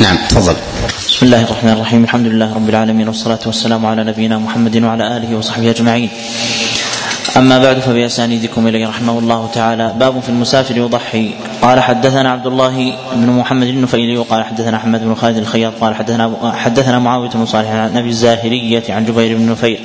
[0.00, 0.56] نعم تفضل.
[1.08, 5.36] بسم الله الرحمن الرحيم الحمد لله رب العالمين والصلاة والسلام على نبينا محمد وعلى آله
[5.36, 6.08] وصحبه أجمعين.
[7.36, 9.94] أما بعد فبأسانيدكم إليه رحمه الله تعالى.
[10.00, 11.30] باب في المسافر يضحي
[11.62, 16.52] قال حدثنا عبد الله بن محمد النفيلي وقال حدثنا أحمد بن خالد الخياط قال حدثنا
[16.54, 19.80] حدثنا معاوية بن صالح عن أبي الزاهرية عن جبير بن نفير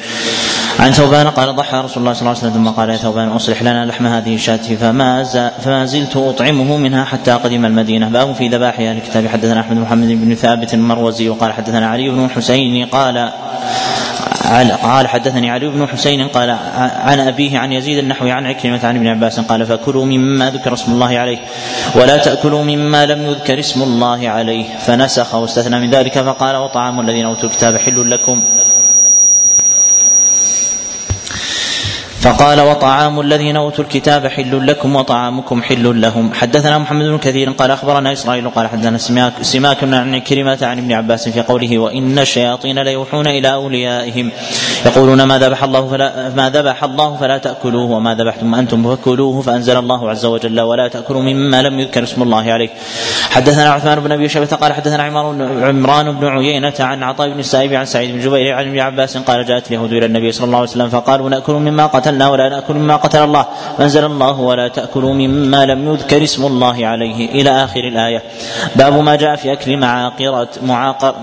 [0.80, 3.62] عن ثوبان قال ضحى رسول الله صلى الله عليه وسلم ثم قال يا ثوبان أصلح
[3.62, 5.24] لنا لحم هذه الشاة فما
[5.64, 8.10] فما زلت أطعمه منها حتى قدم المدينة.
[8.10, 9.28] باب في ذبائح أهل الكتاب.
[9.28, 13.32] حدثنا أحمد بن محمد بن ثابت المروزي وقال حدثنا علي بن الحسين قال
[14.84, 16.50] قال حدثني علي بن حسين قال
[16.80, 20.92] عن أبيه عن يزيد النحوي عن عكرمة عن ابن عباس قال فكلوا مما ذكر اسم
[20.92, 21.38] الله عليه
[21.96, 24.66] ولا تأكلوا مما لم يذكر اسم الله عليه.
[24.86, 28.44] فنسخ واستثنى من ذلك فقال وطعام الذين أوتوا الكتاب حل لكم.
[32.26, 36.34] فقال وطعام الذين أوتوا الكتاب حل لكم وطعامكم حل لهم.
[36.34, 40.94] حدثنا محمد بن كثير قال أخبرنا إسرائيل قال حدثنا سماك, سماك عن كلمة عن ابن
[40.94, 44.32] عباس في قوله وإن الشياطين ليوحون إلى أوليائهم.
[44.86, 49.78] يقولون ما ذبح الله فلا ما ذبح الله فلا تأكلوه وما ذبحتم أنتم فكلوه فأنزل
[49.78, 52.70] الله عز وجل ولا تأكلوا مما لم يذكر اسم الله عليه.
[53.30, 57.86] حدثنا عثمان بن أبي شيبة قال حدثنا عمران بن عيينة عن عطاء بن السائب عن
[57.86, 60.90] سعيد بن جبير عن ابن عباس قال جاءت اليهود إلى النبي صلى الله عليه وسلم
[60.90, 63.46] فقالوا نأكل مما قتل قتلنا ولا نأكل مما قتل الله.
[63.78, 67.30] فأنزل الله ولا تأكلوا مما لم يذكر اسم الله عليه.
[67.30, 68.24] إلى آخر الآية.
[68.76, 71.16] باب ما جاء في أكل معاقرة معاقر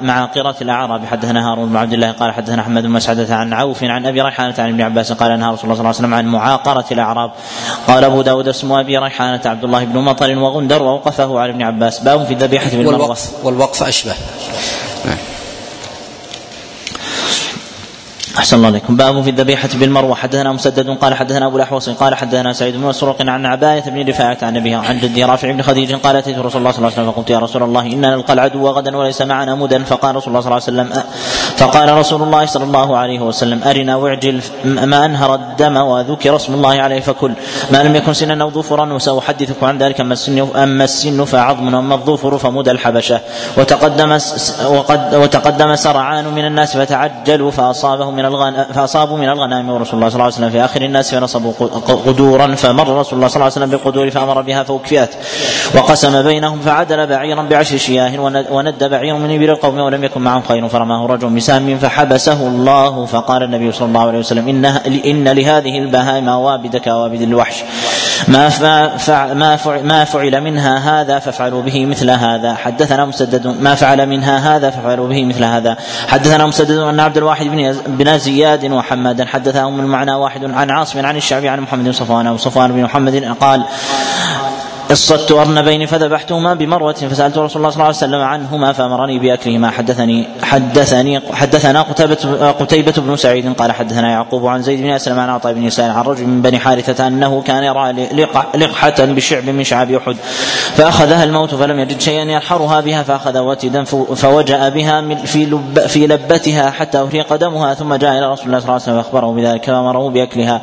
[0.00, 1.06] معاقرة الأعراب.
[1.06, 4.54] حدثنا هارون بن عبد الله قال حدثنا أحمد بن مسعدة عن عوف عن أبي ريحانة
[4.58, 7.30] عن ابن عباس قال نهى رسول الله صلى الله عليه وسلم عن معاقرة الأعراب.
[7.88, 11.98] قال أبو داود اسم أبي ريحانة عبد الله بن مطر وغندر ووقفه على ابن عباس.
[11.98, 14.14] باب في الذبيحة بالمروة والوقف والوقف أشبه.
[18.38, 18.96] أحسن الله عليكم.
[18.96, 20.14] باب في الذبيحة بالمروة.
[20.14, 24.38] حدثنا مسدد قال حدثنا أبو الأحوص قال حدثنا سعيد بن مسروق عن عباية بن رفاعة
[24.42, 27.12] عن أبيها عن جدي رافع بن خديج قال أتيت رسول الله صلى الله عليه وسلم
[27.12, 29.84] فقلت يا رسول الله إنا نلقى العدو غدا وليس معنا مدا.
[29.84, 31.02] فقال رسول الله صلى الله عليه وسلم
[31.56, 36.82] فقال رسول الله صلى الله عليه وسلم أرنا واعجل ما أنهر الدم وذكر اسم الله
[36.82, 37.32] عليه فكل.
[37.72, 40.00] ما لم يكن سنا أو ظفرا وسأحدثكم عن ذلك.
[40.00, 43.20] أما السن أما السن فعظم وأما الظفر فمدى الحبشة.
[43.56, 44.18] وتقدم
[44.66, 50.08] وقد وتقدم سرعان من الناس فتعجلوا فأصابه من الغنم فأصابوا أصابوا من الغنائم ورسول الله
[50.08, 51.52] صلى الله عليه وسلم في آخر الناس فنصبوا
[52.06, 55.10] قدورا فمر رسول الله صلى الله عليه وسلم بالقدور فأمر بها فأكفئت
[55.74, 58.20] وقسم بينهم فعدل بعيرا بعشر شياه
[58.50, 63.42] وند بعير من إبل القوم ولم يكن معهم خير فرماه رجل بسهم فحبسه الله فقال
[63.42, 64.64] النبي صلى الله عليه وسلم إن,
[65.04, 66.24] إن لهذه البهائم
[66.78, 67.64] كأوابد الوحش.
[68.28, 68.50] ما
[69.34, 72.54] ما ما فعل منها هذا فافعلوا به مثل هذا.
[72.54, 75.76] حدثنا مسدد ما فعل منها هذا فافعلوا به مثل هذا.
[76.08, 77.46] حدثنا مسدد أن عبد الواحد
[77.86, 82.72] بن زياد وحمادا حدثهم المعنى واحد عن عاصم عن الشعبي عن محمد بن صفوان وصفوان
[82.72, 83.64] بن محمد قال
[84.92, 90.28] اصطدت ارنبين فذبحتهما بمروة فسألت رسول الله صلى الله عليه وسلم عنهما فأمرني باكلهما حدثني
[90.42, 95.52] حدثني حدثنا قتيبة قتيبة بن سعيد قال حدثنا يعقوب عن زيد بن أسلم عن عطاء
[95.52, 97.92] بن يسار عن رجل من بني حارثة أنه كان يرى
[98.54, 100.16] لقحة بشعب من شعاب أحد
[100.76, 103.84] فأخذها الموت فلم يجد شيئا ينحرها بها فأخذ وتدا
[104.14, 108.68] فوجأ بها في لب في لبتها حتى أهريق دمها ثم جاء إلى رسول الله صلى
[108.68, 110.60] الله عليه وسلم فاخبره بذلك فامره بأكلها.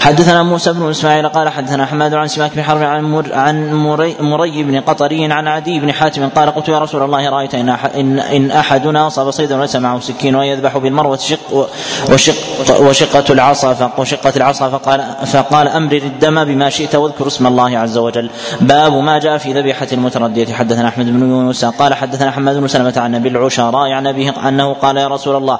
[0.00, 3.34] حدثنا موسى بن إسماعيل قال حدثنا حماد عن سماك بن حرب عن مر
[3.72, 7.68] مري, مري بن قطري عن عدي بن حاتم قال قلت يا رسول الله رايت ان
[7.68, 11.68] ان, احدنا اصاب صيدا وليس معه سكين ويذبح بالمروه شق
[12.12, 12.34] وشق
[12.80, 18.30] وشقه العصا وشقه العصا فقال فقال امرر الدم بما شئت واذكر اسم الله عز وجل.
[18.60, 20.54] باب ما جاء في ذبيحه المترديه.
[20.54, 21.64] حدثنا احمد بن يونس.
[21.64, 25.58] قال حدثنا حماد بن سلمه عن ابي العشراء عن ابيه انه قال يا رسول الله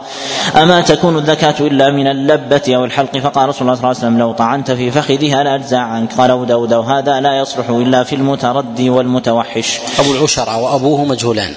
[0.62, 4.18] اما تكون الزكاه الا من اللبه أو الحلق؟ فقال رسول الله صلى الله عليه وسلم
[4.18, 8.90] لو طعنت في فخذها لاجزع عنك قال ابو داود وهذا لا يصلح الا في المتردي
[8.90, 9.78] والمتوحش.
[9.98, 11.52] أبو العشرة وأبوه مجهولان.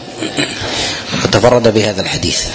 [1.14, 2.48] وقد تفرد بهذا الحديث.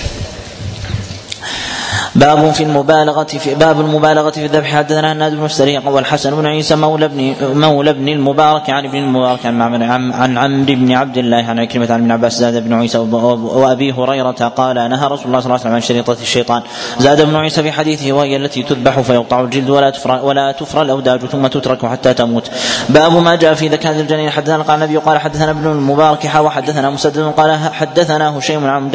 [2.14, 4.74] باب في المبالغة في باب المبالغة في الذبح.
[4.76, 9.46] حدثنا هناد بن السريع والحسن بن عيسى مولى ابن مولى ابن المبارك عن ابن المبارك
[9.46, 12.98] عن عن, عن عمرو بن عبد الله عن عكرمة عن ابن عباس زاد بن عيسى
[12.98, 16.62] وأبي هريرة قال نهى رسول الله صلى الله عليه وسلم عن شريطة الشيطان
[16.98, 21.20] زاد ابن عيسى في حديثه وهي التي تذبح فيقطع الجلد ولا تفرى ولا تفرى الأوداج
[21.20, 22.50] ثم تترك حتى تموت
[22.88, 24.30] باب ما جاء في ذكاة الجنين.
[24.30, 28.90] حدثنا قال النبي قال حدثنا ابن المبارك وحدثنا مسدد قال حدثنا هشيم عن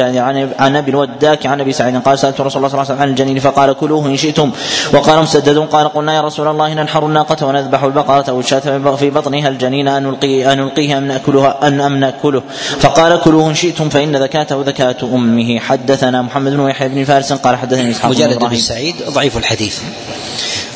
[0.60, 3.14] عن أبي الوداك عن أبي سعيد قال سألت رسول الله صلى الله عليه وسلم عن
[3.14, 4.52] الجنين فقال كلوه إن شئتم.
[4.94, 9.48] وقال مسدد قال قلنا يا رسول الله ننحر الناقة ونذبح البقرة أو الشاة في بطنها
[9.48, 12.44] الجنين أن نلقي أن نلقيها أم نأكلها أن أم نأكله.
[12.80, 15.60] فقال كلوه إن شئتم فإن ذكاته ذكاة أمه.
[15.60, 19.80] حدثنا محمد بن يحيى بن فارس قال حدثني إسحاق مجالد بن سعيد ضعيف الحديث.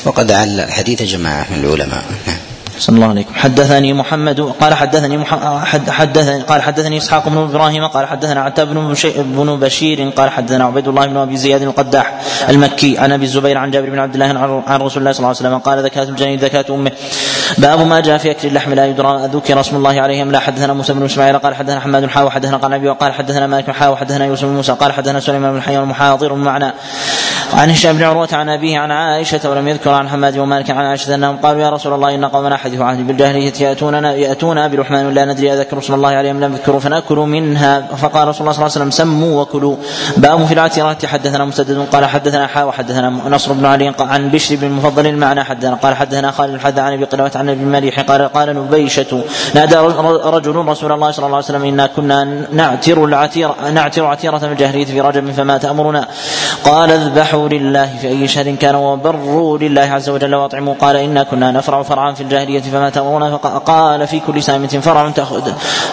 [0.04, 2.04] وقد عل الحديث جماعة من العلماء.
[2.78, 3.34] صلى الله عليكم.
[3.34, 8.94] حدثني محمد قال حدثني محمد حدثني قال حدثني إسحاق بن إبراهيم قال حدثنا عتاب بن
[9.16, 13.70] بن بشير قال حدثنا عبيد الله بن أبي زياد القداح المكي عن أبي الزبير عن
[13.70, 16.64] جابر بن عبد الله عن رسول الله صلى الله عليه وسلم قال زكاة الجنين زكاة
[16.70, 16.92] امه
[17.58, 20.92] باب ما جاء في أكل اللحم لا يدرى ذكر اسم الله عليه لا حدثنا موسى
[20.92, 24.44] بن إسماعيل قال حدثنا حماد حا وحدثنا قال ابي وقال حدثنا مالك حا وحدثنا يوسف
[24.44, 26.74] بن موسى قال حدثنا سليمان بن حي المحاضر معنا.
[27.54, 31.14] عن هشام بن عروة عن أبيه عن عائشة ولم يذكر عن حماد ومالك عن عائشة
[31.14, 35.52] أنهم قالوا يا رسول الله إن قومنا حدثوا عهد بالجاهلية يأتوننا يأتونا بلحمان لا ندري
[35.52, 37.80] أذكر اسم الله عليهم لم يذكروا فنأكل منها.
[37.96, 39.76] فقال رسول الله صلى الله عليه وسلم سموا وكلوا.
[40.16, 44.66] باب في العتيرات حدثنا مسدد قال حدثنا حا وحدثنا نصر بن علي عن بشر بن
[44.66, 48.56] المفضل المعنى حدثنا قال حدثنا خالد الحد عن أبي قلوة عن أبي المليح قال قال
[48.56, 49.22] نبيشة.
[49.54, 49.76] نادى
[50.36, 55.00] رجل رسول الله صلى الله عليه وسلم إنا كنا نعتر العتير نعتر عتيرة الجاهلية في
[55.00, 56.08] رجب فما تأمرنا.
[56.64, 60.74] قال اذبحوا لله في أي شهر كان وبروا لله عز وجل وأطعموا.
[60.74, 62.51] قال إنا كنا نفرع فرعا في الجاهلية.
[62.60, 65.12] فما تأمرنا قال في كل سامة فرع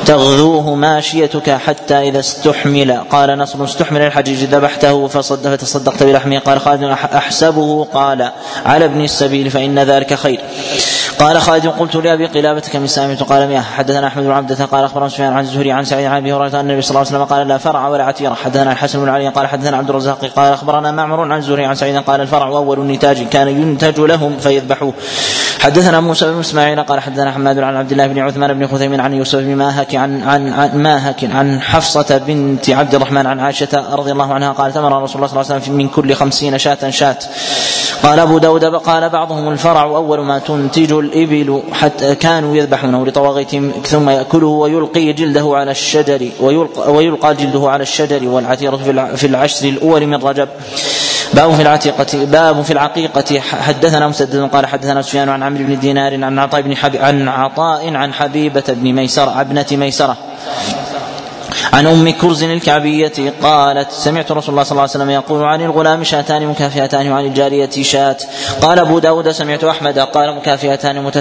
[0.06, 3.02] تغذوه ماشيتك حتى إذا استحمل.
[3.12, 6.40] قال نصر استحمل الحجيج ذبحته فصد فتصدقت بلحمه.
[6.40, 6.84] قال خالد
[7.16, 7.88] أحسبه.
[7.94, 8.32] قال
[8.66, 10.42] على ابن السبيل فإن ذلك خير.
[11.20, 14.66] قال خالد قلت لأبي قلابه كم ساميه قال مئة حدثنا أحمد بن عبدة.
[14.66, 17.10] قال أخبرنا سفيان عن الزهري عن سعيد عن أبي هريرة أن النبي صلى الله عليه
[17.10, 18.34] وسلم قال لا فرع ولا عتيرة.
[18.34, 19.28] حدثنا الحسن بن علي.
[19.28, 20.26] قال حدثنا عبد الرزاق.
[20.36, 24.94] قال أخبرنا معمر عن الزهري عن سعيد قال الفرع أول النتاج كان ينتج لهم فيذبحوه.
[25.60, 29.14] حدثنا موسى بن إسماعيل قال حدثنا حماد عن عبد الله بن عثمان بن خثيم عن
[29.14, 34.12] يوسف بن ماهك عن عن, عن ماهك عن حفصة بنت عبد الرحمن عن عائشة رضي
[34.12, 37.18] الله عنها قالت أمر رسول الله صلى الله عليه وسلم من كل خمسين شاة شاة.
[38.04, 44.10] قال أبو داود قال بعضهم الفرع أول ما تنتج الإبل حتى كانوا يذبحونه لطواغيتهم ثم
[44.10, 48.78] يأكله ويلقي جلده على الشجر ويلقى, ويلقى جلده على الشجر والعتيره
[49.16, 50.48] في العشر الأول من رجب.
[51.34, 53.40] باب في العتيقة باب في العقيقة.
[53.40, 57.96] حدثنا مسدد قال حدثنا سفيان عن عمرو بن دينار عن عطاء بن حبي عن عطاء
[57.96, 60.18] عن حبيبة بن ميسرة ابنة ميسرة.
[61.74, 66.04] عن أم كرز الكعبية قالت سمعت رسول الله صلى الله عليه وسلم يقول عن الغلام
[66.04, 68.24] شاتان مكافئتان وعن الجارية شات.
[68.62, 71.12] قال أبو داود سمعت أحمد قال مكافئتان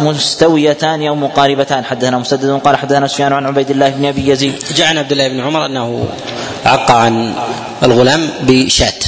[0.00, 1.84] مستويتان أو مقاربتان.
[1.84, 4.54] حدثنا مسدد قال حدثنا سفيان عن عبيد الله بن أبي يزيد.
[4.76, 6.04] جاء عن عبد الله بن عمر أنه
[6.66, 7.34] عق عن
[7.82, 9.04] الغلام بشات.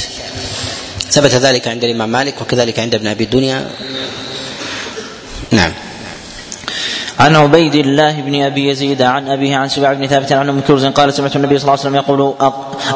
[1.12, 3.70] ثبت ذلك عند الإمام مالك وكذلك عند ابن أبي الدنيا.
[5.50, 5.72] نعم.
[7.20, 10.86] عن عبيد الله بن أبي يزيد عن أبيه عن سبع بن ثابت عن أم كرز
[10.86, 12.34] قال سمعت النبي صلى الله عليه وسلم يقول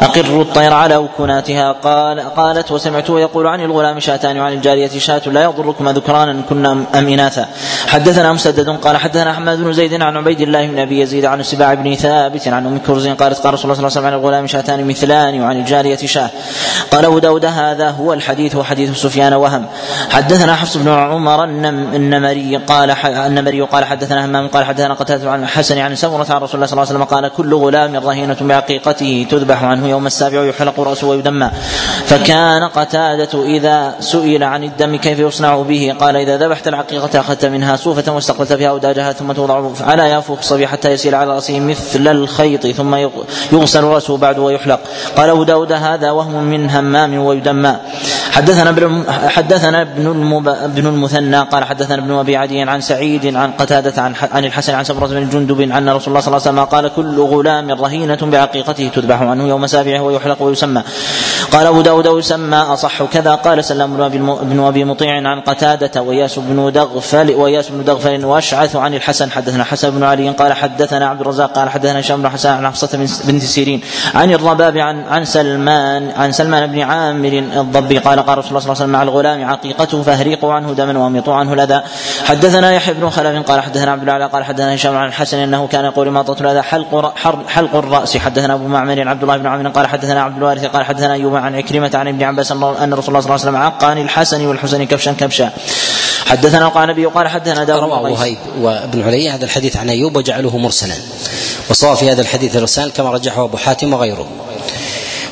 [0.02, 5.44] اقروا الطير على وكناتها قال قالت وسمعته يقول عن الغلام شاتان وعن الجارية شاة لا
[5.44, 7.48] يضركما ذكرانا كنا أم إناثا.
[7.86, 11.74] حدثنا مسدد قال حدثنا أحمد بن زيد عن عبيد الله بن أبي يزيد عن سباع
[11.74, 14.46] بن ثابت عن أم كرز قالت قال رسول الله صلى الله عليه وسلم عن الغلام
[14.46, 16.30] شاتان مثلان وعن الجارية شاة.
[16.90, 19.66] قال أبو داود هذا هو الحديث وحديث سفيان وهم.
[20.10, 25.42] حدثنا حفص بن عمر النمري قال النمري قال حدثنا حدثنا همام قال حدثنا قتادة عن
[25.42, 29.26] الحسن عن سمرة عن رسول الله صلى الله عليه وسلم قال كل غلام رهينة بعقيقته
[29.30, 31.50] تذبح عنه يوم السابع ويحلق رأسه ويدمى.
[32.06, 37.76] فكان قتادة إذا سئل عن الدم كيف يصنع به؟ قال إذا ذبحت العقيقة أخذت منها
[37.76, 42.66] صوفة واستقبلت بها أوداجها ثم توضع على يافوق الصبي حتى يسيل على رأسه مثل الخيط
[42.66, 42.94] ثم
[43.52, 44.80] يغسل رأسه بعد ويحلق.
[45.16, 47.76] قال أبو داود هذا وهم من همام ويدمى.
[48.30, 53.95] حدثنا ابن حدثنا ابن ابن المثنى قال حدثنا ابن أبي عدي عن سعيد عن قتادة
[53.98, 56.94] عن عن الحسن عن سمره بن جندب عن رسول الله صلى الله عليه وسلم قال
[56.96, 60.82] كل غلام رهينة بعقيقته تذبح عنه يوم سابعه ويحلق ويسمى.
[61.52, 63.34] قال أبو داود يسمى أصح كذا.
[63.34, 64.08] قال سلام
[64.42, 69.30] بن أبي مطيع عن قتادة وياس بن دغفل وياس بن دغفل واشعث عن الحسن.
[69.30, 72.98] حدثنا حسن بن علي قال حدثنا عبد الرزاق قال حدثنا هشام بن حسن عن حفصة
[73.24, 73.80] بنت سيرين
[74.14, 77.98] عن الرباب عن عن سلمان عن سلمان بن عامر الضبي.
[77.98, 81.34] قال قال رسول الله صلى الله عليه وسلم مع الغلام عقيقته فاهريقوا عنه دما واميطوا
[81.34, 81.80] عنه الأذى.
[82.24, 85.84] حدثنا يحيى بن خلف قال حدثنا عبد الاعلى قال حدثنا هشام عن الحسن إنه كان
[85.84, 87.14] يقول اماطه الاذى حلق
[87.48, 88.16] حلق الرأس.
[88.16, 91.54] حدثنا أبو معمر عبد الله بن عمرو قال حدثنا عبد الوارث قال حدثنا أيوب عن
[91.54, 94.84] عكرمة عن ابن عباس ان رسول الله صلى الله عليه وسلم عق عن الحسن والحسن
[94.84, 95.50] كبشا كبشا.
[96.26, 100.58] حدثنا وقال النبي قال حدثنا داود رواه وهيب وابن علي هذا الحديث عن أيوب وجعله
[100.58, 100.94] مرسلا.
[101.70, 104.28] وصواب في هذا الحديث الرسال كما رجحه أبو حاتم وغيره.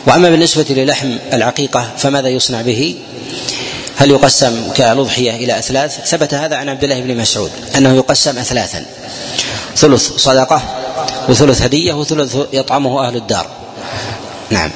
[0.06, 2.96] وأما بالنسبة للحم العقيقة فماذا يصنع به؟
[3.96, 8.84] هل يقسم كالأضحية إلى أثلاث؟ ثبت هذا عن عبد الله بن مسعود أنه يقسم أثلاثا.
[9.76, 10.62] ثلث صدقة
[11.28, 13.46] وثلث هدية وثلث يطعمه أهل الدار.
[14.50, 14.70] نعم.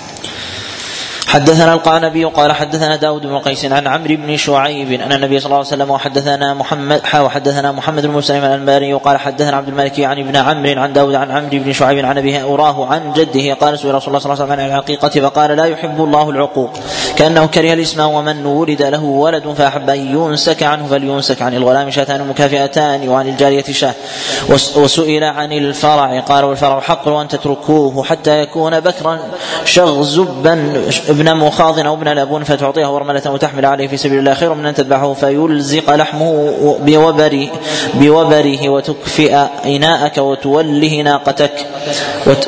[1.29, 5.57] حدثنا القعنبي قال حدثنا داود بن قيس عن عمرو بن شعيب أن النبي صلى الله
[5.57, 10.37] عليه وسلم وحدثنا محمد وحدثنا محمد بن مسلم الأنباري وقال حدثنا عبد الملك عن ابن
[10.37, 14.09] عمرو عن داود عن عمرو بن شعيب عن أبيه أراه عن جده قال سئل رسول
[14.09, 16.71] الله صلى الله عليه وسلم عن العقيقه فقال لا يحب الله العقوق
[17.17, 22.29] كأنه كره الإسم ومن ولد له ولد فأحب أن ينسك عنه فلينسك عن الغلام شاتان
[22.29, 23.95] مكافئتان وعن الجارية شاة.
[24.51, 29.19] وسئل عن الفرع قال والفرع حق وأن تتركوه حتى يكون بكرا
[29.65, 30.73] شغزبا
[31.19, 34.75] ابن مخاض أو ابن لبون فتعطيه ورملة وتحمل عليه في سبيل الله خير من أن
[34.75, 37.49] تذبحه فيلزق لحمه بوبره
[37.95, 41.67] بوبره وتكفئ إناءك وتوله ناقتك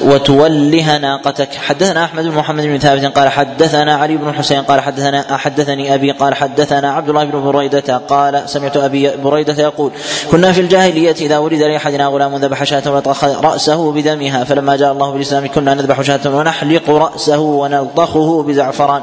[0.02, 1.54] وتوله ناقتك.
[1.54, 6.10] حدثنا أحمد بن محمد بن ثابت قال حدثنا علي بن الحسين قال حدثنا حدثني أبي
[6.10, 9.92] قال حدثنا عبد الله بن بريدة قال سمعت أبي بريدة يقول
[10.30, 15.10] كنا في الجاهلية إذا ولد لأحدنا غلام ذبح شاة ولطخ رأسه بدمها فلما جاء الله
[15.10, 19.02] بالإسلام كنا نذبح شاة ونحلق رأسه ونلطخه بزعفران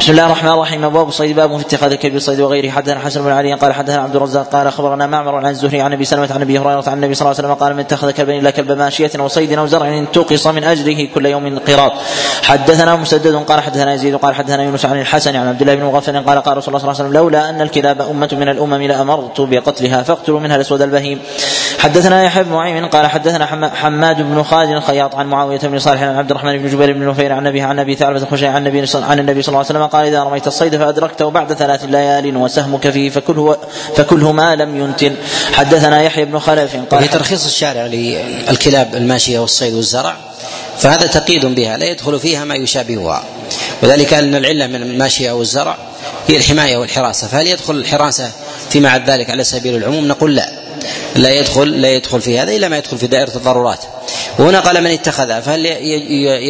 [0.00, 0.88] بسم الله الرحمن الرحيم.
[0.88, 2.70] باب الصيد باب في اتخاذ الكلب الصيد وغيره.
[2.70, 6.04] حدثنا حسن بن علي قال حدثنا عبد الرزاق قال أخبرنا معمر عن الزهري عن أبي
[6.04, 8.50] سلمة عن أبي هريرة عن النبي صلى الله عليه وسلم قال من اتخذ كلبا إلا
[8.50, 11.92] كلب ماشية وصيد أو زرع انتقص من اجره كل يوم قراط.
[12.42, 16.24] حدثنا مسدد قال حدثنا يزيد قال حدثنا يونس عن الحسن عن عبد الله بن مغفل
[16.24, 19.40] قال قال رسول الله صلى الله عليه وسلم لولا أن الكلاب أمة من الأمم لأمرت
[19.40, 21.22] بقتلها فاقتلوا منها الأسود البهيم.
[21.78, 26.16] حدثنا يحيى بن معين قال حدثنا حماد بن خالد الخياط عن معاوية بن صالح عن
[26.16, 29.18] عبد الرحمن بن جبير بن نفير عن ابي عن أبي ثعلبة الخشعي عن النبي عن
[29.18, 33.10] النبي صلى الله عليه وسلم قال إذا رميت الصيد فأدركته بعد ثلاث ليال وسهمك فيه
[33.10, 33.56] فكله
[33.96, 35.16] فكله ما لم ينتن.
[35.52, 40.16] حدثنا يحيى بن خلف قال ترخيص الشارع للكلاب الماشية والصيد والزرع
[40.78, 43.24] فهذا تقييد بها لا يدخل فيها ما يشابهها.
[43.82, 45.76] وذلك أن العلة من الماشية أو الزرع
[46.28, 48.30] هي الحماية والحراسة فهل يدخل الحراسة
[48.70, 50.61] فيما عد ذلك على سبيل العموم؟ نقول لا.
[51.16, 53.84] لا يدخل لا يدخل في هذا إلا ما يدخل في دائرة الضرورات.
[54.38, 55.66] وهنا قال من اتخذها فهل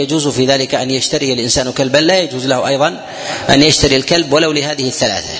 [0.00, 3.00] يجوز في ذلك أن يشتري الإنسان كلبا؟ لا يجوز له أيضا
[3.50, 5.34] أن يشتري الكلب ولو لهذه الثلاثة.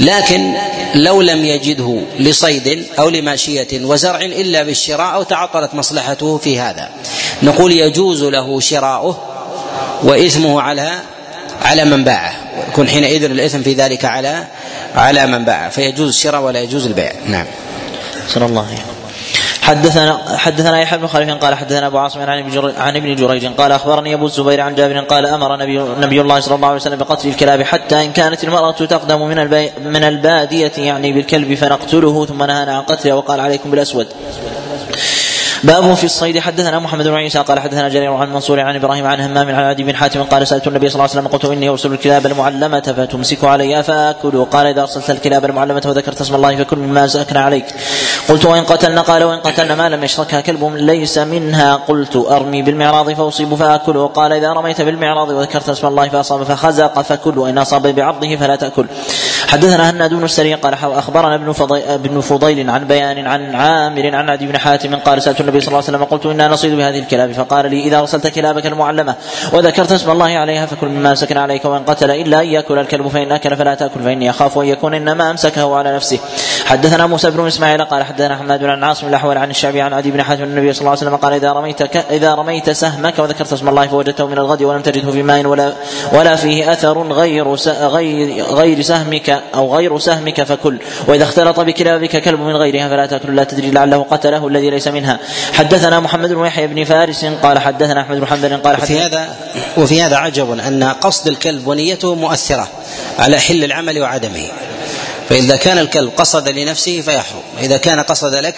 [0.00, 0.54] لكن
[0.94, 6.88] لو لم يجده لصيد أو لماشية وزرع إلا بالشراء أو تعطلت مصلحته في هذا.
[7.42, 9.22] نقول يجوز له شراؤه
[10.02, 11.00] وإثمه على
[11.62, 12.32] على من باعه.
[12.68, 14.46] يكون حينئذ الإثم في ذلك على
[14.94, 15.70] على من باعه.
[15.70, 17.12] فيجوز الشراء ولا يجوز البيع.
[17.26, 17.46] نعم.
[18.28, 19.00] صلى الله عليه
[19.62, 23.72] حدثنا حدثنا يحيى بن خلف قال حدثنا أبو عاصم عن ابن عن ابن جريج قال
[23.72, 27.28] أخبرني أبو الزبير عن جابر قال أمر نبي نبي الله صلى الله عليه وسلم بقتل
[27.28, 29.38] الكلاب حتى إن كانت المرأة تقدم من
[29.84, 34.06] من البادية يعني بالكلب فنقتله ثم نهانا عن قتله وقال عليكم بالأسود.
[35.64, 36.38] باب في الصيد.
[36.38, 39.82] حدثنا محمد بن عيسى قال حدثنا جرير عن منصور عن إبراهيم عن همام عن عدي
[39.82, 43.44] بن حاتم قال سألت النبي صلى الله عليه وسلم قلت إني أرسل الكلاب المعلمة فتمسك
[43.44, 47.64] علي فاكل قال إذا أرسلت الكلاب المعلمة وذكرت اسم الله فكل مما سكن عليك.
[48.28, 51.74] قلت وإن قتلنا؟ قال وإن قتلنا ما لم يشركها كلب ليس منها.
[51.74, 57.38] قلت أرمي بالمعراض فأصيب فاكل قال إذا رميت بالمعراض وذكرت اسم الله فأصاب فخزق فكل
[57.38, 58.86] وإن أصاب بعرضه فلا تأكل.
[59.48, 64.46] حدثنا هناد بن السري قال أخبرنا ابن ابن فضيل عن بيان عن عامر عن عدي
[64.46, 67.70] بن حاتم قال سألت النبي صلى الله عليه وسلم قلت إنا نصيد بهذه الكلاب فقال
[67.70, 69.14] لي إذا أرسلت كلابك المعلمة
[69.52, 73.32] وذكرت اسم الله عليها فكل مما سكن عليك وإن قتل إلا ان ياكل الكلب فان
[73.32, 76.18] اكل فلا تأكل فإني أخاف أن يكون إنما أمسكه على نفسه.
[76.66, 80.22] حدثنا موسى بن إسماعيل قال حدثنا حماد بن عاصم الأحول عن الشعبي عن عدي بن
[80.22, 83.86] حاتم النبي صلى الله عليه وسلم قال إذا رميت إذا رميت سهمك وذكرت اسم الله
[83.86, 85.72] فوجدته من الغد ولم تجده في ماء ولا
[86.12, 90.78] ولا فيه أثر غير غير غير سهمك أو غير سهمك فكل
[91.08, 95.18] وإذا اختلط بكلابك كلب من غيرها فلا تأكل لا تدري لعله قتله الذي ليس منها.
[95.52, 99.36] حدثنا محمد بن يحيى بن فارس قال حدثنا أحمد بن حنبل قال وفي هذا
[99.76, 102.68] وفي هذا عجب أن قصد الكلب ونيته مؤثرة
[103.18, 104.48] على حل العمل وعدمه.
[105.28, 108.54] فإذا كان الكلب قصد لنفسه فيحرم إذا كان قصد لك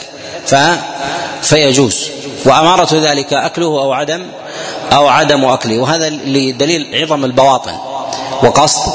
[0.47, 0.55] ف
[1.43, 2.11] فيجوز.
[2.45, 4.27] وأمارة ذلك أكله أو عدم
[4.93, 5.79] أو عدم أكله.
[5.79, 7.75] وهذا لدليل عظم البواطن
[8.43, 8.93] وقصد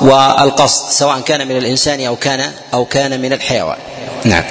[0.00, 3.76] والقصد سواء كان من الإنسان أو كان أو كان من الحيوان.
[4.24, 4.44] نعم.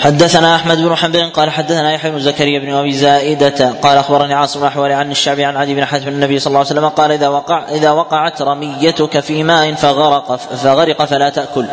[0.00, 4.62] حدثنا أحمد بن حنبل قال حدثنا يحيى بن زكريا بن أبي زائدة قال أخبرني عاصم
[4.62, 7.64] الاحول عن الشعبي عن عدي بن حاتم النبي صلى الله عليه وسلم قال إذا وقع
[7.68, 11.66] إذا وقعت رميتك في ماء فغرق فغرق فلا تأكل.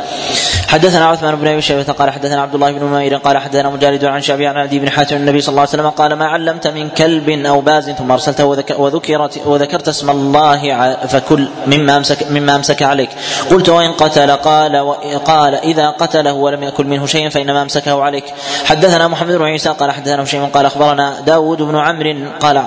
[0.68, 4.22] حدثنا عثمان بن أبي شيبة قال حدثنا عبد الله بن نمير قال حدثنا مجالد عن
[4.22, 7.30] شعبي عن عدي بن حاتم النبي صلى الله عليه وسلم قال ما علمت من كلب
[7.30, 8.46] أو باز ثم ارسلته
[8.78, 13.10] وذكرت وذكرت اسم الله فكل مما امسك مما أمسك عليك.
[13.50, 18.26] قلت وإن قتل قال قال إذا قتله ولم يأكل منه شيئا فإنما أمسكه عليك
[18.66, 22.64] حدثنا محمد بن عيسى قال حدثنا هشيم قال أخبرنا داود بن عمرو قال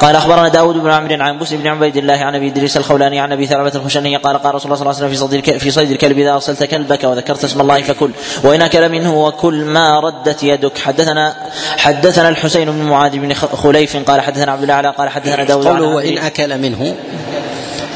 [0.00, 3.32] قال أخبرنا داود بن عمرو عن بوس بن عبيد الله عن أبي إدريس الخولاني عن
[3.32, 5.90] أبي ثعلبة الخشني قال قال رسول الله صلى الله عليه وسلم في صيد في صيد
[5.90, 8.10] الكلب إذا أرسلت كلبك وذكرت اسم الله فكل
[8.42, 10.78] وإن أكل منه وكل ما ردت يدك.
[10.78, 11.36] حدثنا
[11.76, 16.18] حدثنا الحسين بن معاذ بن خليف قال حدثنا عبد الأعلى قال حدثنا داود قوله وإن
[16.18, 16.94] أكل منه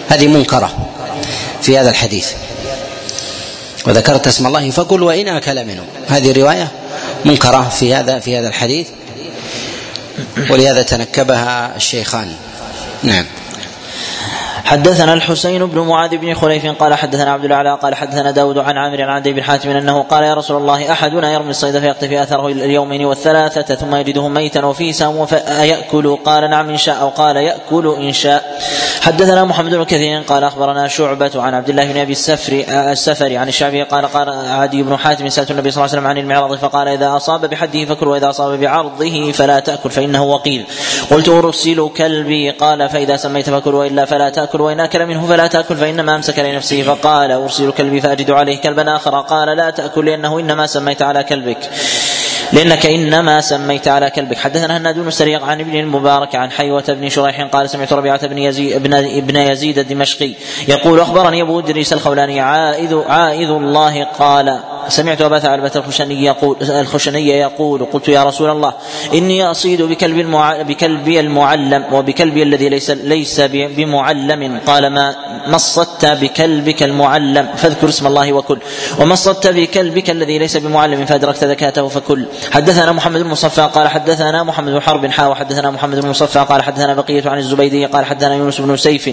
[0.09, 0.71] هذه منكرة
[1.63, 2.33] في هذا الحديث.
[3.87, 5.83] وذكرت اسم الله فكل وإن أكل منه.
[6.09, 6.69] هذه رواية؟
[7.25, 8.87] منكرة في هذا في هذا الحديث.
[10.51, 12.35] ولهذا تنكبها الشيخان.
[13.03, 13.25] نعم.
[14.65, 19.03] حدثنا الحسين بن معاذ بن خليف قال حدثنا عبد الأعلى قال حدثنا داود عن عامر
[19.03, 23.05] عن عدي بن حاتم أنه قال يا رسول الله أحدنا يرمي الصيد فيقتفي أثره اليومين
[23.05, 26.17] والثلاثة ثم يجده ميتا وفيسا فيأكل.
[26.17, 28.59] قال نعم إن شاء أو قال يأكل إن شاء.
[29.01, 33.49] حدثنا محمد بن كثير قال أخبرنا شعبة عن عبد الله بن أبي السفر السفري عن
[33.49, 36.89] الشعبي قال قال عدي بن حاتم سألت النبي صلى الله عليه وسلم عن المعراض فقال
[36.89, 40.67] إذا أصاب بحده فكل وإذا أصاب بعرضه فلا تأكل فإنه وقيل.
[41.11, 44.50] قلت ارسل كلبي قال فإذا سميت فكل وإلا فلا تأكل.
[44.55, 46.83] وإن أكل منه فلا تأكل فإنما أمسك لنفسه.
[46.83, 49.21] فقال ارسل كلبي فاجد عليه كلبا آخر.
[49.21, 51.71] قال لا تأكل لأنه إنما سميت على كلبك.
[52.53, 54.39] لأنك إنما سميت على كلبك.
[54.39, 58.39] حدثنا هناد بن سريق عن ابن المبارك عن حيوة بن شريح قال سمعت ربيعة بن
[58.39, 60.35] يزيد ابن, ابن يزيد الدمشقي
[60.69, 64.05] يقول أخبرني أبو إدريس الخولاني عائذ عائذ الله.
[64.05, 68.75] قال سمعت أبا ثعلبة الخشني يقول الخشني يقول قلت يا رسول الله
[69.15, 70.21] إني أصيد بكلب.
[70.69, 78.33] بكلبي المعلم وبكلبي الذي ليس ليس بمعلم قال ما مصدت بكلبك المعلم فاذكر اسم الله
[78.33, 78.59] وكل
[79.01, 84.73] ومصدت بكلبك الذي ليس بمعلم فأدركت زكاته فكل حدثنا محمد بن مصفى قال حدثنا محمد
[84.73, 88.61] بن حرب حا وحدثنا محمد بن مصفى قال حدثنا بقية عن الزبيدي قال حدثنا يونس
[88.61, 89.11] بن سيف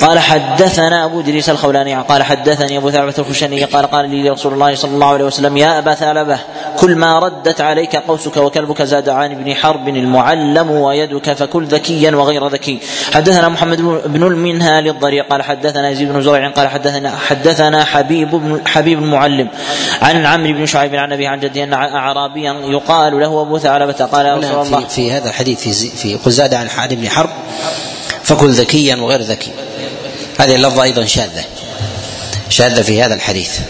[0.00, 4.69] قال حدثنا أبو دريس الخولاني قال حدثني أبو ثعلبة الخشني قال قال لي رسول الله
[4.76, 6.38] صلى الله عليه وسلم يا أبا ثعلبة
[6.78, 12.48] كل ما ردت عليك قوسك وكلبك زاد عن ابن حرب المعلم ويدك فكل ذكيا وغير
[12.48, 12.78] ذكي.
[13.12, 18.60] حدثنا محمد بن المنهال الضرير قال حدثنا يزيد بن زرع قال حدثنا حدثنا حبيب بن
[18.66, 19.48] حبيب المعلم
[20.02, 24.26] عن عمرو بن شعيب عن ابي عن جدي أن أعرابيا يقال له أبو ثعلبة قال
[24.26, 27.30] يا رسول الله في, في هذا الحديث في في قل زاد عن حاد بن حرب
[28.22, 29.50] فكل ذكيا وغير ذكي.
[30.38, 31.44] هذه اللفظة أيضا شاذة
[32.48, 33.60] شاذة في هذا الحديث.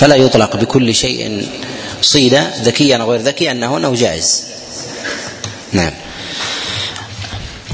[0.00, 1.48] فلا يطلق بكل شيء
[2.02, 4.44] صيد ذكيا أو غير ذكي أنه انه جائز
[5.72, 5.92] نعم.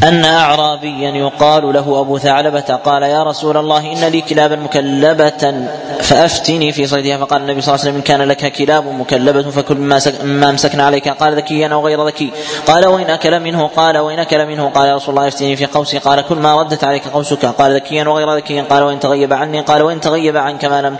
[0.02, 5.54] أن أعرابيا يقال له أبو ثعلبة قال يا رسول الله إن لي كلابا مكلبة
[6.00, 7.16] فأفتني في صيدها.
[7.16, 10.84] فقال النبي صلى الله عليه وسلم إن كان لك كلاب مكلبة فكل مما, مما أمسكنا
[10.84, 11.08] عليك.
[11.08, 12.30] قال ذكيا أو غير ذكي.
[12.66, 15.98] قال وإن أكل منه قال وإن أكل منه قال يا رسول الله أفتني في قوسي
[15.98, 17.46] قال كل ما ردت عليك قوسك.
[17.46, 18.60] قال ذكيا وغير ذكي.
[18.60, 19.60] قال وإن تغيب عني.
[19.60, 20.96] قال وإن تغيب عنك ما لم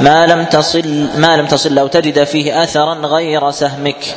[0.00, 4.14] ما لم تصل ما لم تصل أو تجد فيه أثرا غير سهمك.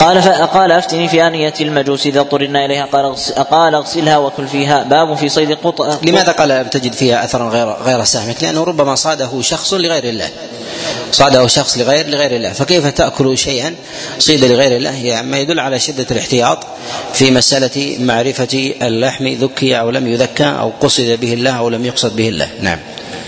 [0.00, 2.84] قال فقال أفتني في آنية المجوس إذا اضطررنا إليها.
[2.84, 3.14] قال
[3.54, 4.82] قال اغسلها وكل فيها.
[4.82, 9.40] باب في صيد قط لماذا قال تجد فيها أثرا غير غير سهمك؟ لأنه ربما صاده
[9.40, 10.28] شخص لغير الله.
[11.12, 12.52] صاده شخص لغير لغير الله.
[12.52, 13.74] فكيف تأكل شيئا
[14.18, 16.58] صيد لغير الله؟ يعني ما يدل على شدة الاحتياط
[17.12, 22.16] في مسألة معرفة اللحم ذكي أو لم يذكى أو قصد به الله أو لم يقصد
[22.16, 22.48] به الله.
[22.60, 22.78] نعم.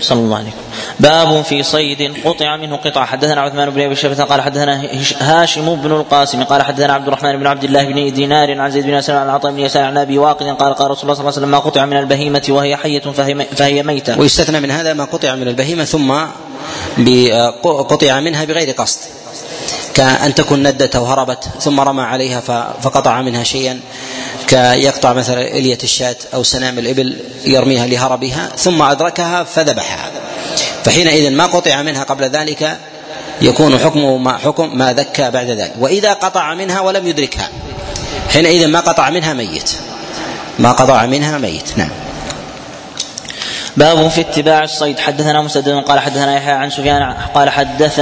[0.01, 0.61] صلى الله عليه وسلم.
[0.99, 4.81] باب في صيد قطع منه قطعة حدثنا عثمان بن أبي شيبة قال حدثنا
[5.19, 8.93] هاشم بن القاسم قال حدثنا عبد الرحمن بن عبد الله بن دينار عن زيد بن
[8.93, 11.27] اسلم عن عطاء بن يسار عن أبي واقد قال قال رسول الله صلى الله عليه
[11.27, 14.19] وسلم ما قطع من البهيمة وهي حية فهي, فهي ميتة.
[14.19, 16.13] ويستثنى من هذا ما قطع من البهيمة ثم
[17.63, 18.99] قطع منها بغير قصد.
[19.97, 22.39] كأن تكون ندت أو هربت ثم رمى عليها
[22.81, 23.79] فقطع منها شيئا
[24.47, 30.11] كيقطع مثلا إلية الشاة أو سنام الإبل يرميها لهربها ثم أدركها فذبحها.
[30.83, 32.77] فحينئذ ما قطع منها قبل ذلك
[33.41, 35.73] يكون حكمه ما حكم ما ذكى بعد ذلك.
[35.79, 37.49] وإذا قطع منها ولم يدركها
[38.33, 39.71] حينئذ ما قطع منها ميت.
[40.59, 42.06] ما قطع منها ميت نعم.
[43.77, 44.99] باب في اتباع الصيد.
[44.99, 48.01] حدثنا مسدد قال حدثنا يحيى عن سفيان قال حدث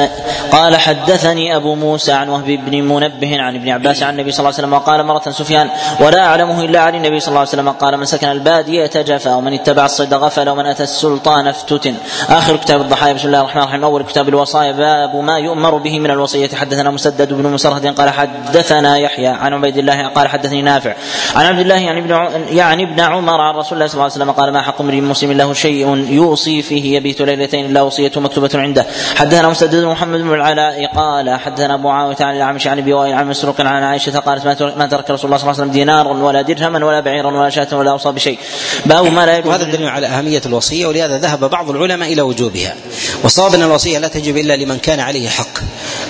[0.51, 4.53] قال حدثني أبو موسى عن وهب بن منبه عن ابن عباس عن النبي صلى الله
[4.53, 7.97] عليه وسلم وقال مرة سفيان ولا أعلمه إلا عن النبي صلى الله عليه وسلم قال
[7.97, 11.95] من سكن البادية جفا ومن اتبع الصيد غفل ومن أتى السلطان افتتن.
[12.29, 13.13] آخر كتاب الضحايا.
[13.13, 13.83] بسم الله الرحمن الرحيم.
[13.83, 14.71] أول كتاب الوصايا.
[14.71, 16.49] باب ما يؤمر به من الوصية.
[16.55, 20.93] حدثنا مسدد بن مسرهد قال حدثنا يحيى عن عبيد الله قال حدثني نافع
[21.35, 24.31] عن عبد الله يعني ابن يعني ابن عمر عن رسول الله صلى الله عليه وسلم
[24.31, 28.85] قال ما حق امرئ مسلم له يوصي فيه يبيت ليلتين الا وصيته مكتوبة عنده.
[29.15, 33.61] حدثنا مسدد محمد بن العلاء قال حدثنا أبو معاويه عن الأعمش عن وائل عن مسروق
[33.61, 34.45] عن عائشة قالت
[34.77, 37.67] ما ترك رسول الله صلى الله عليه وسلم دينارا ولا درهما ولا بعيرا ولا شاة
[37.77, 38.39] ولا اوصى بشيء
[38.85, 42.75] باب ما لا وهذا دليل على أهمية الوصية ولهذا ذهب بعض العلماء إلى وجوبها.
[43.23, 45.59] والصواب ان الوصية لا تجب إلا لمن كان عليه حق.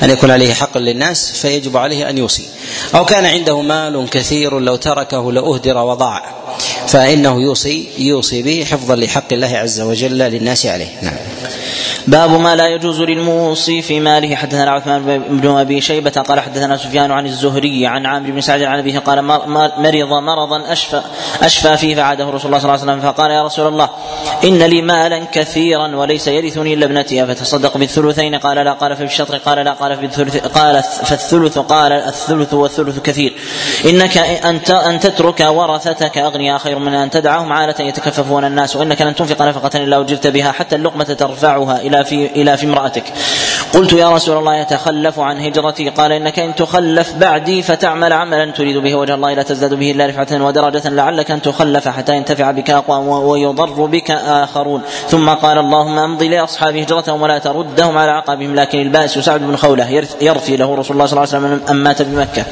[0.04, 2.46] أن يكون عليه حق للناس فيجب عليه أن يوصي.
[2.96, 6.24] أو كان عنده مال كثير لو تركه لأهدر وضاع.
[6.88, 10.88] فإنه يوصي يوصي به حفظا لحق الله عز وجل للناس عليه.
[11.02, 11.14] نعم.
[12.08, 14.36] باب ما لا يجوز للموصي في ماله.
[14.36, 18.80] حدثنا عثمان بن أبي شيبة قال حدثنا سفيان عن الزهري عن عامر بن سعد عن
[18.80, 21.02] أبيه قال مرض مرضا اشفى
[21.42, 23.90] أشفى فيه فعاده رسول الله صلى الله عليه وسلم فقال يا رسول الله
[24.44, 27.24] إن لي مالا كثيرا وليس يرثني إلا ابنتي.
[27.24, 28.74] افتصدق بالثلثين؟ قال لا.
[28.74, 29.74] قال فبالشطر؟ قال لا.
[29.74, 33.34] قال بالثلث قال فالثلث قال الثلث والثلث كثير.
[33.86, 36.18] إنك أن أن تترك ورثتك.
[36.18, 37.54] اغنياء خير من أن تدعهم.
[37.54, 42.26] عاله يتكففون الناس وإنك لن تنفق نفقة إلا اجرت بها حتى اللقمة ترفعها إلى في
[42.26, 43.04] إلى في امرأتك.
[43.74, 45.90] قلت يا رسول الله يتخلف عن هجرتي.
[45.90, 50.06] قال إنك إن تخلف بعدي فتعمل عملا تريد به وجه الله لا تزداد به إلا
[50.06, 54.82] رفعة ودرجة لعلك أن تخلف حتى ينتفع بك أقوام ويضر بك آخرون.
[55.10, 60.04] ثم قال اللهم أمضي لأصحاب هجرتهم ولا تردهم على عقابهم لكن البائس سعد بن خولة
[60.22, 62.46] يرثي له رسول الله صلى الله عليه وسلم أم مات بمكة.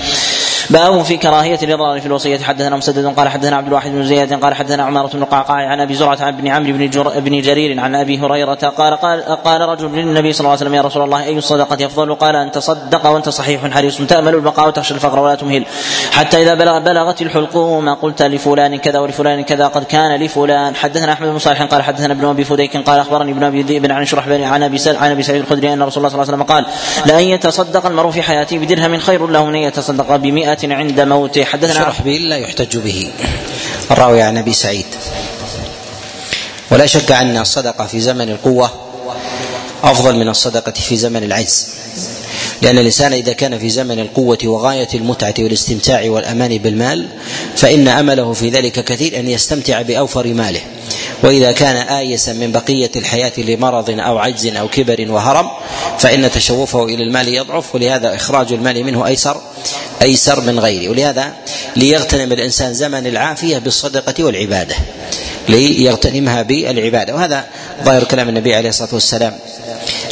[0.69, 2.37] باب في كراهية الإضرار في الوصية.
[2.37, 5.95] حدثنا مسدد قال حدثنا عبد الواحد بن زياد قال حدثنا عمارة بن قعقاع عن أبي
[5.95, 9.87] زرعة عن ابن عمرو بن, جر بن جرير عن أبي هريرة قال قال قال رجل
[9.87, 13.29] للنبي صلى الله عليه وسلم يا رسول الله أي الصدقة أفضل؟ قال أن تصدق وأنت
[13.29, 13.97] صحيح حريص.
[13.97, 15.65] تأمل البقاء وتخشى الفقر ولا تمهل.
[16.11, 20.75] حتى إذا بلغ بلغت الحلقوم قلت لفلان كذا ولفلان كذا قد كان لفلان.
[20.75, 24.05] حدثنا أحمد بن صالح قال حدثنا ابن أبي فديك قال أخبرني ابن أبي ذئب عن
[24.05, 26.65] شرح عن أبي عن أبي سعيد الخدري أن رسول الله صلى الله عليه وسلم قال
[27.05, 31.43] لأن يتصدق المرء في حياته بدرهم خير له من يتصدق بمئة عند موته.
[31.43, 33.11] حدثنا شرحبيل لا يحتج به.
[33.91, 34.85] الراوي عن أبي سعيد.
[36.71, 38.71] ولا شك أن الصدقة في زمن القوة
[39.83, 41.67] أفضل من الصدقة في زمن العجز.
[42.61, 47.07] لأن الإنسان إذا كان في زمن القوة وغاية المتعة والاستمتاع والأمان بالمال
[47.55, 50.61] فإن أمله في ذلك كثير أن يستمتع بأوفر ماله.
[51.23, 55.49] وإذا كان آيسا من بقية الحياة لمرض أو عجز أو كبر وهرم
[55.99, 59.41] فإن تشوفه إلى المال يضعف ولهذا إخراج المال منه أيسر.
[60.03, 61.33] أيسر من غيره ولهذا
[61.75, 64.75] ليغتنم الإنسان زمن العافية بالصدقة والعبادة
[65.49, 67.45] ليغتنمها بالعبادة وهذا
[67.83, 69.33] ظاهر كلام النبي عليه الصلاة والسلام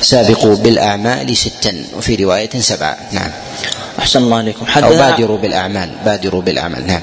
[0.01, 3.31] سابقوا بالأعمال ستا وفي رواية سبعة نعم.
[3.99, 4.65] أحسن الله عليكم.
[4.77, 7.01] أو بادروا بالأعمال بادروا بالأعمال نعم.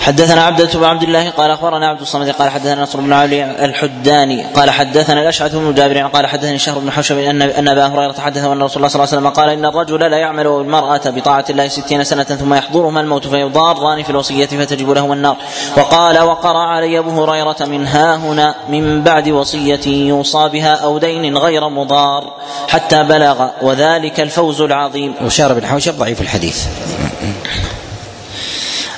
[0.00, 4.44] حدثنا عبدة بن عبد الله قال أخبرنا عبد الصمد قال حدثنا نصر بن علي الحداني
[4.44, 8.52] قال حدثنا الأشعث بن جابر قال حدثني شهر بن حوشب أن أن أبا هريرة حدثه
[8.52, 11.68] أن رسول الله صلى الله عليه وسلم قال إن الرجل لا يعمل المرأة بطاعة الله
[11.68, 15.36] ستين سنة ثم يحضرهما الموت فيضاران في الوصية فتجب لهما النار
[15.76, 21.38] وقال وقرأ علي أبو هريرة من ها هنا من بعد وصية يوصى بها أو دين
[21.38, 22.32] غير مضار
[22.68, 25.14] حتى بلغ وذلك الفوز العظيم.
[25.24, 26.66] وشار بن حوشب ضعيف الحديث.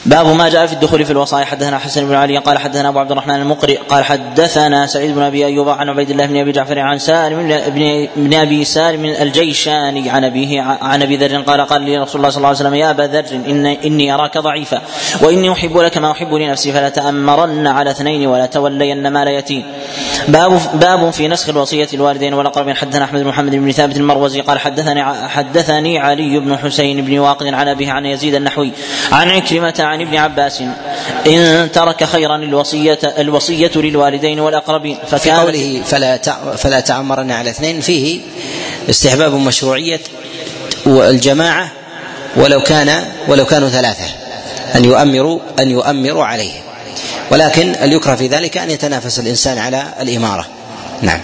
[0.07, 1.45] باب ما جاء في الدخول في الوصايا.
[1.45, 5.47] حدثنا حسن بن علي قال حدثنا أبو عبد الرحمن المقرئ قال حدثنا سعيد بن أبي
[5.47, 10.25] أيوب عن عبيد الله بن أبي جعفر عن سالم بن بن أبي سالم الجيشاني عن
[10.25, 13.03] ابيه عن أبي ذر قال قال لي رسول الله صلى الله عليه وسلم يا أبا
[13.03, 14.83] ذر إن إني أراك ضعيفا
[15.23, 19.65] وإني أحب لك ما أحب لنفسي فلا تأمرن على اثنين ولا تولين مال يتيم.
[20.29, 22.77] باب باب في نسخ الوصية الوالدين والأقربين.
[22.77, 27.47] حدثنا أحمد بن محمد بن ثابت المروزي قال حدثني حدثني علي بن حسين بن واقد
[27.47, 28.73] عن أبيه عن يزيد النحوي
[29.13, 30.63] عن عكرمة عن ابن عباس
[31.27, 34.97] إن ترك خيرا الوصية الوصية للوالدين والأقربين.
[35.07, 36.17] فكان في قوله فلا
[36.57, 38.21] فلا تعمرن على اثنين فيه
[38.91, 40.01] استحباب مشروعية
[40.87, 41.71] الجماعة
[42.37, 44.05] ولو كان ولو كانوا ثلاثة
[44.75, 46.53] أن يؤمروا أن يؤمروا عليه.
[47.31, 50.47] ولكن اليكره في ذلك أن يتنافس الإنسان على الإمارة.
[51.03, 51.21] نعم.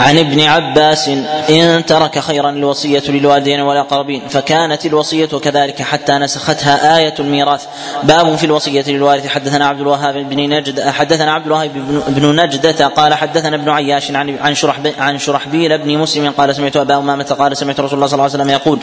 [0.00, 1.10] عن ابن عباس
[1.50, 7.66] إن ترك خيرا الوصية للوالدين والأقربين فكانت الوصية كذلك حتى نسختها آية الميراث.
[8.02, 9.26] باب في الوصية للوارث.
[9.26, 11.70] حدثنا عبد الوهاب بن نجد حدثنا عبد الوهاب
[12.08, 16.76] بن نجدة قال حدثنا ابن عياش عن عن شرح عن شرحبيل بن مسلم قال سمعت
[16.76, 18.78] أبا أمامة قال سمعت رسول الله صلى الله عليه وسلم يقول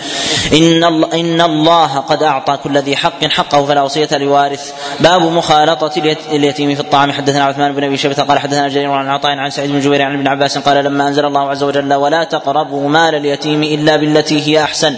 [0.53, 4.73] إن الله إن الله قد أعطى كل ذي حق حقه فلا وصية لوارث.
[4.99, 5.91] باب مخالطة
[6.31, 7.11] اليتيم في الطعام.
[7.11, 10.13] حدثنا عثمان بن أبي شيبة قال حدثنا جرير عن عطاء عن سعيد بن جبير عن
[10.13, 14.63] ابن عباس قال لما أنزل الله عز وجل ولا تقربوا مال اليتيم إلا بالتي هي
[14.63, 14.95] أحسن.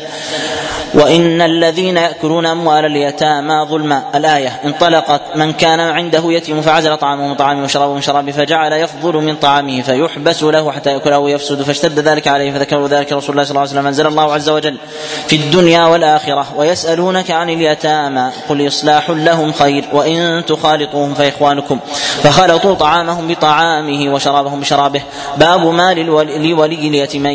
[0.93, 4.03] وإن الذين يأكلون أموال اليتامى ظلما.
[4.15, 9.13] الآية انطلقت من كان عنده يتيم فعزل طعامه من طعامه وشرابه من شرابه فجعل يفضل
[9.13, 13.51] من طعامه فيحبس له حتى يأكله ويفسد فاشتد ذلك عليه فذكر ذلك رسول الله صلى
[13.51, 13.87] الله عليه وسلم.
[13.87, 14.77] أنزل الله عز وجل
[15.27, 21.79] في الدنيا والآخرة ويسألونك عن اليتامى قل إصلاح لهم خير وإن تخالطوهم فإخوانكم.
[22.23, 25.01] فخلطوا طعامهم بطعامه وشرابهم بشرابه.
[25.37, 27.25] باب مال لولي اليتيم.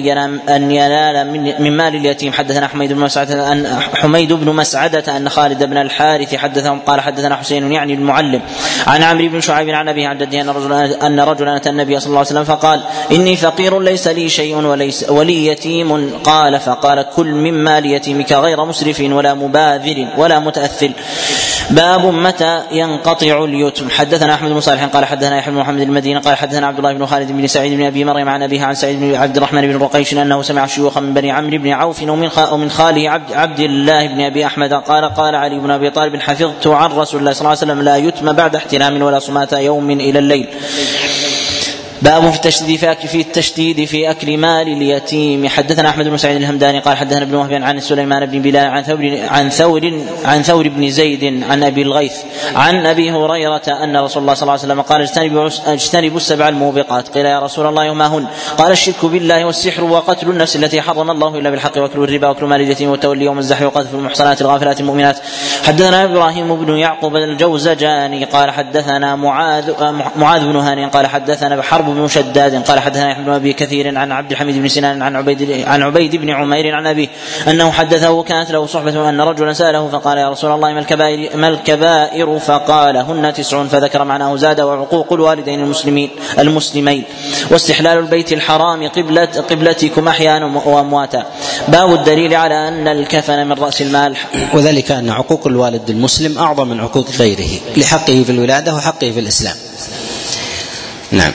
[0.49, 1.27] أن ينال
[1.59, 2.33] من مال اليتيم.
[2.33, 7.37] حدثنا حميد بن مسعود أن حميد بن مسعدة أن خالد بن الحارث حدثهم قال حدثنا
[7.37, 8.41] حسين يعني المعلم.
[8.87, 12.07] عن عمرو بن شعيب عن أبيه عن جده أن رجلا أن رجلا أتى النبي صلى
[12.07, 12.81] الله عليه وسلم فقال
[13.13, 16.11] إني فقير ليس لي شيء وليس ولي يتيم.
[16.25, 20.91] قال فقال كل من مال يتيمك غير مسرف ولا مباذر ولا متأثل.
[21.71, 23.91] باب متى ينقطع اليتم.
[23.91, 27.07] حدثنا أحمد بن صالح قال حدثنا يحيى بن محمد المدينة قال حدثنا عبد الله بن
[27.07, 30.13] خالد بن سعيد بن أبي مريم عن ابيها عن سعيد بن عبد الرحمن بن رقيش
[30.15, 34.47] أنه سمع شيوخا من بني عمرو بن عوف ومن خاله عبد عبد الله بن أبي
[34.47, 37.83] أحمد قال قال علي بن أبي طالب حفظت عن رسول الله صلى الله عليه وسلم
[37.83, 40.49] لا يتم بعد احتلام ولا صمات يوم إلى الليل.
[42.03, 45.49] باب في التشديد في أكل في التشديد في أكل مال اليتيم.
[45.49, 49.19] حدثنا أحمد بن سعيد الهمداني قال حدثنا ابن وهب عن سليمان بن بلال عن ثور
[49.29, 49.93] عن ثور
[50.25, 52.17] عن ثور بن زيد عن أبي الغيث
[52.55, 57.09] عن أبي هريرة أن رسول الله صلى الله عليه وسلم قال اجتنبوا اجتنبوا السبع الموبقات.
[57.09, 58.27] قيل يا رسول الله وما هن؟
[58.59, 62.61] قال الشرك بالله والسحر وقتل النفس التي حرم الله إلا بالحق وأكل الربا وأكل مال
[62.61, 65.19] اليتيم والتولي يوم الزحف وقذف المحصنات الغافلات المؤمنات.
[65.65, 69.73] حدثنا إبراهيم بن يعقوب الجوزجاني قال حدثنا معاذ
[70.17, 74.13] معاذ بن هاني قال حدثنا حرب بن شداد قال حدثنا يحيى بن أبي كثير عن
[74.13, 77.09] عبد الحميد بن سنان عن عبيد عن عبيد بن عمير عن أبيه
[77.49, 81.49] أنه حدثه كانت له صحبة أن رجلا سأله فقال يا رسول الله ما الكبائر ما
[81.49, 87.05] الكبائر؟ فقال هن تسع فذكر معناه زاد وعقوق الوالدين المسلمين المسلمين.
[87.51, 91.27] واستحلال البيت الحرام قبلة قبلتكم أحيانا وأمواتا.
[91.69, 94.17] باب الدليل على أن الكفن من رأس المال.
[94.55, 99.57] وذلك أن عقوق الوالد المسلم أعظم من عقوق غيره لحقه في الولادة وحقه في الإسلام.
[101.13, 101.33] نعم.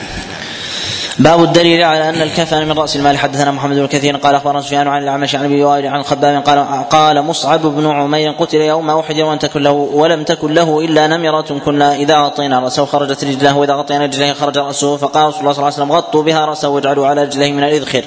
[1.18, 3.18] باب الدليل على أن الكفن من رأس المال.
[3.18, 6.88] حدثنا محمد بن كثير قال أخبرنا سفيان عن الأعمش عن أبي وائل عن خباب قال
[6.90, 11.60] قال مصعب بن عمير قتل يوم أحد ولم تكن له ولم تكن له إلا نمرة
[11.64, 15.62] كنا إذا غطينا رأسه خرجت رجله وإذا غطينا رجليه خرج رأسه فقال رسول الله صلى
[15.62, 18.04] الله عليه وسلم غطوا بها رأسه واجعلوا على رجليه من الإذخر.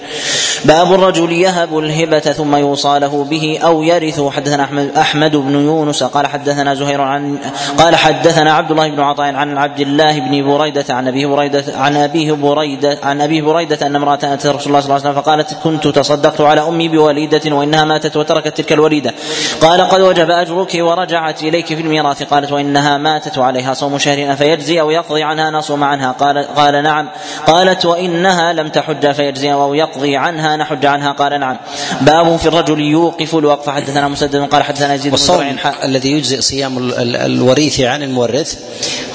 [0.66, 4.22] باب الرجل يهب الهبة ثم يوصى له به أو يرث.
[4.22, 7.38] حدثنا احمد أحمد بن يونس قال حدثنا زهير عن
[7.78, 11.98] قال حدثنا عبد الله بن عطاء عن عبد الله بن بريدة عن أبي بريده عن
[11.98, 15.54] أبيه بريدة عن أبي بريده أن امرأة أتت رسول الله صلى الله عليه وسلم فقالت
[15.64, 19.14] كنت تصدقت على أمي بوليدة وإنها ماتت وتركت تلك الوليدة.
[19.62, 22.24] قال قد وجب أجرك ورجعت إليك في الميراث.
[22.24, 26.12] قالت وإنها ماتت وعليها صوم شهر افيجزي أو يقضي عنها نصوم عنها.
[26.12, 27.10] قال قال نعم.
[27.48, 31.12] قالت وإنها لم تحج فيجزي أو يقضي عنها نحج عنها.
[31.12, 31.58] قال نعم.
[32.02, 33.70] باب في الرجل يوقف الوقف.
[33.70, 38.60] حدثنا مسدد قال حدثنا يزيد والصوم الذي يجزئ صيام الوريث عن المورث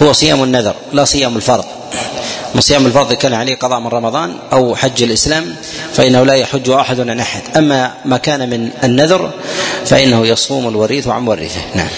[0.02, 1.64] هو صيام النذر لا صيام الفرض.
[2.54, 5.56] وصيام الفرض كان عليه قضاء من رمضان أو حج الإسلام
[5.92, 7.42] فإنه لا يحج أحد عن أحد.
[7.56, 9.30] أما ما كان من النذر
[9.86, 11.60] فإنه يصوم الوريث عن ورثه.
[11.74, 11.88] نعم.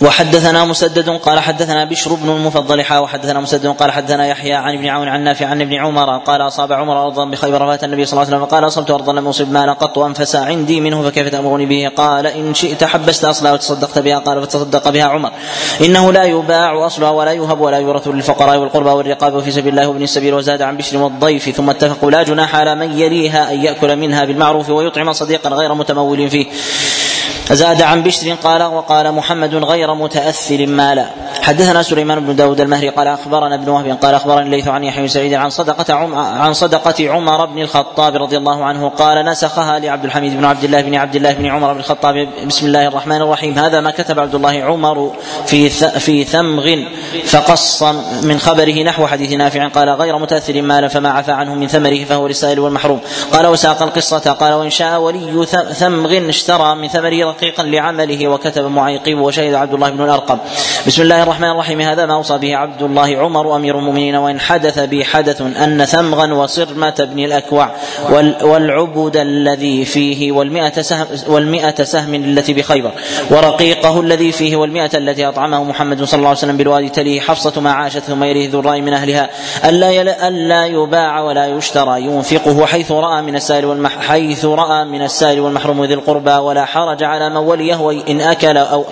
[0.00, 4.86] وحدثنا مسدد قال حدثنا بشر بن المفضل حا وحدثنا مسدد قال حدثنا يحيى عن ابن
[4.86, 8.26] عون عن نافع عن ابن عمر قال أصاب عمر أرضا بخيبر فات النبي صلى الله
[8.26, 11.90] عليه وسلم فقال أصبت أرضا لم أصب مالا قط انفس عندي منه فكيف تأمرني به؟
[11.96, 15.30] قال إن شئت حبست اصلها وتصدقت بها قال فتصدق بها عمر
[15.80, 20.02] إنه لا يباع اصلها ولا يهب ولا يورث للفقراء والقربى والرقاب وفي سبيل الله وابن
[20.02, 24.24] السبيل وزاد عن بشر والضيف ثم اتفقوا لا جناح على من يليها أن يأكل منها
[24.24, 26.46] بالمعروف ويطعم صديقا غير متمول فيه
[27.52, 31.06] زاد عن بشر قال وقال محمد غير متأثر مالا
[31.42, 35.34] حدثنا سليمان بن داود المهري قال أخبرنا ابن وهب قال أخبرني الليث عن يحيى سعيد
[35.34, 40.36] عن صدقة عم عن صدقة عمر بن الخطاب رضي الله عنه قال نسخها لعبد الحميد
[40.36, 42.28] بن عبد الله بن عبد الله بن عمر بن الخطاب.
[42.46, 43.58] بسم الله الرحمن الرحيم.
[43.58, 45.12] هذا ما كتب عبد الله عمر
[45.46, 46.76] في في ثمغ
[47.24, 47.82] فقص
[48.22, 49.68] من خبره نحو حديث نافع.
[49.68, 53.00] قال غير متأثر مالا فما عفى عنه من ثمره فهو للسائل والمحروم.
[53.32, 54.32] قال وساق القصة.
[54.32, 59.90] قال وإن شاء ولي ثمغ اشترى من ثمره رقيقا لعمله وكتب معيقب وشهد عبد الله
[59.90, 60.38] بن الأرقم.
[60.86, 61.80] بسم الله الرحمن الرحيم.
[61.80, 66.34] هذا ما أوصى به عبد الله عمر أمير المؤمنين وإن حدث بي حدث أن ثمغا
[66.34, 67.70] وصرمة بن الأكوع
[68.42, 72.92] والعبد الذي فيه والمئة سهم والمئة سهم التي بخيبر
[73.30, 77.72] ورقيقه الذي فيه والمئة التي أطعمه محمد صلى الله عليه وسلم بالوادي تليه حفصة ما
[77.72, 79.30] عاشت ثم يليه ذو الرأي من أهلها.
[79.64, 85.40] ألا ألا يباع ولا يشترى ينفقه حيث رأى من السائل والمح حيث رأى من السائل
[85.40, 88.84] والمحروم ذي القربى ولا حرج على من وليه إن أكل أو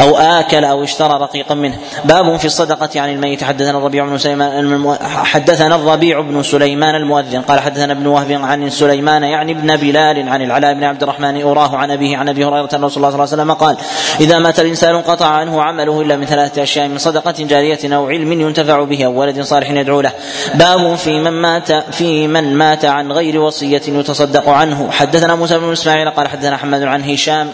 [0.00, 1.78] أو آكل أو اشترى رقيقا منه.
[2.04, 3.44] باب في الصدقة عن الميت.
[3.44, 7.42] حدثنا الربيع بن سليمان حدثنا الربيع بن سليمان المؤذن.
[7.42, 11.76] قال حدثنا ابن وهب عن سليمان يعني ابن بلال عن العلاء بن عبد الرحمن أراه
[11.76, 13.76] عن أبيه عن أبي هريرة أن رسول الله صلى الله عليه وسلم قال
[14.20, 18.32] إذا مات الإنسان انقطع عنه عمله إلا من ثلاثة أشياء من صدقة جارية أو علم
[18.32, 20.12] ينتفع به أو ولد صالح يدعو له.
[20.54, 24.90] باب في من مات في من مات عن غير وصية يتصدق عنه.
[24.90, 27.50] حدثنا موسى بن إسماعيل قال حدثنا حماد عن هشام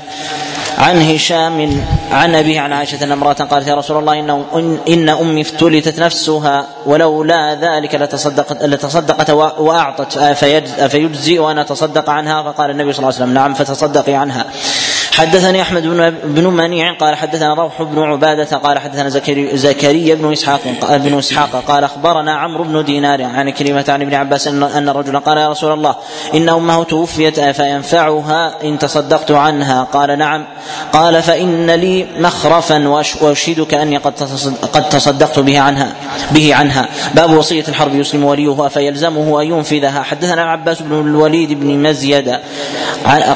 [0.78, 5.40] عن هشام عن أبيه عن عائشة أن امرأة قالت يا رسول الله إن, إن أمي
[5.40, 10.18] افتلتت نفسها ولولا ذلك لتصدقت لتصدقت وأعطت
[10.88, 14.46] فيجزئ وأن أتصدق عنها؟ فقال النبي صلى الله عليه وسلم نعم فتصدقي عنها.
[15.16, 19.08] حدثني أحمد بن بن منيع قال حدثنا روح بن عبادة قال حدثنا
[19.54, 24.48] زكريا بن إسحاق بن إسحاق قال أخبرنا عمرو بن دينار عن كلمة عن ابن عباس
[24.48, 25.96] ان رجلا قال يا رسول الله
[26.34, 30.44] إن أمه توفيت فينفعها إن تصدقت عنها؟ قال نعم.
[30.92, 32.88] قال فإن لي مخرفا
[33.20, 34.12] واشهدك أني قد
[34.72, 35.92] قد تصدقت به عنها
[36.30, 36.88] به عنها.
[37.14, 40.02] باب وصية الحرب يسلم وليه فيلزمه أن ينفذها.
[40.02, 42.36] حدثنا العباس بن الوليد بن مزيد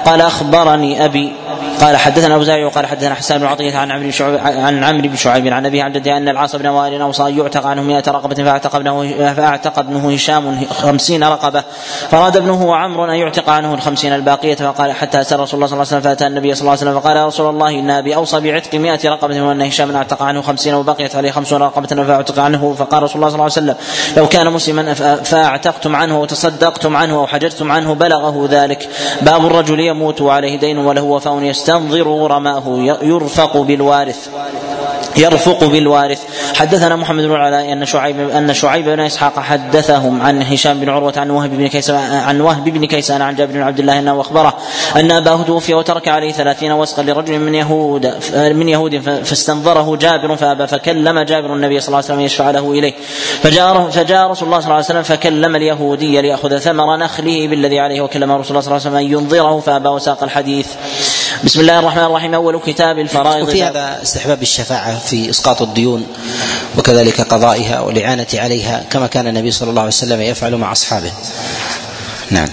[0.04, 1.32] قال أخبرني أبي
[1.80, 5.16] قال حدثنا أبو زايد وقال حدثنا حسان بن عطية عن عمرو شعيب عن عمرو بن
[5.16, 9.32] شعيب عن ابي عن أن العاص بن وائل ان يعتق عنه 100 رقبة فاعتق ابنه
[9.34, 11.64] فاعتق ابنه هشام خمسين رقبة.
[12.10, 15.86] فراد ابنه وعمر أن يعتق عنه الخمسين الباقية فقال حتى اسال رسول الله صلى الله
[15.86, 18.40] عليه وسلم فأتى النبي صلى الله عليه وسلم فقال يا رسول الله إن أبي أوصى
[18.40, 23.02] بعتق 100 رقبة وأن هشام أعتق عنه خمسين وبقيت عليه خمسون رقبة فأعتق عنه فقال
[23.02, 23.76] رسول الله صلى الله عليه وسلم
[24.16, 28.88] لو كان مسلما فأعتقتم عنه وتصدقتم عنه أو حجرتم عنه بلغه ذلك.
[29.22, 34.28] باب الرجل يموت وعليه دين وله وفاء يستنظر رماه يرفق بالوارث
[35.16, 36.22] يرفق بالوارث.
[36.54, 41.12] حدثنا محمد بن العلاء أن شعيب أن شعيب بن إسحاق حدثهم عن هشام بن عروة
[41.16, 44.56] عن وهب بن كيسان عن وهب بن كيسان عن جابر بن عبد الله أنه أخبره
[44.96, 50.66] أن أباه توفي وترك عليه ثلاثين وسقا لرجل من يهود من يهود فاستنظره جابر فأبى
[50.66, 52.94] فكلم جابر النبي صلى الله عليه وسلم يشفع له إليه.
[53.42, 58.00] فجاء فجاء رسول الله صلى الله عليه وسلم فكلم اليهودي ليأخذ ثمر نخله بالذي عليه
[58.00, 60.68] وكلم رسول الله صلى الله عليه وسلم أن ينظره فأبى وساق الحديث.
[61.44, 62.34] بسم الله الرحمن الرحيم.
[62.34, 66.06] أول كتاب الفرائض وفي هذا استحباب الشفاعة في إسقاط الديون
[66.78, 71.12] وكذلك قضائها والإعانة عليها كما كان النبي صلى الله عليه وسلم يفعل مع أصحابه.
[72.30, 72.48] نعم.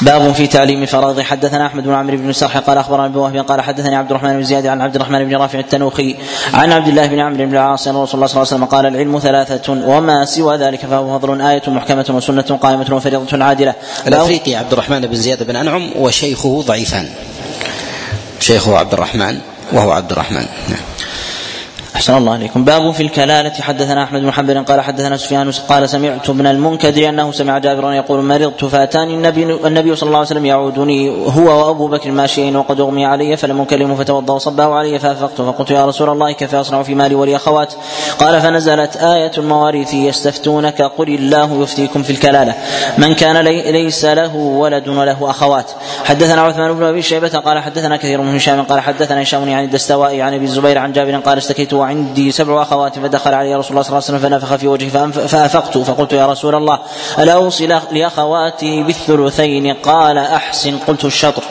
[0.00, 1.20] باب في تعليم الفرائض.
[1.20, 4.42] حدثنا أحمد بن عمرو بن سرح قال أخبرنا ابن وهب قال حدثني عبد الرحمن بن
[4.42, 6.16] زياد عن عبد الرحمن بن رافع التنوخي
[6.54, 8.86] عن عبد الله بن عمرو بن العاص أن رسول الله صلى الله عليه وسلم قال
[8.86, 13.74] العلم ثلاثة وما سوى ذلك فهو فضل آية محكمة وسنة قائمة وفريضة عادلة.
[14.06, 17.08] الأفريقي عبد الرحمن بن زياد بن أنعم وشيخه ضعيفان.
[18.42, 19.40] شيخه عبد الرحمن
[19.72, 20.46] وهو عبد الرحمن.
[20.68, 20.91] نعم.
[22.02, 22.64] أحسن الله عليكم.
[22.64, 23.52] باب في الكلالة.
[23.60, 28.24] حدثنا أحمد بن حنبل قال حدثنا سفيان قال سمعت ابن المنكدر أنه سمع جابرا يقول
[28.24, 33.06] مرضت فأتاني النبي النبي صلى الله عليه وسلم يعودني هو وأبو بكر ماشيين وقد أغمي
[33.06, 37.14] علي فلم أكلمه فتوضأ وصبه علي فأفقت فقلت يا رسول الله كيف أصنع في مالي
[37.14, 37.74] ولي أخوات؟
[38.18, 42.54] قال فنزلت آية المواريث يستفتونك قل الله يفتيكم في الكلالة.
[42.98, 45.70] من كان لي ليس له ولد وله أخوات.
[46.04, 50.22] حدثنا عثمان بن أبي شيبة قال حدثنا كثير من هشام قال حدثنا هشام عن الدستوائي
[50.22, 53.98] عن أبي الزبير عن جابر قال اشتكيت وعندي سبع أخوات فدخل علي رسول الله صلى
[53.98, 56.78] الله عليه وسلم فنفخ في وجهي فأفقت فقلت يا رسول الله
[57.18, 61.42] ألا أوصي لأخواتي بالثلثين؟ قال أحسن قلت الشطر.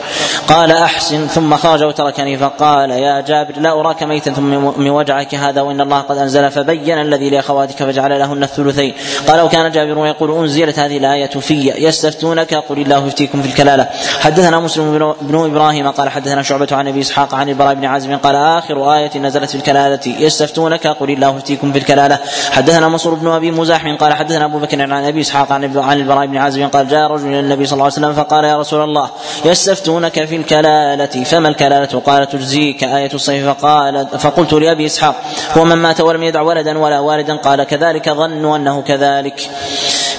[0.48, 5.60] قال أحسن ثم خرج وتركني فقال يا جابر لا أراك ميتا ثم من وجعك هذا
[5.60, 8.94] وإن الله قد أنزل فبين الذي لأخواتك فجعل لهن الثلثين.
[9.28, 13.88] قال وكان جابر يقول أنزلت هذه الآية في يستفتونك قل الله يفتيكم في الكلالة.
[14.20, 18.36] حدثنا مسلم بن إبراهيم قال حدثنا شعبة عن أبي إسحاق عن البراء بن عازم قال
[18.36, 20.00] آخر آية نزلت في الكلالة
[20.32, 22.18] يستفتونك قل الله يفتيكم في الكلالة.
[22.50, 26.26] حدثنا منصور بن أبي مزاحم قال حدثنا أبو بكر عن أبي إسحاق عن عن البراء
[26.26, 29.10] بن عازم قال جاء رجل إلى النبي صلى الله عليه وسلم فقال يا رسول الله
[29.44, 33.48] يستفتونك في الكلالة فما الكلالة؟ قال تجزيك آية الصيف.
[33.48, 35.14] فقال فقلت لأبي إسحاق
[35.58, 39.50] هو من مات ولم يدع ولدا ولا والدا؟ قال كذلك ظنوا أنه كذلك.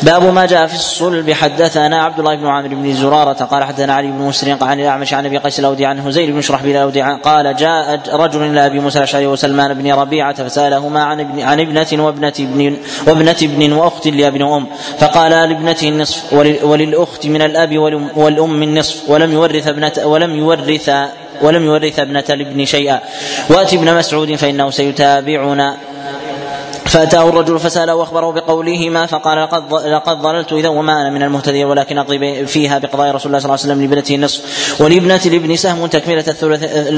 [0.04, 1.32] باب ما جاء في الصلب.
[1.32, 5.26] حدثنا عبد الله بن عامر بن زرارة قال حدثنا علي بن مسلم عن الأعمش عن
[5.26, 9.28] أبي قيس الأودي عنه زيد بن شرحبيل الأودي قال جاء رجل إلى أبي موسى الأشعري
[9.28, 14.68] وسلمان بن ربيعة فسألهما عن ابن عن ابنة وابنة ابن وابنة ابن وأخت لابن أم
[14.98, 17.78] فقال لابنته النصف وللأخت من الأب
[18.16, 20.92] والأم النصف ولم يورث ابنة ولم يورث
[21.42, 23.00] ولم يورث ابنة الابن شيئا.
[23.50, 25.78] وأتي ابن مسعود فإنه سيتابعنا.
[26.94, 31.98] فأتاه الرجل فسأله وأخبره بقولهما فقال لقد لقد ضللت إذا وما أنا من المهتدين ولكن
[31.98, 34.42] أقضي فيها بقضاء رسول الله صلى الله عليه وسلم لابنته النصف.
[34.82, 36.22] ولابنة الابن سهم تكملة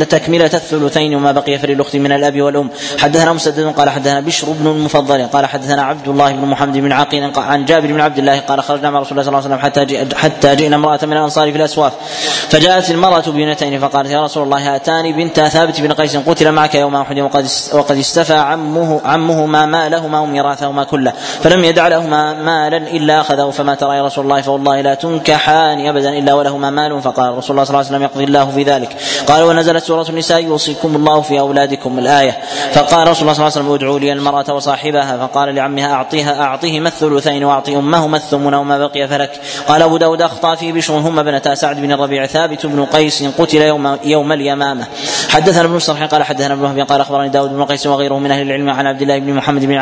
[0.03, 2.69] تكملة الثلثين وما بقي فللأخت من الأب والأم.
[2.97, 7.31] حدثنا مسدد قال حدثنا بشر بن المفضل قال حدثنا عبد الله بن محمد بن عقيل
[7.37, 10.17] عن جابر بن عبد الله قال خرجنا مع رسول الله صلى الله عليه وسلم حتى
[10.17, 11.93] حتى جئنا امرأة من الأنصار في الأسواف
[12.49, 16.95] فجاءت المرأة ببنتين فقالت يا رسول الله هاتان بنتا ثابت بن قيس قتل معك يوم
[16.95, 21.13] أحد وقد وقد استفى عمه عمهما مالهما وميراثهما كله.
[21.41, 26.09] فلم يدع لهما مالا إلا أخذه فما ترى يا رسول الله فوالله لا تنكحان ابدا
[26.09, 27.01] إلا ولهما مال.
[27.01, 28.95] فقال رسول الله صلى الله عليه وسلم يقضي الله في ذلك.
[29.27, 32.37] قال ونزلت سورة النساء يوصيكم الله في أولادكم الآية.
[32.73, 35.27] فقال رسول الله صلى الله عليه وسلم ادعوا لي المرأة وصاحبها.
[35.27, 39.41] فقال لعمها أعطيها أعطيهما الثلثين واعطي امهما الثمن وما بقي فلك.
[39.67, 43.61] قال أبو داود أخطأ في بشر هم ابنتا سعد بن الربيع ثابت بن قيس قتل
[43.61, 44.85] يوم يوم اليمامة.
[45.29, 48.41] حدثنا ابن الصرح قال حدثنا ابن وهب قال أخبرني داود بن قيس وغيره من أهل
[48.41, 49.74] العلم عن عبد الله بن محمد بن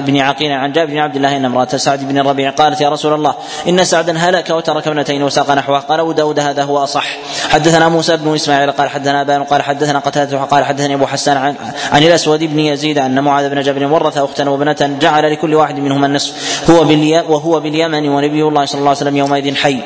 [0.00, 3.14] بن عقيل عن جابر بن عبد الله إن امرأة سعد بن الربيع قالت يا رسول
[3.14, 3.34] الله
[3.68, 5.78] إن سعدا هلك وترك ابنتين وساق نحوه.
[5.78, 7.06] قال أبو داود هذا هو أصح.
[7.48, 11.54] حدثنا موسى بن إسماعيل قال حدثنا أبان قال حدثنا قتادة قال حدثني أبو حسان عن,
[11.92, 16.06] عن الأسود بن يزيد أن معاذ بن جبل ورث اختا وابنة جعل لكل واحد منهما
[16.06, 16.80] النصف هو
[17.28, 19.80] وهو باليمن ونبي الله صلى الله عليه وسلم يومئذ حي.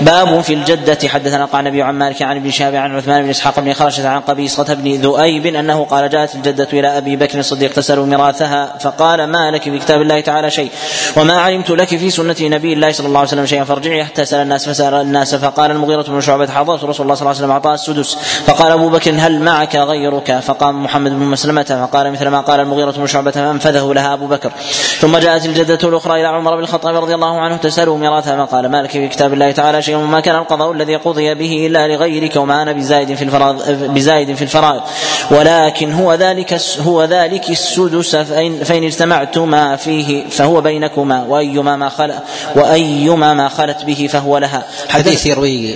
[0.00, 1.08] باب في الجدة.
[1.08, 4.20] حدثنا قال النبي عن مالك عن ابن شهاب عن عثمان بن إسحاق بن خرشة عن
[4.20, 9.50] قبيصة بن ذؤيب أنه قال جاءت الجدة إلى أبي بكر الصديق تسأل ميراثها فقال ما
[9.50, 10.70] لك في كتاب الله تعالى شيء؟
[11.16, 14.42] وما علمت لك في سنة نبي الله صلى الله عليه وسلم شيئا فارجعي حتى سأل
[14.42, 17.74] الناس فسأل الناس فقال المغيرة بن شعبة حضرت رسول الله صلى الله عليه وسلم أعطاه
[17.74, 18.14] السدس.
[18.46, 22.90] فقال أبو بكر هل معك غيرك؟ فقام محمد بن مسلمة فقال مثل ما قال المغيرة
[22.90, 24.52] بن شعبة فأنفذه لها أبو بكر.
[25.00, 28.82] ثم جاءت الجدة الأخرى إلى عمر بن الخطاب رضي الله عنه تسأله ميراثها فقال ما
[28.82, 32.62] لك في كتاب الله تعالى شيء وما كان القضاء الذي قضي به إلا لغيرك وما
[32.62, 33.62] أنا بزايد في الفرائض
[33.94, 34.82] بزايد في الفرائض.
[35.30, 42.14] ولكن هو ذلك هو ذلك السدس فإن, فإن اجتمعتما فيه فهو بينكما وأيما ما خل
[42.56, 44.62] وأيما ما خلت به فهو لها.
[44.88, 45.74] حديث يروي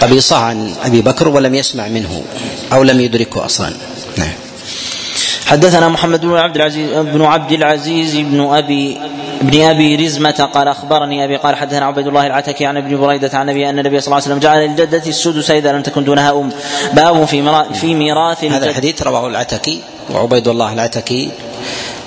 [0.00, 2.22] قبيصة عن أبي بكر ولم يسمع منه
[2.72, 3.72] أو لم يدركه أصلا.
[4.16, 4.32] نعم.
[5.46, 8.98] حدثنا محمد بن عبد العزيز بن عبد العزيز بن ابي
[9.40, 13.48] ابن أبي رزمة قال أخبرني أبي قال حدثنا عبيد الله العتكي عن ابن بريدة عن
[13.48, 16.50] أبي أن النبي صلى الله عليه وسلم جعل للجدة السدس إذا لم تكن دونها أم.
[16.92, 19.80] باب في في ميراث هذا الحديث رواه العتكي
[20.10, 21.30] وعبيد الله العتكي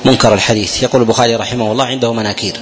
[0.05, 0.83] منكر الحديث.
[0.83, 2.53] يقول البخاري رحمه الله عنده مناكير.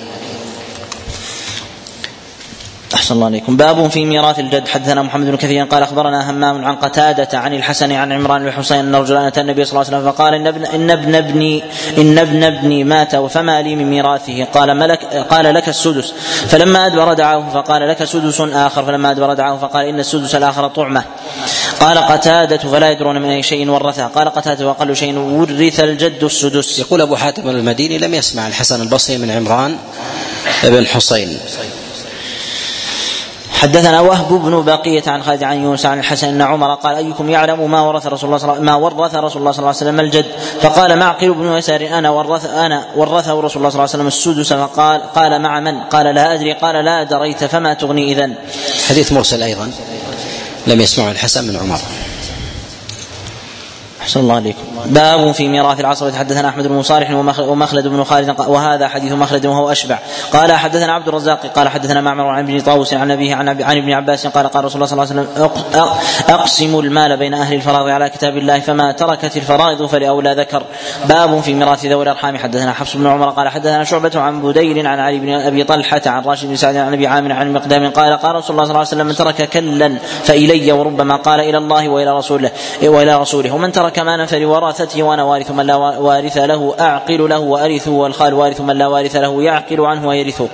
[2.94, 3.58] أحسن الله عليكم.
[3.58, 4.68] باب في ميراث الجد.
[4.68, 8.78] حدثنا محمد بن كثير قال أخبرنا همام عن قتادة عن الحسن عن عمران بن حسين
[8.78, 11.64] أن رجلا أتى النبي صلى الله عليه وسلم فقال إن ابن إن ابن ابني
[11.98, 14.44] إن ابن ابني مات فما لي من ميراثه.
[14.44, 16.14] قال ملك قال لك السدس.
[16.48, 18.86] فلما أدبر دعاه فقال لك سدس آخر.
[18.86, 21.04] فلما أدبر دعاه فقال إن السدس الآخر طعمة.
[21.80, 26.80] قال قتادة فلا يدرون من أي شيء ورثها قال قتادة وأقل شيء ورث الجد السدس.
[26.80, 29.78] يقول أبو حاتم المديني لم يسمع الحسن البصري من عمران
[30.64, 31.38] بن حسين.
[33.58, 37.72] حدثنا وهب بن بقية عن خالد عن يونس عن الحسن أن عمر قال أيكم يعلم
[37.72, 40.26] ما ورث رسول الله صلى ما ورث رسول الله صلى الله عليه وسلم الجد؟
[40.62, 44.53] فقال معقل بن يسار أنا ورث أنا ورثه رسول الله صلى الله عليه وسلم السدس
[44.53, 46.53] فقال قال مع من؟ قال لا أدري.
[46.53, 48.30] قال لا دريت فما تغني إذا
[48.89, 49.72] حديث مرسل أيضا.
[50.68, 51.80] لم يسمعه الحسن من عمر.
[54.01, 54.76] أحسن الله عليكم.
[54.90, 56.12] باب في ميراث العصر.
[56.12, 60.00] حدثنا أحمد بن صالح ومخلد بن خالد وهذا حديث مخلد وهو أشبع.
[60.34, 63.92] قال حدثنا عبد الرزاق قال حدثنا معمر عن ابن طاووس عن أبيه عن, عن ابن
[63.92, 68.10] عباس قال قال رسول الله صلى الله عليه وسلم اقسموا المال بين أهل الفرائض على
[68.10, 70.64] كتاب الله فما تركت الفرائض فلأولى ذكر.
[71.06, 72.38] باب في ميراث ذوي الأرحام.
[72.38, 76.24] حدثنا حفص بن عمر قال حدثنا شعبة عن بديل عن علي بن أبي طلحة عن
[76.24, 78.88] راشد بن سعد عن أبي عامر عن مقدام قال قال رسول الله صلى الله عليه
[78.88, 82.52] وسلم من ترك كلا فإلي وربما قال إلى الله وإلى رسوله
[82.84, 83.52] وإلى رسوله.
[83.52, 84.26] ومن ترك مالا
[84.78, 89.15] فلوراثته وأنا وارث من لا وارث له اعقل له وارثه والخال وارث من لا وارث
[89.15, 90.49] له يعقل عنه ويرثه.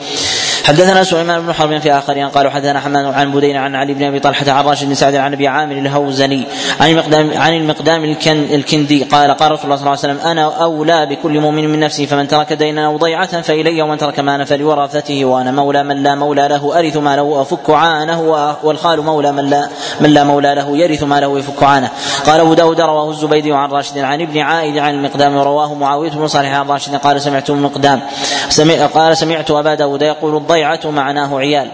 [0.64, 4.20] حدثنا سليمان بن حرب في آخرين قالوا حدثنا حماد عن بدين عن علي بن أبي
[4.20, 6.48] طلحة عن راشد بن سعد عن أبي عامر الهوزني
[6.80, 9.04] عن المقدام عن المقدام الكن الكندي.
[9.04, 12.28] قال قال رسول الله صلى الله عليه وسلم أنا أولى بكل مؤمن من نفسي فمن
[12.28, 16.80] ترك دينا أو ضيعة فإلي ومن ترك مالا فلورثته وأنا مولى من لا مولى له
[16.80, 18.22] أرث ماله وأفك عانه
[18.64, 19.70] والخال مولى من لا
[20.02, 21.90] من لا مولى له يرث ماله ويفك عانه.
[22.26, 26.28] قال أبو داود رواه الزبيدي عن راشد عن ابن عائد عن المقدام ورواه معاوية بن
[26.28, 28.02] صالح عن راشد قال سمعت المقدام
[28.50, 31.72] سمع قال سمعت أبا داود يقول الضيعة معناه عيال.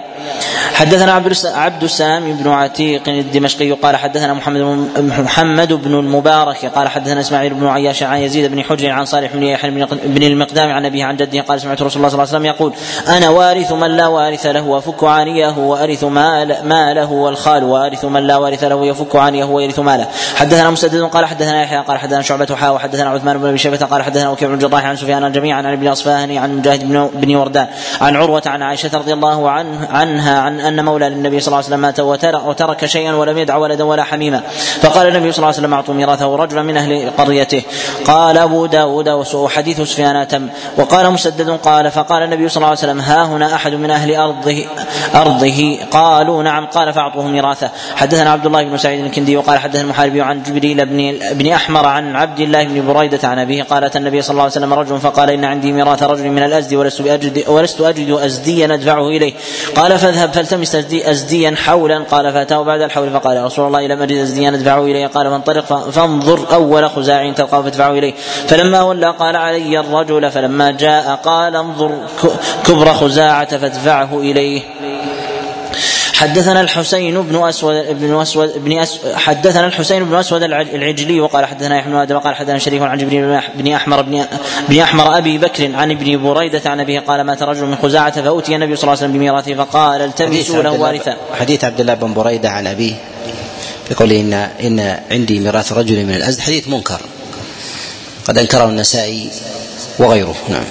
[0.79, 1.11] حدثنا
[1.45, 4.61] عبد السلام بن عتيق الدمشقي قال حدثنا محمد
[4.97, 9.43] محمد بن المبارك قال حدثنا إسماعيل بن عياش عن يزيد بن حجر عن صالح بن
[9.43, 9.71] يحيى
[10.03, 12.73] بن المقدام عن أبيه عن جده قال سمعت رسول الله صلى الله عليه وسلم يقول
[13.17, 18.37] أنا وارث من لا وارث له وأفك عانيه وأرث مال ماله والخال وأرث من لا
[18.37, 20.07] وارث له يفك عانيه ويرث ماله.
[20.35, 24.03] حدثنا مسدد قال حدثنا يحيى قال حدثنا شعبة حا وحدثنا عثمان بن أبي شيبة قال
[24.03, 27.67] حدثنا وكيع بن الجراح عن سفيان جميعا عن ابن اصفهاني عن مجاهد بن وردان
[28.01, 31.67] عن عروة عن عائشة رضي الله عنه عنها عن أن مولى للنبي صلى الله عليه
[31.67, 31.99] وسلم مات
[32.45, 34.41] وترك شيئا ولم يدع ولدا ولا حميما.
[34.81, 37.63] فقال النبي صلى الله عليه وسلم أعطوا ميراثه رجلا من أهل قريته.
[38.05, 40.47] قال أبو داود وحديث سفيان أتم.
[40.77, 44.65] وقال مسدد قال فقال النبي صلى الله عليه وسلم ها هنا أحد من أهل ارضه
[45.15, 46.65] أرضه؟ قالوا نعم.
[46.65, 47.69] قال فأعطوه ميراثه.
[47.95, 52.15] حدثنا عبد الله بن سعيد الكندي وقال حدثنا المحاربي عن جبريل بن بن أحمر عن
[52.15, 53.63] عبد الله بن بريدة عن أبيه.
[53.63, 56.75] قال أتى النبي صلى الله عليه وسلم رجل فقال إن عندي ميراث رجل من الازدي
[56.75, 59.33] ولست اجد ولست أجد ازديا أدفعه إليه.
[59.75, 62.03] قال فاذهب فالتمس ازديا حولا.
[62.11, 65.89] قال فأتاه بعد الحول فقال يا رسول الله لم اجد ازديا ادفعه اليه قال فانطلق
[65.89, 68.13] فانظر أول خزاع تلقاه فادفعه إليه.
[68.47, 71.91] فلما ولى قال علي الرجل فلما جاء قال انظر
[72.67, 74.61] كبر خزاعة فادفعه إليه.
[76.19, 81.77] حدثنا الحسين بن اسود بن اسود بن أس حدثنا الحسين بن أسود العجلي وقال حدثنا
[81.77, 84.25] يحيى بن آدم قال حدثنا شريف عن جبريل بن أحمر بن
[84.69, 88.55] بن أحمر أبي بكر عن ابن بريدة عن أبيه قال مات رجل من خزاعة فأوتي
[88.55, 91.17] النبي صلى الله عليه وسلم بميراثه فقال التمسوا له وارثا.
[91.39, 92.95] حديث عبد الله بن بريدة عن أبيه
[93.89, 97.01] بقوله ان إن عندي ميراث رجل من الازد حديث منكر.
[98.25, 99.29] قد أنكره النسائي
[99.99, 100.35] وغيره.
[100.49, 100.65] نعم.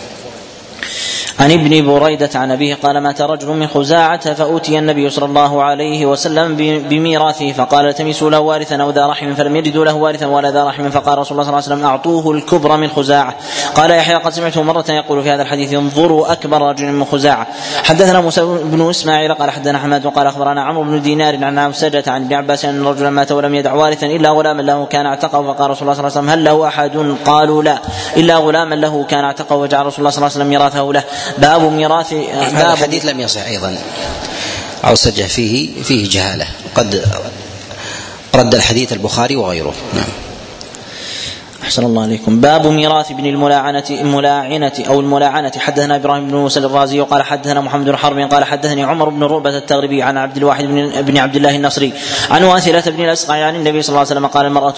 [1.40, 6.06] عن ابن بريدة عن أبيه قال مات رجل من خزاعة فأوتي النبي صلى الله عليه
[6.06, 6.56] وسلم
[6.88, 10.90] بميراثه فقال التمسوا له وارثا أو ذا رحم فلم يجدوا له وارثا ولا ذا رحم
[10.90, 13.34] فقال رسول الله صلى الله عليه وسلم أعطوه الكبرى من خزاعة
[13.74, 17.46] قال يحيى قد سمعته مرة يقول في هذا الحديث انظروا أكبر رجل من خزاعة
[17.84, 22.24] حدثنا موسى بن إسماعيل قال حدثنا حماد وقال أخبرنا عمرو بن دينار عن عوسجة عن
[22.24, 25.82] ابن عباس أن رجلا مات ولم يدع وارثا إلا غلاما له كان اعتقه فقال رسول
[25.82, 27.78] الله صلى الله عليه وسلم هل له أحد؟ قالوا لا
[28.16, 31.04] إلا غلاما له كان اعتقه وجعل رسول الله صلى الله عليه وسلم ميراثه له
[31.38, 32.12] باب ميراث
[32.52, 33.78] هذا الحديث لم يصح أيضا.
[34.84, 36.46] أو سجه فيه فيه جهالة.
[36.74, 37.04] قد
[38.34, 39.74] رد الحديث البخاري وغيره.
[39.94, 40.27] نعم.
[41.68, 42.40] أحسن الله عليكم.
[42.40, 45.52] باب ميراث ابن الملاعنة الملاعنة أو الملاعنة.
[45.58, 49.58] حدثنا إبراهيم بن موسى الرازي وقال حدثنا محمد بن حرب قال حدثني عمر بن رؤبة
[49.58, 51.92] التغربي عن عبد الواحد بن, بن عبد الله النصري
[52.30, 54.70] عن واثلة بن الأسقع عن النبي صلى الله عليه وسلم قال المرأة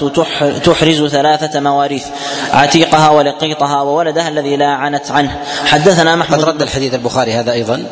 [0.64, 2.06] تحرز ثلاثة مواريث
[2.52, 5.38] عتيقها ولقيطها وولدها الذي لا عنت عنه.
[5.64, 7.86] حدثنا محمد رد الحديث البخاري هذا أيضا.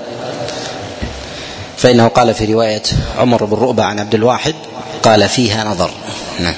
[1.76, 2.82] فإنه قال في رواية
[3.18, 4.55] عمر بن رؤبة عن عبد الواحد
[5.03, 5.90] قال فيها نظر.
[6.40, 6.55] نعم.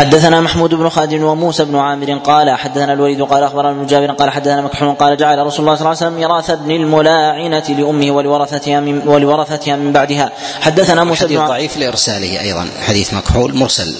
[0.00, 4.30] حدثنا محمود بن خالد وموسى بن عامر قال حدثنا الوليد قال أخبرنا ابن جابر قال
[4.30, 8.80] حدثنا مكحول قال جعل رسول الله صلى الله عليه وسلم ميراث ابن الملاعنة لأمه ولورثتها
[8.80, 10.32] من ولورثتها من بعدها.
[10.60, 12.68] حدثنا موسى بن ضعيف لإرساله أيضا.
[12.86, 13.94] حديث مكحول مرسل.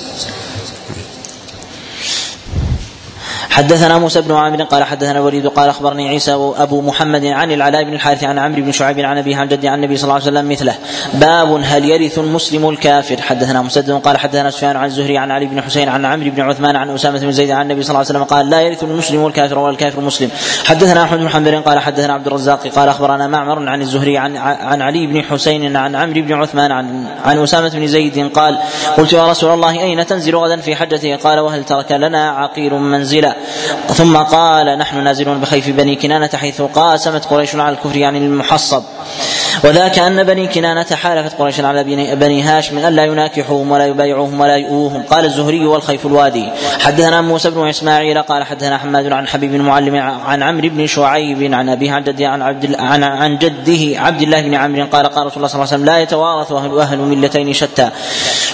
[3.61, 7.93] حدثنا موسى بن عامر قال حدثنا الوليد قال أخبرني عيسى أبو محمد عن العلاء بن
[7.93, 10.49] الحارث عن عمرو بن شعيب عن ابيه عن جدي عن النبي صلى الله عليه وسلم
[10.49, 10.75] مثله.
[11.15, 15.63] باب هل يرث المسلم الكافر؟ حدثنا مسدد قال حدثنا سفيان عن الزهري عن علي بن
[15.63, 18.25] حسين عن عمرو بن عثمان عن أسامة بن زيد عن النبي صلى الله عليه وسلم
[18.25, 20.31] قال لا يرث المسلم الكافر ولا الكافر مسلم
[20.65, 24.83] حدثنا أحمد بن حنبل قال حدثنا عبد الرزاق قال أخبرنا معمر عن الزهري عن عن
[24.83, 28.59] علي بن حسين عن عمرو بن عثمان عن عن أسامة بن زيد قال
[28.97, 33.37] قلت يا رسول الله أين تنزل غدا في حجته قال وهل ترك لنا عقير منزلا؟
[33.89, 38.83] ثم قال نحن نازلون بخيف بني كنانة حيث قاسمت قريش على الكفر يعني المحصب.
[39.65, 41.85] وذاك أن بني كنانة حالفت قريش على
[42.15, 45.03] بني هاشم ألا يناكحوهم ولا يبايعوهم ولا يؤوهم.
[45.03, 46.49] قال الزهري والخيف الوادي.
[46.81, 51.69] حدثنا موسى بن إسماعيل قال حدثنا حماد عن حبيب المعلم عن عمرو بن شعيب عن
[51.69, 55.37] أبيه عن جده عن عبد عن, عن جده عبد الله بن عمرو قال قال رسول
[55.37, 57.91] الله صلى الله عليه وسلم لا يتوارث أهل, أهل ملتين شتى.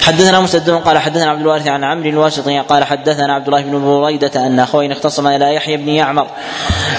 [0.03, 4.47] حدثنا مسدد قال حدثنا عبد الوارث عن عمرو الواسطي قال حدثنا عبد الله بن بريدة
[4.47, 6.27] أن أخوين اختصما إلى يحيى بن يعمر.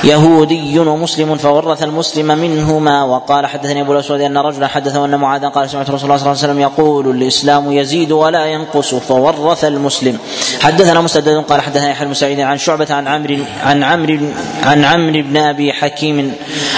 [0.04, 5.70] يهودي ومسلم فورث المسلم منهما وقال حدثني أبو الأسود أن رجلا حدثه أن معاذا قال
[5.70, 10.18] سمعت رسول الله صلى الله عليه وسلم يقول الإسلام يزيد ولا ينقص فورث المسلم.
[10.62, 14.20] حدثنا مسدد قال حدثنا يحيى بن سعيد عن شعبة عن عمرو عن عمرو
[14.64, 16.34] عن عمرو بن أبي حكيم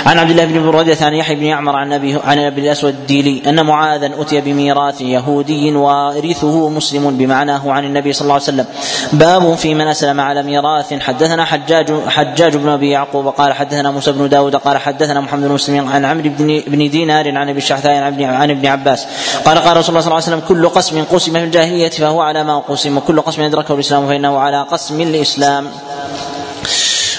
[0.06, 3.42] عن عبد الله بن بريدة عن يحيى بن يعمر عن أبي عن أبي الأسود الديلي
[3.48, 8.66] أن معاذا أتي بميراث يهودي وارثه مسلم بمعناه عن النبي صلى الله عليه وسلم.
[9.14, 10.94] باب في من أسلم على ميراث.
[10.94, 15.54] حدثنا حجاج حجاج بن أبي يعقوب قال حدثنا موسى بن داود قال حدثنا محمد بن
[15.54, 19.08] مسلم عن عمرو بن بن دينار عن أبي الشعثاء عن ابن عن ابن عباس.
[19.46, 22.44] قال قال رسول الله صلى الله عليه وسلم كل قسم قسم في الجاهلية فهو على
[22.44, 25.68] ما قسم وكل قسم أدركه الإسلام فإنه على قسم الإسلام.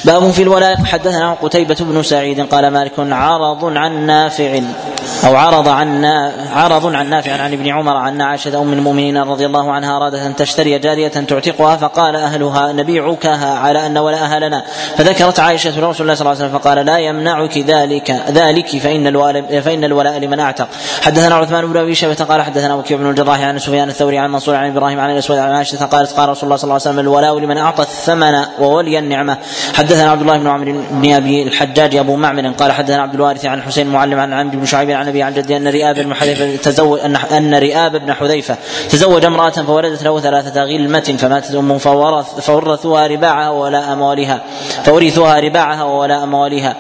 [0.05, 4.61] باب في الولاء حدثنا قتيبة بن سعيد قال مالك عرض عن نافع.
[5.25, 6.05] أو عرض عن
[6.53, 10.37] عرض عن نافع عن ابن عمر عن عائشة أم المؤمنين رضي الله عنها أرادت أن
[10.37, 14.64] تشتري جارية تعتقها فقال أهلها نبيعكها على أن ولاءها لنا.
[14.97, 19.61] فذكرت عائشة رسول الله صلى الله عليه وسلم فقال لا يمنعك ذلك ذلك فإن الولاء
[19.61, 20.68] فإن الولاء لمن أعتق.
[21.03, 24.55] حدثنا عثمان بن أبي شيبة قال حدثنا وكيع بن الجراح عن سفيان الثوري عن منصور
[24.55, 27.39] عن إبراهيم عن الأسود عن عائشة قالت قال رسول الله صلى الله عليه وسلم الولاء
[27.39, 29.37] لمن أعطى الثمن وولي النعمة.
[29.75, 33.62] حدثنا عبد الله بن عمرو بن أبي الحجاج أبو معمر قال حدثنا عبد الوارث عن
[33.62, 37.00] حسين المعلم عن عمرو بن شعيب عن أبيه عن جده أن رئاب بن حذيفة تزوج
[37.32, 38.56] أن رئاب بن حذيفة
[38.90, 44.40] تزوج امرأة فولدت له ثلاثة غلمة فماتت أمه فورث فورثوها رباعها ولا أموالها.
[44.84, 46.76] فورثوها رباعها ولا أموالها.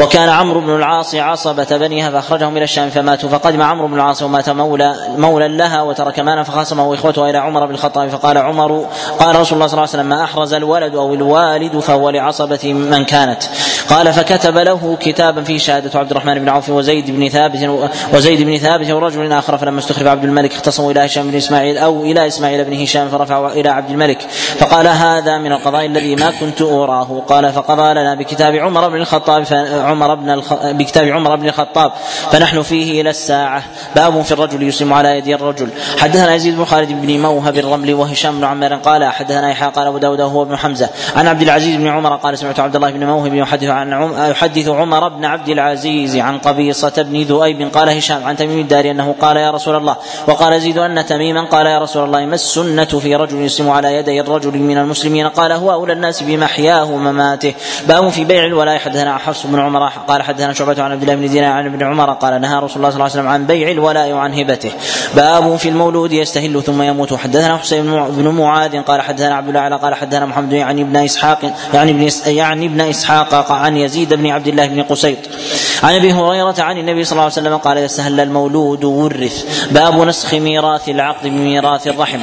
[0.00, 3.28] وكان عمرو بن العاص عصبة بنيها فأخرجهم إلى الشام فماتوا.
[3.28, 7.74] فقدم عمرو بن العاص ومات مولى مولى لها وترك مالا فخاصمه إخوتها إلى عمر بن
[7.74, 8.08] الخطاب.
[8.08, 8.86] فقال عمر
[9.18, 13.04] قال رسول الله صلى الله عليه وسلم ما أحرز الولد أو الوالد فهو لعصبة من
[13.04, 13.42] كانت.
[13.90, 17.62] قال فكتب له كتابا فيه شهادة عبد الرحمن بن عوف وزيد بن ثابت
[18.14, 22.02] وزيد بن ثابت ورجل آخر فلما استخلف عبد الملك اختصموا إلى هشام بن إسماعيل أو
[22.02, 24.20] إلى إسماعيل بن هشام فرفعوا إلى عبد الملك.
[24.58, 27.22] فقال هذا من القضاء الذي ما كنت أراه.
[27.28, 30.54] قال فقضى لنا بكتاب عمر بن الخطاب عمر بن الخ...
[30.66, 31.92] بكتاب عمر بن الخطاب.
[32.30, 33.62] فنحن فيه إلى الساعة.
[33.96, 35.68] باب في الرجل يسلم على يد الرجل.
[35.98, 39.98] حدثنا يزيد بن خالد بن موهب الرمل وهشام بن عمار قال حدثنا يحيى قال أبو
[39.98, 40.88] داود وهو ابن حمزة.
[41.16, 44.30] عن عبد العزيز بن عمر قال سمعت عبد الله بن موهب يحدث عن عم...
[44.30, 49.14] يحدث عمر بن عبد العزيز عن قبيصة بن ذؤيب قال هشام عن تميم الداري أنه
[49.20, 49.96] قال يا رسول الله
[50.26, 54.20] وقال يزيد أن تميما قال يا رسول الله ما السنة في رجل يسلم على يدي
[54.20, 57.54] الرجل من المسلمين؟ قال هو أولى الناس بمحياه ومماته.
[57.88, 58.78] باب في بيع الولاء.
[58.78, 62.12] حدثنا حفص بن عمر قال حدثنا شعبة عن عبد الله بن دينار عن ابن عمر
[62.12, 64.70] قال نهى رسول الله صلى الله عليه وسلم عن بيع الولاء وعن هبته.
[65.14, 67.14] باب في المولود يستهل ثم يموت.
[67.14, 71.38] حدثنا حسين بن معاذ قال حدثنا عبد الله قال حدثنا محمد يعني ابن إسحاق
[71.74, 75.18] يعني ابن يعني ابن إسحاق عن يزيد بن عبد الله بن قسيط.
[75.82, 80.00] عن أبي هريرة عن النبي صلى الله عليه وسلم قال إذا استهل المولود ورث باب
[80.00, 82.20] نسخ ميراث العقد بميراث الرحم.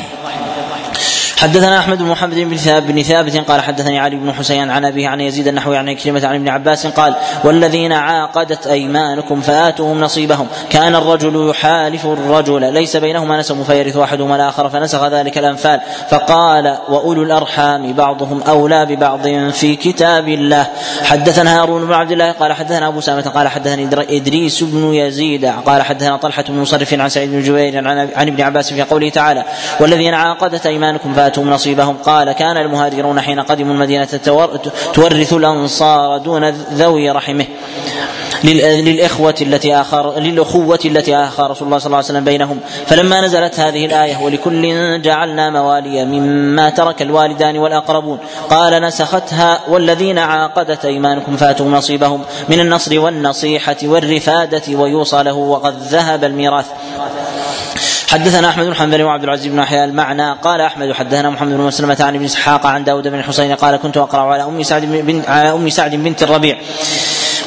[1.40, 5.08] حدثنا أحمد بن محمد بن ثابت بن ثابت قال حدثني علي بن حسين عن أبيه
[5.08, 10.48] عن يزيد النحوي عن كلمة عن ابن عباس قال والذين عاقدت أيمانكم فآتوهم نصيبهم.
[10.70, 12.74] كان الرجل يحالف الرجل.
[12.74, 15.82] ليس بينهما نسب فيرث أحدهما الآخر فنسخ ذلك الأنفال.
[16.10, 20.68] فقال وأولو الأرحام بعضهم أولى ببعض في كتاب الله.
[21.04, 25.82] حدثنا هارون بن عبد الله قال حدثنا أبو سامة قال حدثني إدريس بن يزيد قال
[25.82, 29.44] حدثنا طلحة بن مصرف عن سعيد بن جبير عن ابن عباس في قوله تعالى
[29.80, 31.98] والذين عاقدت أيمانكم فآتوهم فاتهم نصيبهم.
[32.06, 34.06] قال كان المهاجرون حين قدموا المدينة
[34.94, 37.46] تورث الأنصار دون ذوي رحمه
[38.44, 42.60] للإخوة التي آخر للأخوة التي آخى رسول الله صلى الله عليه وسلم بينهم.
[42.86, 48.18] فلما نزلت هذه الآية ولكل جعلنا موالي مما ترك الوالدان والأقربون.
[48.50, 56.24] قال نسختها والذين عاقدت أيمانكم فاتوا نصيبهم من النصر والنصيحة والرفادة ويوصى له وقد ذهب
[56.24, 56.66] الميراث.
[58.10, 60.34] حدثنا أحمد بن حنبل وعبد العزيز بن احياء المعنى.
[60.34, 63.97] قال أحمد حدثنا محمد بن مسلمة عن ابن إسحاق عن داود بن الحسين قال كنت
[63.97, 66.57] أقرأ على أم سعد بن على أم سعد بنت الربيع.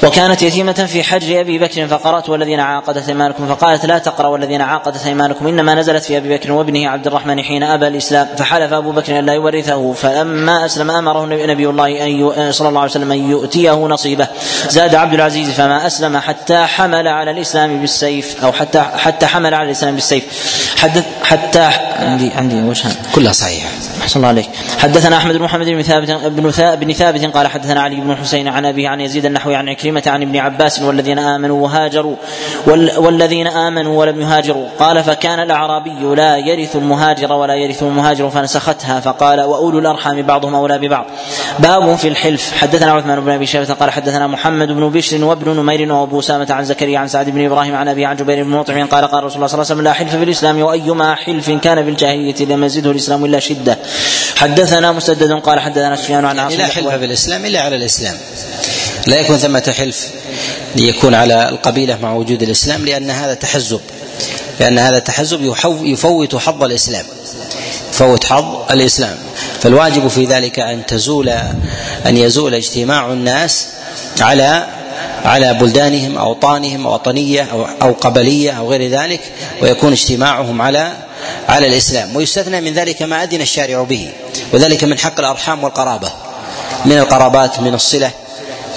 [0.03, 5.07] وكانت يتيمة في حجر أبي بكر فقرأت والذين عاقدت أيمانكم فقالت لا تقرأ والذين عاقدت
[5.07, 8.29] أيمانكم إنما نزلت في أبي بكر وابنه عبد الرحمن حين أبى الإسلام.
[8.37, 9.93] فحلف أبو بكر أن لا يورثه.
[9.93, 14.29] فلما أسلم أمره نبي الله أن صلى الله عليه وسلم أن يؤتيه نصيبه.
[14.69, 19.67] زاد عبد العزيز فما أسلم حتى حمل على الإسلام بالسيف أو حتى حتى حمل على
[19.67, 20.25] الإسلام بالسيف.
[20.79, 22.95] حدث حتى عندي عندي وجهان.
[23.15, 23.69] كلها صحيحة.
[24.03, 24.49] أحسن الله عليك.
[24.79, 26.11] حدثنا أحمد بن محمد بن ثابت
[26.81, 30.23] بن ثابت قال حدثنا علي بن حسين عن أبيه عن يزيد النحوي عن كلمة عن
[30.23, 32.17] ابن عباس والذين آمنوا وهاجروا
[32.97, 34.67] والذين آمنوا ولم يهاجروا.
[34.79, 40.79] قال فكان الأعرابي لا يرث المهاجر ولا يرث المهاجر فنسختها فقال وأولو الأرحام بعضهم أولى
[40.79, 41.07] ببعض.
[41.59, 42.53] باب في الحلف.
[42.53, 46.65] حدثنا عثمان بن أبي شيبة قال حدثنا محمد بن بشر وابن نمير وأبو سامة عن
[46.65, 49.47] زكريا عن سعد بن إبراهيم عن أبي عن جبير بن مطعم قال قال رسول الله
[49.47, 52.91] صلى الله عليه وسلم لا حلف في الإسلام وأيما حلف كان في الجاهلية لم يزده
[52.91, 53.79] الإسلام إلا شدة.
[54.37, 58.17] حدثنا مسدد قال حدثنا سفيان عن عاصم لا حلف في الإسلام إلا على الإسلام.
[59.07, 60.09] لا يكون ثمة حلف
[60.77, 63.81] ليكون على القبيلة مع وجود الإسلام لأن هذا تحزب.
[64.61, 67.05] لأن هذا تحزب يفوت حظ الإسلام.
[67.93, 69.17] يفوت حظ الإسلام.
[69.61, 71.29] فالواجب في ذلك أن تزول
[72.07, 73.67] أن يزول اجتماع الناس
[74.21, 74.67] على
[75.25, 79.21] على بلدانهم أوطانهم وطنية أو, أو قبلية أو غير ذلك
[79.63, 80.93] ويكون اجتماعهم على
[81.49, 82.17] على الإسلام.
[82.17, 84.11] ويستثنى من ذلك ما أذن الشارع به
[84.53, 86.11] وذلك من حق الأرحام والقرابة.
[86.85, 88.11] من القرابات من الصلة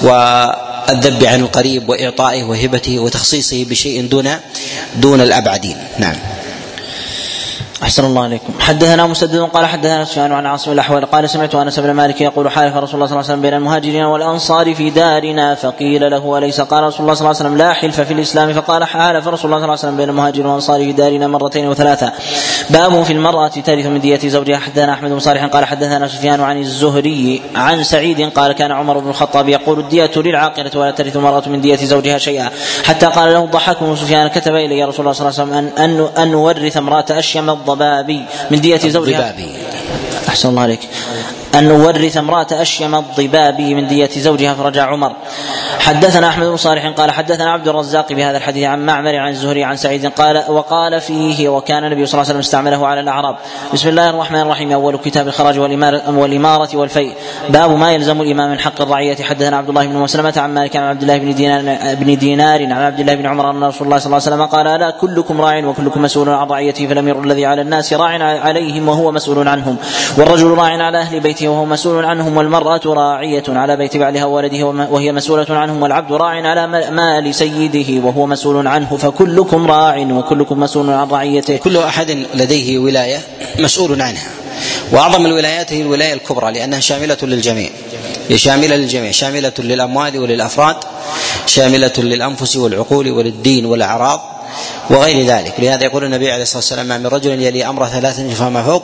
[0.02, 4.30] والذب عن القريب وإعطائه وهبته وتخصيصه بشيء دون
[4.96, 5.78] دون الأبعدين.
[5.98, 6.16] نعم.
[7.84, 8.54] أحسن الله عليكم.
[8.60, 12.78] حدثنا مسدد قال حدثنا سفيان عن عاصم الأحوال قال سمعت أنس بن مالك يقول حالف
[12.78, 16.84] رسول الله صلى الله عليه وسلم بين المهاجرين والأنصار في دارنا فقيل له أليس؟ قال
[16.84, 18.54] رسول الله صلى الله عليه وسلم لا حلف في الإسلام.
[18.54, 22.12] فقال حالف رسول الله صلى الله عليه وسلم بين المهاجرين والأنصار في دارنا مرتين وثلاثة.
[22.70, 24.58] باب في المرأة ترث من دية زوجها.
[24.58, 29.10] حدثنا أحمد بن صالح قال حدثنا سفيان عن الزهري عن سعيد قال كان عمر بن
[29.10, 32.50] الخطاب يقول الدية للعاقلة ولا ترث المرأة من دية زوجها شيئا.
[32.84, 33.46] حتى قال له
[33.82, 37.06] بن سفيان كتب إلي رسول الله صلى الله عليه وسلم أن أن, أن نورث امرأة
[37.10, 39.30] أشيم الضبابي من دية زوجها.
[39.30, 39.50] الضبابي.
[40.30, 40.80] أحسن الله عليك.
[41.56, 45.12] أن نورث امرأة أشيم الضبابي من دية زوجها فرجع عمر.
[45.80, 49.76] حدثنا أحمد بن صالح قال حدثنا عبد الرزاق بهذا الحديث عن معمر عن الزهري عن
[49.76, 53.36] سعيد قال وقال فيه وكان النبي صلى الله عليه وسلم استعمله على الأعراب.
[53.74, 54.72] بسم الله الرحمن الرحيم.
[54.72, 57.14] أول كتاب الخراج والاماره والفيء.
[57.50, 59.16] باب ما يلزم الإمام من حق الرعية.
[59.16, 62.72] حدثنا عبد الله بن مسلمة عن مالك عن عبد الله بن دينار بن دينار عن
[62.72, 65.66] عبد الله بن عمر أن رسول الله صلى الله عليه وسلم قال الا كلكم راع
[65.66, 69.78] وكلكم مسؤول عن رعيته فالامير الذي على الناس راع عليهم وهو مسؤول عنهم.
[70.18, 75.12] والرجل راع على أهل بيته وهو مسؤول عنهم والمرأة راعية على بيت بعلها وولده وهي
[75.12, 81.08] مسؤولة عنهم والعبد راع على مال سيده وهو مسؤول عنه فكلكم راع وكلكم مسؤول عن
[81.08, 81.58] رعيته.
[81.58, 83.20] كل أحد لديه ولاية
[83.60, 84.28] مسؤول عنها.
[84.92, 87.70] وأعظم الولايات هي الولاية الكبرى لأنها شاملة للجميع.
[88.36, 89.12] شاملة للجميع.
[89.12, 90.76] شاملة للأموال وللأفراد.
[91.46, 94.35] شاملة للأنفس والعقول وللدين والأعراض.
[94.90, 95.54] وغير ذلك.
[95.60, 98.84] لهذا يقول النبي عليه الصلاة والسلام ما من رجل يلي أمر ثلاثا فما فوق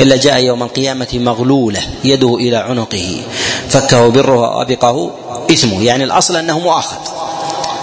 [0.00, 3.22] إلا جاء يوم القيامة مغلولة يده إلى عنقه
[3.68, 5.10] فكه بره وأبقه
[5.50, 5.84] إثمه.
[5.84, 6.96] يعني الأصل أنه مؤاخذ.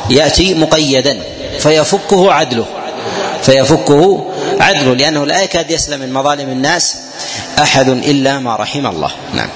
[0.10, 1.24] يأتي مقيدا
[1.60, 2.66] فيفكه عدله
[3.42, 4.26] فيفكه
[4.60, 6.96] عدله لأنه لا يكاد يسلم من مظالم الناس
[7.60, 9.12] أحد إلا ما رحم الله.
[9.34, 9.50] نعم.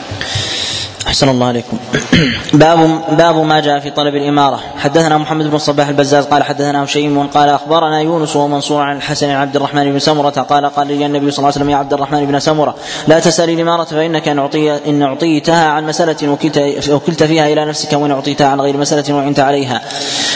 [1.07, 1.77] أحسن الله عليكم.
[2.53, 4.59] باب باب ما جاء في طلب الإمارة.
[4.77, 9.41] حدثنا محمد بن الصباح البزاز قال حدثنا هشيم قال أخبرنا يونس ومنصور عن الحسن عن
[9.41, 12.25] عبد الرحمن بن سمرة قال قال لي النبي صلى الله عليه وسلم يا عبد الرحمن
[12.25, 12.75] بن سمرة
[13.07, 17.93] لا تسأل الإمارة فإنك إن أعطي إن أعطيتها عن مسألة وكلت وكلت فيها إلى نفسك
[17.93, 19.81] وإن أعطيتها عن غير مسألة وعنت عليها.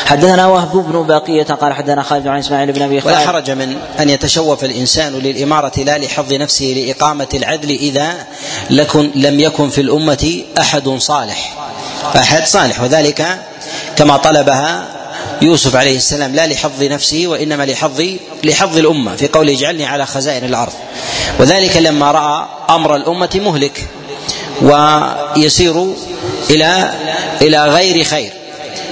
[0.06, 4.10] حدثنا وهب بن باقية قال حدثنا خالد عن إسماعيل بن أبي ولا حرج من أن
[4.10, 8.14] يتشوف الإنسان للإمارة لا لحظ نفسه لإقامة العدل إذا
[8.70, 11.54] لكن لم يكن في الأمة أحد صالح.
[12.16, 12.82] أحد صالح.
[12.82, 13.40] وذلك
[13.96, 14.88] كما طلبها
[15.42, 16.36] يوسف عليه السلام.
[16.36, 18.04] لا لحظ نفسه وإنما لحظ
[18.44, 19.16] لحظ الأمة.
[19.16, 20.74] في قوله اجعلني على خزائن الأرض.
[21.40, 23.88] وذلك لما رأى أمر الأمة مهلك
[24.62, 25.94] ويسير
[26.50, 26.94] إلى
[27.42, 28.34] إلى غير خير.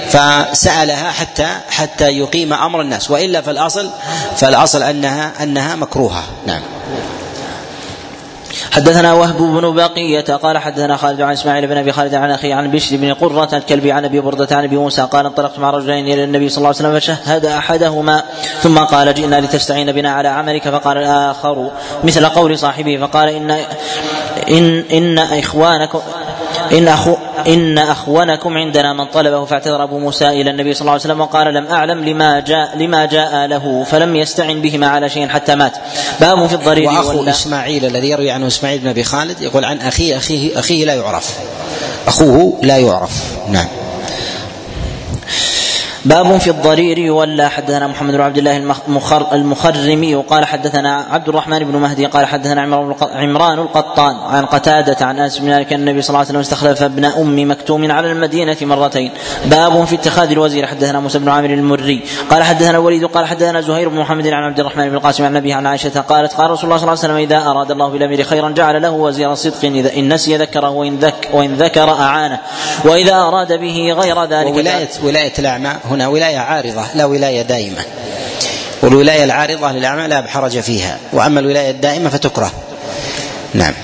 [0.08, 3.10] فسألها حتى حتى يقيم أمر الناس.
[3.10, 3.90] وإلا فالاصل
[4.36, 6.24] فالأصل انها أنها مكروهة.
[6.46, 6.62] نعم.
[8.74, 12.70] حدثنا وهب بن بقية قال حدثنا خالد عن إسماعيل بن أبي خالد عن أخي عن
[12.70, 16.24] بشر بن قرة الكلبي عن أبي بردة عن أبي موسى قال انطلقت مع رجلين إلى
[16.24, 18.22] النبي صلى الله عليه وسلم فشهد أحدهما.
[18.62, 20.68] ثم قال جئنا لتستعين بنا على عملك.
[20.68, 21.70] فقال الآخر
[22.04, 22.98] مثل قول صاحبه.
[22.98, 23.50] فقال ان
[24.50, 26.00] ان إن اخوانكم
[26.72, 31.00] إن أخو إن أخونكم عندنا من طلبه فاعتذر أبو موسى إلى النبي صلى الله عليه
[31.02, 35.54] وسلم وقال لم أعلم لما جاء لما جاء له فلم يستعن بهما على شيء حتى
[35.54, 35.72] مات.
[36.20, 40.16] باب في الضرير وأخو إسماعيل الذي يروي عنه إسماعيل بن أبي خالد يقول عن أخيه
[40.16, 41.38] أخيه أخيه لا يعرف.
[42.06, 43.22] أخوه لا يعرف.
[43.48, 43.66] نعم.
[46.04, 51.58] باب في الضرير يولى حدثنا محمد بن عبد الله المخر المخرمي وقال حدثنا عبد الرحمن
[51.58, 52.62] بن مهدي قال حدثنا
[53.14, 57.04] عمران القطان عن قتادة عن أنس بن مالك النبي صلى الله عليه وسلم استخلف ابن
[57.04, 59.10] أم مكتوم على المدينة مرتين.
[59.44, 60.66] باب في اتخاذ الوزير.
[60.66, 62.00] حدثنا موسى بن عامر المري
[62.30, 65.54] قال حدثنا الوليد قال حدثنا زهير بن محمد عن عبد الرحمن بن القاسم عن أبيه
[65.54, 68.50] عن عائشة قالت قال رسول الله صلى الله عليه وسلم إذا أراد الله بالأمير خيرا
[68.50, 72.38] جعل له وزير صدق إذا إن نسي ذكره وإن ذك وإن ذكر أعانه.
[72.84, 77.82] وإذا أراد به غير ذلك ولاية ولاية الأعمى هنا ولاية عارضة لا ولاية دائمة.
[78.82, 80.98] والولاية العارضة للأعمى لا حرج فيها.
[81.12, 82.52] وأما الولاية الدائمة فتكره.
[83.54, 83.74] نعم.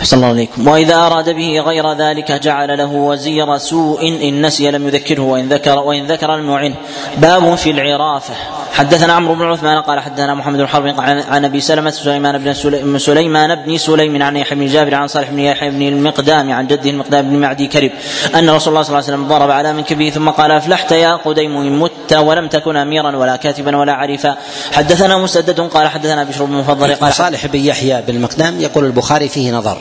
[0.00, 4.88] أحسن الله عليكم وإذا أراد به غير ذلك جعل له وزير سوء إن نسي لم
[4.88, 6.74] يذكره وإن ذكر وإن ذكر لم يعنه
[7.16, 8.34] باب في العرافة.
[8.74, 13.54] حدثنا عمرو بن عثمان قال حدثنا محمد بن حرب عن أبي سلمة سليمان بن سليمان
[13.54, 17.30] بن سليم عن يحيى بن جابر عن صالح بن يحيى بن المقدام عن جده المقدام
[17.30, 17.90] بن معدي كرب
[18.34, 21.56] أن رسول الله صلى الله عليه وسلم ضرب على منكبه ثم قال أفلحت يا قديم
[21.56, 24.36] إن مت ولم تكن أميرا ولا كاتبا ولا عريفا.
[24.72, 29.28] حدثنا مسدد قال حدثنا بشر بن المفضل قال صالح بن يحيى بن المقدام يقول البخاري
[29.28, 29.78] فيه نظر.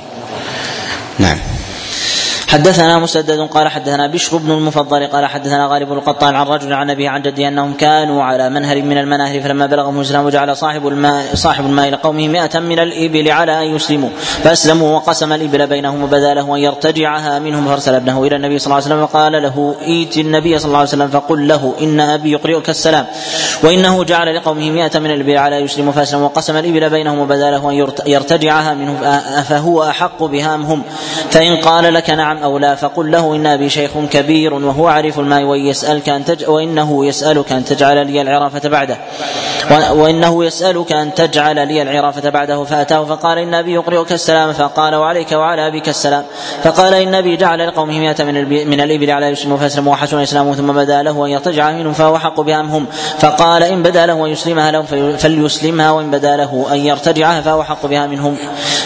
[1.20, 1.38] نعم.
[2.48, 7.08] حدثنا مسدد قال حدثنا بشر بن المفضل قال حدثنا غالب القطان عن رجل عن ابي
[7.08, 11.66] عن جدي أنهم كانوا على منهر من المناهر فلما بلغهم الإسلام جعل صاحب الماء صاحب
[11.66, 14.10] الماء لقومه مئة من الإبل على أن يسلموا
[14.44, 18.76] فأسلموا وقسم الإبل بينهم وبدا له أن يرتجعها منهم فأرسل ابنه إلى النبي صلى الله
[18.76, 22.70] عليه وسلم وقال له ائت النبي صلى الله عليه وسلم فقل له إن أبي يقرئك
[22.70, 23.06] السلام
[23.64, 27.70] وإنه جعل لقومه مئة من الإبل على أن يسلموا فأسلموا وقسم الإبل بينهم وبدا له
[27.70, 28.98] أن يرتجعها منهم
[29.44, 30.84] فهو أحق بها هم
[31.32, 35.44] فإن قال لك نعم أو لا فقل له إن أبي شيخ كبير وهو عريف الماء
[35.44, 36.50] وان يسالك أن تج...
[36.50, 38.98] وإنه يسألك أن تجعل لي العرافة بعده.
[39.92, 45.32] وإنه يسألك أن تجعل لي العرافة بعده فأتاه فقال إن أبي يقرئك السلام فقال وعليك
[45.32, 46.24] وعلى أبيك السلام.
[46.64, 48.34] فقال إن أبي جعل لقومه مئة من.
[48.70, 52.42] من الإبل على يسلموا فاسلموا وحسن إسلامه ثم بدا له أن يرتجع منهم فهو حق
[52.42, 52.84] بها
[53.20, 54.86] فقال إن بدا له أن يسلمها لهم
[55.18, 58.38] فليسلمها وإن بدا له أن يرتجعها فهو حق بها منهم.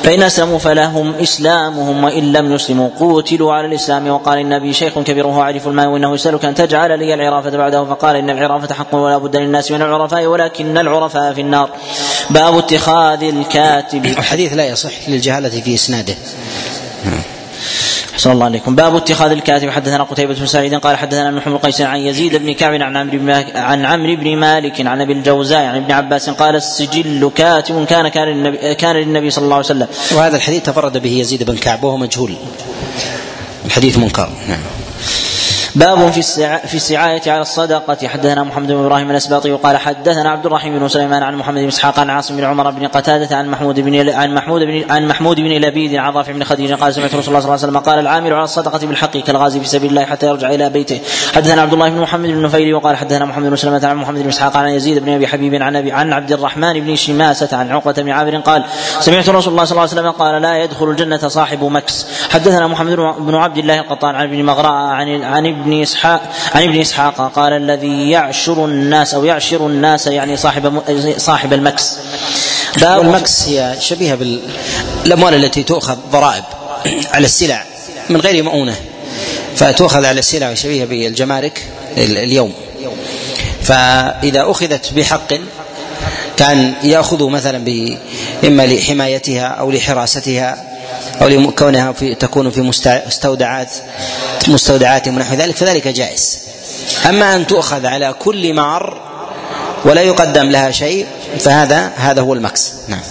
[0.03, 4.99] فإن أسلموا فلهم إسلامهم وإن لم يسلموا قوتلوا أدخله على الإسلام وقال إن أبي شيخ
[4.99, 8.95] كبير وهو عارف الماء وإنه يسألك أن تجعل لي العرافة بعده فقال إن العرافة حق
[8.95, 11.69] ولا بد للناس من العرفاء ولكن العرفاء في النار.
[12.29, 14.05] باب اتخاذ الكاتب.
[14.05, 16.15] الحديث لا يصح للجهالة في إسناده.
[18.17, 18.75] صلى الله عليكم.
[18.75, 19.69] باب اتخاذ الكاتب.
[19.69, 23.29] حدثنا قتيبة بن سعيد قال حدثنا بن قيس عن يزيد بن كعب عن عمرو بن
[23.55, 28.27] عن عمرو بن مالك عن أبي الجوزاء عن ابن عباس قال السجل كاتب كان كان
[28.27, 29.88] للنبي كان للنبي صلى الله عليه وسلم.
[30.15, 32.33] وهذا الحديث تفرد به يزيد بن كعب وهو مجهول.
[33.78, 34.30] الحديث منكر.
[34.49, 34.76] نعم.
[35.78, 36.21] باب في
[36.67, 38.07] في السعاية على الصدقة.
[38.07, 41.99] حدثنا محمد بن إبراهيم الأسباطي وقال حدثنا عبد الرحيم بن سليمان عن محمد بن إسحاق
[41.99, 45.49] عن عاصم بن عمر بن قتادة عن محمود بن عن محمود بن عن محمود بن
[45.49, 48.34] لبيد عن رافع بن خديجة قال سمعت رسول الله صلى الله عليه وسلم قال العامل
[48.34, 51.01] على الصدقة بالحق كالغازي في سبيل الله حتى يرجع إلى بيته.
[51.34, 54.28] حدثنا عبد الله بن محمد بن نفيل وقال حدثنا محمد بن سلمة عن محمد بن
[54.28, 58.01] إسحاق عن يزيد بن أبي حبيب عن أبي عن عبد الرحمن بن شماسة عن عقبة
[58.03, 58.63] بن عامر قال
[58.99, 62.07] سمعت رسول الله صلى الله عليه وسلم قال لا يدخل الجنة صاحب مكس.
[62.30, 66.22] حدثنا محمد بن عبد الله القطان عن ابن مغراء عن عن ابن اسحاق
[66.55, 70.82] عن ابن إسحاق قال الذي يعشر الناس أو يعشر الناس يعني صاحب
[71.18, 71.97] صاحب المكس.
[72.78, 76.43] باب والمكس هي شبيهة بالاموال التي تؤخذ ضرائب
[77.13, 77.65] على السلع
[78.09, 78.76] من غير مؤونة.
[79.55, 81.63] فتؤخذ على السلع شبيهة بالجمارك
[81.97, 82.53] اليوم.
[83.63, 85.34] فإذا أخذت بحق
[86.38, 87.57] كان يأخذ مثلا
[88.43, 90.66] إما لحمايتها أو لحراستها
[91.21, 92.61] أو لكونها في تكون في
[93.07, 93.71] مستودعات
[94.47, 96.39] مستودعات ونحو ذلك فذلك جائز.
[97.09, 99.01] أما أن تؤخذ على كل مار
[99.85, 101.07] ولا يقدم لها شيء
[101.39, 103.01] فهذا هذا هو المكس نعم.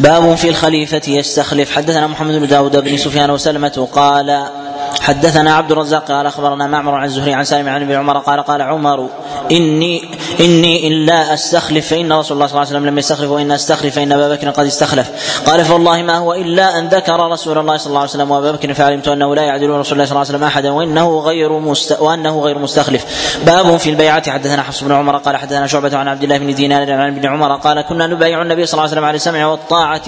[0.00, 1.72] باب في الخليفة يستخلف.
[1.72, 4.46] حدثنا محمد بن داود بن سفيان وسلمة قال
[5.00, 8.62] حدثنا عبد الرزاق قال أخبرنا معمر عن الزهري عن سالم عن ابن عمر قال قال
[8.62, 9.08] عمر
[9.52, 10.04] إني
[10.40, 13.94] إني ان لا أستخلف فإن رسول الله صلى الله عليه وسلم لم يستخلف وإن أستخلف
[13.94, 15.40] فإن أبا بكر قد استخلف.
[15.46, 18.74] قال فوالله ما هو إلا أن ذكر رسول الله صلى الله عليه وسلم وأبا بكر
[18.74, 22.40] فعلمت أنه لا يعدل رسول الله صلى الله عليه وسلم أحدا وإنه غير مست وأنه
[22.40, 23.04] غير مستخلف.
[23.46, 24.30] باب في البيعة.
[24.30, 27.56] حدثنا حفص بن عمر قال حدثنا شعبة عن عبد الله بن دينار عن ابن عمر
[27.56, 30.02] قال كنا نبايع النبي صلى الله عليه وسلم على السمع والطاعة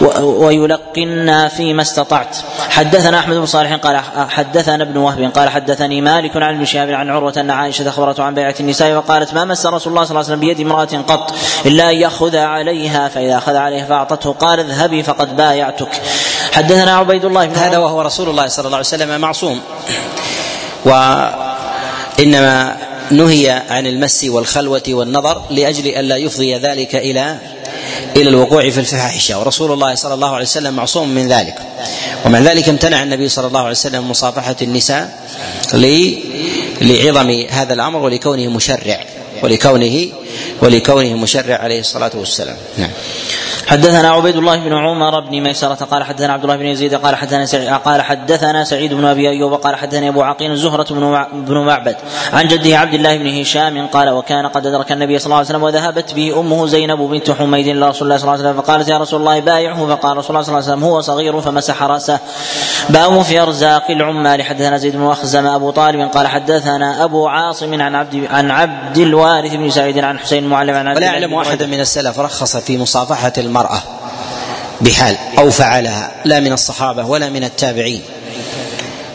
[0.00, 2.36] ويلقن ويلقنا فيما استطعت.
[2.70, 3.96] حدثنا أحمد بن صالح قال
[4.28, 8.34] حدثنا ابن وهب قال حدثني مالك عن ابن شهاب عن عروة أن عائشة اخبرته عن
[8.34, 11.34] بيعة النساء وقالت ما مس رسول الله صلى الله عليه وسلم بيد امرأة قط
[11.66, 16.00] إلا أن يأخذ عليها فإذا أخذ عليها فأعطته قال اذهبي فقد بايعتك.
[16.52, 19.60] حدثنا عبيد الله بن هذا وهو رسول الله صلى الله عليه وسلم معصوم.
[22.18, 22.76] وانما
[23.10, 27.36] نهي عن المس والخلوة والنظر لأجل ألا يفضي ذلك إلى
[28.16, 31.54] إلى الوقوع في الفاحشة ورسول الله صلى الله عليه وسلم معصوم من ذلك.
[32.26, 35.18] ومع ذلك امتنع النبي صلى الله عليه وسلم مصافحة النساء
[36.80, 39.04] لعظم هذا الأمر ولكونه مشرع.
[39.42, 40.08] ولكونه
[40.62, 42.56] ولكونه مشرع عليه الصلاة والسلام.
[42.78, 42.90] نعم.
[43.70, 47.46] حدثنا عبيد الله بن عمر بن ميسرة قال حدثنا عبد الله بن يزيد قال حدثنا
[47.46, 50.86] سعيد قال حدثنا سعيد بن أبي أيوب قال حدثني أبو عقيل زهرة
[51.32, 51.96] بن معبد
[52.32, 55.62] عن جده عبد الله بن هشام قال وكان قد أدرك النبي صلى الله عليه وسلم
[55.62, 58.98] وذهبت به أمه زينب بنت حميد إلى رسول الله صلى الله عليه وسلم فقالت يا
[58.98, 59.86] رسول الله بايعه.
[59.86, 61.40] فقال رسول الله صلى الله عليه وسلم هو صغير.
[61.40, 62.18] فمسح رأسه.
[62.88, 64.42] باب في أرزاق العمال.
[64.42, 69.54] حدثنا زيد بن أخزم أبو طالب قال حدثنا أبو عاصم عن عبد عن عبد الوارث
[69.54, 73.82] بن سعيد عن حسين المعلم عن ولا اعلم أحدا من السلف رخص في مصافحة المرأة
[74.80, 78.02] بحال أو فعلها لا من الصحابة ولا من التابعين.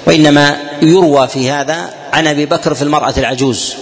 [0.07, 3.73] وإنما يروى في هذا عن أبي بكر في المرأة العجوز.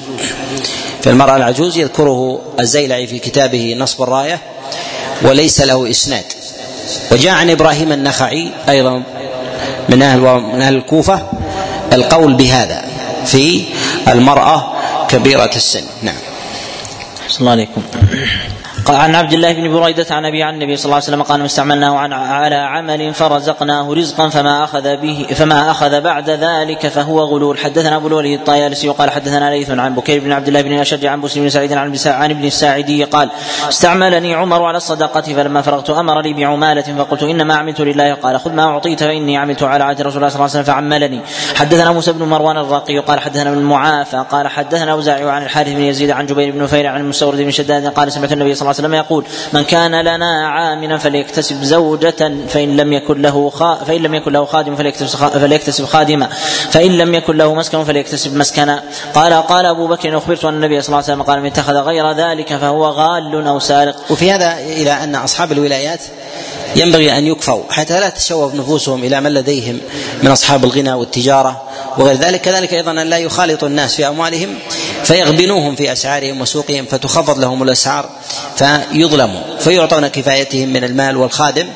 [1.01, 4.39] في المرأة العجوز يذكره الزيلعي في كتابه نصب الراية
[5.22, 6.26] وليس له إسناد.
[7.11, 9.03] وجاء عن إبراهيم النخعي أيضا
[9.89, 11.28] من أهل من أهل الكوفة
[11.93, 12.86] القول بهذا
[13.26, 13.64] في
[14.07, 14.74] المرأة
[15.07, 15.84] كبيرة السن.
[16.01, 16.16] نعم.
[17.30, 17.82] صلى الله عليكم.
[18.89, 21.97] عن عبد الله بن بريدة عن أبي عن النبي صلى الله عليه وسلم قال استعملناه
[21.97, 27.57] عن على عمل فرزقناه رزقا فما أخذ به فما أخذ بعد ذلك فهو غلول.
[27.57, 31.19] حدثنا أبو الوليد الطيالسي وقال حدثنا ليث عن بكير بن عبد الله بن الأشج عن
[31.19, 33.29] مسلم بن سعيد عن عن ابن الساعدي قال
[33.69, 38.13] استعملني عمر على الصدقة فلما فرغت أمر لي بعمالة فقلت إنما عملت لله.
[38.13, 41.21] قال خذ ما أعطيت فإني عملت على عهد رسول الله صلى الله عليه وسلم فعملني.
[41.55, 46.11] حدثنا موسى بن مروان الرقي قال حدثنا المعافى قال حدثنا الأوزاعي عن الحارث بن يزيد
[46.11, 48.93] عن جبير بن نفير عن المستورد بن شداد قال سمعت النبي صلى الله عليه وسلم
[48.93, 54.32] يقول من كان لنا عاملا فليكتسب زوجة فإن لم يكن له خا فإن لم يكن
[54.34, 56.30] له خادم فليكتسب فليكتسب خادما
[56.71, 60.88] فإن لم يكن له مسكن فليكتسب مسكنا قال قال أبو بكر أخبرت أن النبي صلى
[60.88, 63.95] الله عليه وسلم قال من اتخذ غير ذلك فهو غال أو سارق.
[64.09, 65.99] وفي هذا إلى أن أصحاب الولايات
[66.76, 69.80] ينبغي أن يكفوا حتى لا تشوف نفوسهم إلى من لديهم
[70.24, 71.61] من أصحاب الغنى والتجارة
[71.97, 72.41] وغير ذلك.
[72.41, 74.55] كذلك أيضا أن لا يخالط الناس في أموالهم
[75.04, 78.10] فيغبنوهم في أسعارهم وسوقهم فتخفض لهم الأسعار
[78.56, 81.68] فيظلموا فيعطون كفايتهم من المال والخادم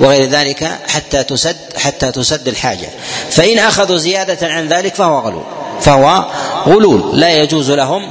[0.00, 2.88] وغير ذلك حتى تسد حتى تسد الحاجة.
[3.30, 5.44] فإن أخذوا زيادة عن ذلك فهو غلول
[5.80, 6.24] فهو
[6.66, 7.20] غلول.
[7.20, 8.10] لا يجوز لهم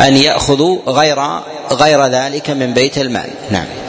[0.00, 1.40] أن يأخذوا غير
[1.72, 3.30] غير ذلك من بيت المال.
[3.50, 3.85] نعم.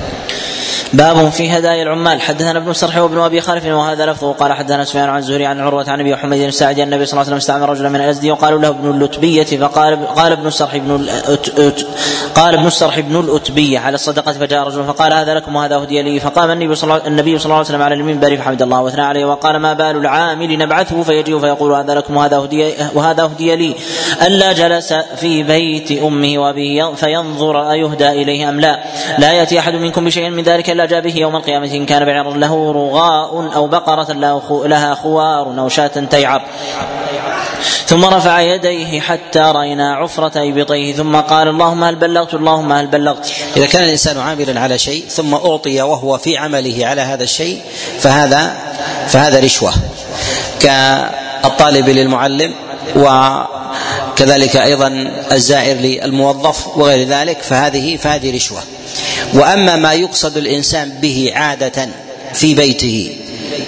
[0.94, 2.22] باب في هدايا العمال.
[2.22, 4.32] حدثنا ابن سرح وابن أبي خالف وهذا لفظه.
[4.32, 7.38] قال حدثنا سفيان عن زهري عن عروة عن أبي حميد الساعدي النبي صلى الله عليه
[7.38, 11.08] وسلم استعمل رجلا من الأزدي وقالوا له ابن اللتبية فقال قال ابن السرح ابن
[12.36, 16.20] قال ابن السرح ابن الأتبية على الصدقة فجاء رجل فقال هذا لكم وهذا هدي لي.
[16.20, 19.58] فقام النبي صلى النبي صلى الله عليه وسلم على المنبر فحمد الله واثنى عليه وقال
[19.58, 23.76] ما بال العامل نبعثه فيجيء فيقول هذا لكم وهذا هدي وهذا هدي لي.
[24.26, 28.80] ألا جلس في بيت أمه وأبيه فينظر أيهدى إليه أم لا.
[29.18, 32.34] لا يأتي أحد منكم بشيء من ذلك الا جاء به يوم القيامة إن كان بعيرا
[32.34, 34.14] له رغاء أو بقرة
[34.68, 36.42] لها خوار أو شاة تيعر.
[37.86, 43.32] ثم رفع يديه حتى رأينا عفرة إبطيه ثم قال اللهم هل بلغت اللهم هل بلغت.
[43.58, 47.62] إذا كان الإنسان عاملا على شيء ثم أعطي وهو في عمله على هذا الشيء
[48.00, 48.58] فهذا
[49.08, 49.74] فهذا رشوة.
[50.60, 52.54] كالطالب للمعلم
[54.18, 58.64] وكذلك أيضا الزائر للموظف وغير ذلك فهذه فهذه رشوة.
[59.34, 61.90] وأما ما يقصد الإنسان به عادة
[62.34, 63.16] في بيته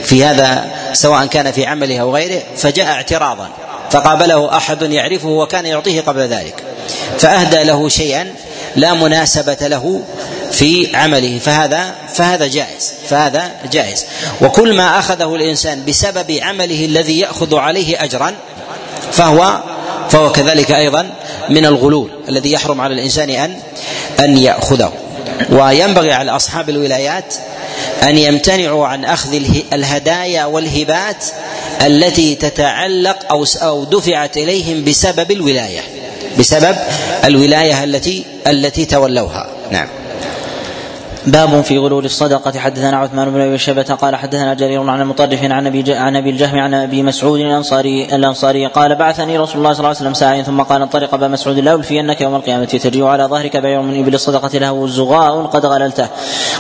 [0.04, 3.50] في هذا سواء كان في عمله أو غيره فجاء اعتراضا
[3.92, 6.64] فقابله أحد يعرفه وكان يعطيه قبل ذلك.
[7.20, 8.34] فأهدى له شيئا
[8.76, 10.02] لا مناسبة له
[10.52, 14.06] في عمله فهذا فهذا جائز فهذا جائز.
[14.42, 18.36] وكل ما أخذه الإنسان بسبب عمله الذي يأخذ عليه اجرا
[19.12, 19.64] فهو
[20.10, 21.10] فهو كذلك أيضا
[21.50, 23.60] من الغلول الذي يحرم على الإنسان ان
[24.20, 24.94] أن يأخذه.
[25.50, 27.34] وينبغي على أصحاب الولايات
[28.04, 29.42] أن يمتنعوا عن أخذ
[29.74, 31.26] الهدايا والهبات
[31.86, 35.82] التي تتعلق أو أو دفعت إليهم بسبب الولاية.
[36.40, 36.76] بسبب
[37.26, 39.50] الولاية التي التي تولوها.
[39.72, 39.88] نعم.
[41.28, 42.60] باب في غلول الصدقة.
[42.60, 46.60] حدثنا عثمان بن أبي شيبة قال حدثنا جرير عن المطرف عن أبي عن أبي الجهم
[46.60, 50.62] عن أبي مسعود الأنصاري الأنصاري قال بعثني رسول الله صلى الله عليه وسلم ساعيا ثم
[50.62, 54.58] قال انطلق أبا مسعود لا ألفينك يوم القيامة؟ تجيء على ظهرك بعير من إبل الصدقة
[54.58, 56.08] له زغاء قد غللته.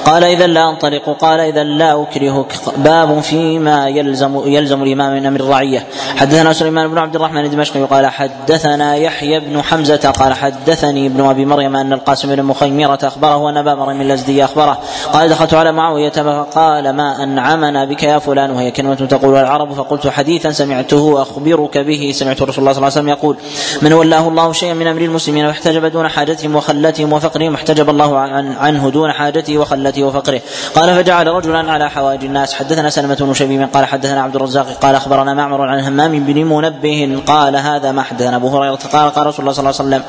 [0.05, 1.09] قال إذا لا أنطلق.
[1.09, 2.53] قال إذا لا أكرهك.
[2.77, 5.87] باب فيما يلزم يلزم الإمام من أمر الرعية.
[6.15, 11.45] حدثنا سليمان بن عبد الرحمن الدمشقي قال حدثنا يحيى بن حمزة قال حدثني ابن أبي
[11.45, 14.79] مريم أن القاسم بن مخيمرة أخبره أن أبا مريم الأزدي أخبره.
[15.13, 19.73] قال دخلت على معاوية فقال ما أنعمنا بك يا فلان؟ وهي كلمة تقول العرب.
[19.73, 22.11] فقلت حديثا سمعته أخبرك به.
[22.15, 23.37] سمعت رسول الله صلى الله عليه وسلم يقول
[23.81, 28.53] من ولاه الله شيئا من أمر المسلمين واحتجب دون حاجتهم وخلتهم وفقرهم احتجب الله عن
[28.53, 30.41] عنه دون حاجته وخلته وفقره.
[30.75, 32.53] قال فجعل رجلا على حوائج الناس.
[32.53, 37.21] حدثنا سلمة بن شبيب قال حدثنا عبد الرزاق قال أخبرنا معمر عن همام بن منبه
[37.27, 38.35] قال هذا ما حدثنا.
[38.35, 40.03] أبو هريرة قال قال رسول الله صلى الله عليه وسلم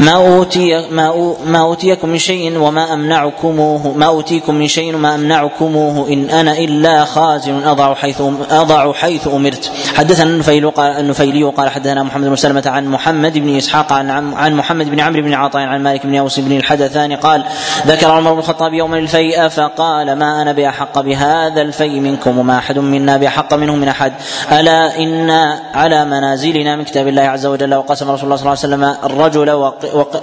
[0.00, 6.08] ما أوتي ما, ما أوتيكم من شيء وما أمنعكموه ما أوتيكم من شيء وما أمنعكموه
[6.08, 9.72] إن أنا إلا خازن أضع حيث أضع حيث أمرت.
[9.94, 14.54] حدثنا النفيل قال النفيلي قال حدثنا محمد بن سلمة عن محمد بن إسحاق عن عن
[14.54, 17.44] محمد بن عمرو بن عطاء عن مالك بن أوس بن الحدثان قال
[17.86, 22.78] ذكر عمر بن الخطاب يوما الفيء فقال ما أنا بأحق بهذا الفيء منكم وما أحد
[22.78, 24.12] منا بأحق منه من أحد.
[24.52, 28.94] ألا إنا على منازلنا من كتاب الله عز وجل وقسم رسول الله صلى الله عليه
[28.96, 29.50] وسلم الرجل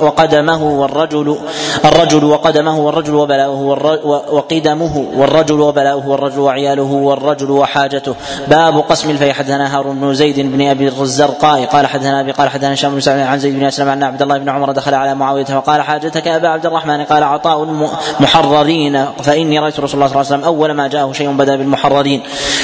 [0.01, 1.37] وقدمه والرجل
[1.85, 3.61] الرجل وقدمه والرجل وبلاؤه
[4.31, 8.15] وقدمه والرجل وبلاؤه والرجل وعياله والرجل وحاجته.
[8.47, 11.65] باب قسم الفي حدثنا هارون بن زيد بن أبي الزرقاء.
[11.65, 14.37] قال حدثنا ابي قال حدثنا هشام بن سعيد عن زيد بن أسلم عن عبد الله
[14.37, 17.03] بن عمر دخل على معاوية فقال حاجتك أبا عبد الرحمن.
[17.03, 17.65] قال عطاء
[18.19, 19.05] محررين.
[19.23, 22.21] فإني رأيت رسول الله صلى الله عليه وسلم أول ما جاءه شيء بدا بالمحررين.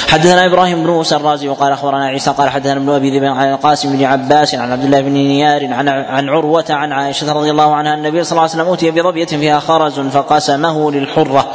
[0.08, 2.30] حدثنا إبراهيم بن موسى الرازي وقال أخبرنا عيسى.
[2.30, 5.88] قال حدثنا ابن أبي ذئب عن القاسم بن عباس عن عبد الله بن نيار عن
[5.88, 10.00] عن عروة عائشة رضي الله عنها النبي صلى الله عليه وسلم أوتي بظبيه فيها خرز
[10.00, 11.46] فقسمه للحرة.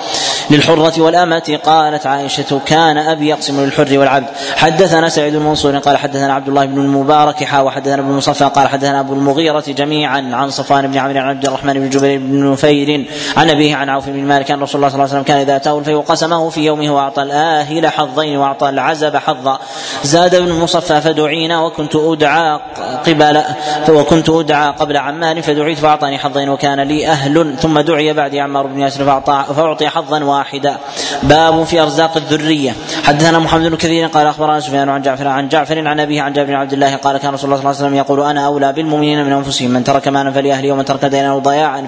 [0.50, 4.28] للحرة والأمة قالت عائشة كان أبي يقسم للحر والعبد.
[4.56, 9.00] حدثنا سعيد المنصور قال حدثنا عبد الله بن المبارك حا وحدثنا ابن مصفى قال حدثنا
[9.00, 13.06] أبو المغيرة جميعا عن صفوان بن عمرو عن عبد الرحمن بن جبير بن نفير
[13.38, 15.56] عن أبيه عن عوف بن مالك أن رسول الله صلى الله عليه وسلم كان إذا
[15.56, 19.60] أتاه الفيء قسمه في يومه وأعطى الآهل حظين وأعطى العزب حظا.
[20.04, 22.60] زاد ابن مصفى فدعينا وكنت أدعى
[23.08, 23.44] قبل
[23.90, 28.68] وكنت أدعى قبل عمتي عمار فدعيت فأعطاني حظين وكان لي أهل ثم دعي بعدي عمار
[28.68, 29.22] بن ياسر
[29.56, 30.78] فأعطي حظا واحدا.
[31.24, 32.74] باب في أرزاق الذرية.
[33.04, 36.50] حدثنا محمد بن كثير قال أخبرنا سفيان عن جعفر عن جعفر عن أبيه عن جابر
[36.50, 39.26] بن عبد الله قال كان رسول الله صلى الله عليه وسلم يقول أنا أولى بالمؤمنين
[39.26, 41.82] من أنفسهم من ترك مالا فلأهله ومن ترك دينا ضياعا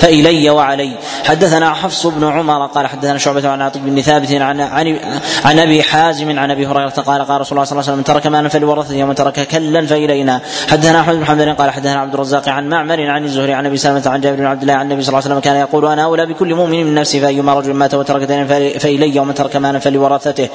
[0.00, 0.96] فإلي وعلي.
[1.24, 4.98] حدثنا حفص بن عمر قال حدثنا شعبة عن عاطف بن ثابت عن عن
[5.44, 8.04] عن أبي حازم عن أبي هريرة قال قال رسول الله صلى الله عليه وسلم من
[8.04, 10.40] ترك مالا فلورثته ومن ترك كلا فإلينا.
[10.70, 14.02] حدثنا أحمد بن حنبل قال حدثنا عبد الرزاق عن معمر عن الزهري عن أبي سلمة
[14.06, 16.26] عن جابر بن عبد الله عن النبي صلى الله عليه وسلم كان يقول أنا أولى
[16.26, 18.46] بكل مؤمن من نفسي فأيما رجل مات وترك دينا
[18.78, 20.48] فإلي ومن ترك مالا فلورثته.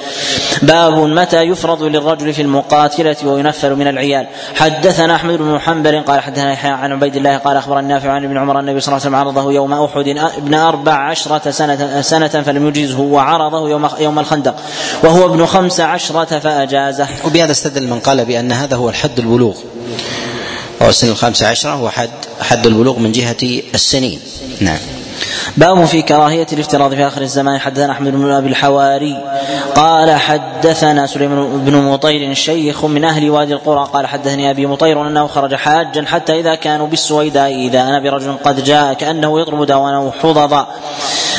[0.62, 4.26] باب متى يفرض للرجل في المقاتلة وينفل من العيال.
[4.54, 8.38] حدثنا أحمد بن حنبل قال حدثنا يحيى عن عبيد الله قال اخبرني نافع عن ابن
[8.38, 10.08] عمر النبي صلى الله عليه وسلم عرضه يوم أحد.
[10.36, 14.54] ابن أربع عشرة سنة, سنة فلم يجزه وعرضه يوم يوم الخندق.
[15.02, 17.06] وهو ابن خمس عشرة فأجازه.
[17.26, 19.56] وبهذا استدل من قال بأن هذا هو الحد البلوغ.
[20.80, 22.10] وهو سن الخامسة عشرة هو حد
[22.40, 23.36] حد البلوغ من جهة
[23.74, 24.20] السنين.
[24.60, 24.78] نعم.
[25.56, 27.58] باب في كراهية الافتراض في آخر الزمان.
[27.58, 29.16] حدثنا أحمد بن أبي الحواري
[29.76, 35.26] قال حدثنا سليمان بن مطير شيخ من أهل وادي القرى قال حدثني أبي مطير أنه
[35.26, 40.66] خرج حاجا حتى إذا كانوا بالسويداء إذا أنا برجل قد جاء كأنه يطلب دوانا حضضا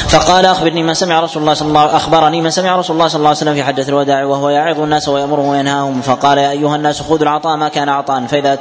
[0.09, 3.29] فقال أخبرني من سمع رسول الله صلى الله أخبرني من سمع رسول الله صلى الله
[3.29, 6.01] عليه وسلم في حجه الوداع وهو يعظ الناس ويأمرهم وينهاهم.
[6.01, 8.25] فقال يا أيها الناس خذوا العطاء ما كان عطاء.
[8.25, 8.55] فإذا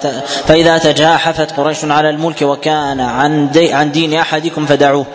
[0.46, 5.06] فإذا تجاحفت قريش على الملك وكان عن عن دين أحدكم فدعوه.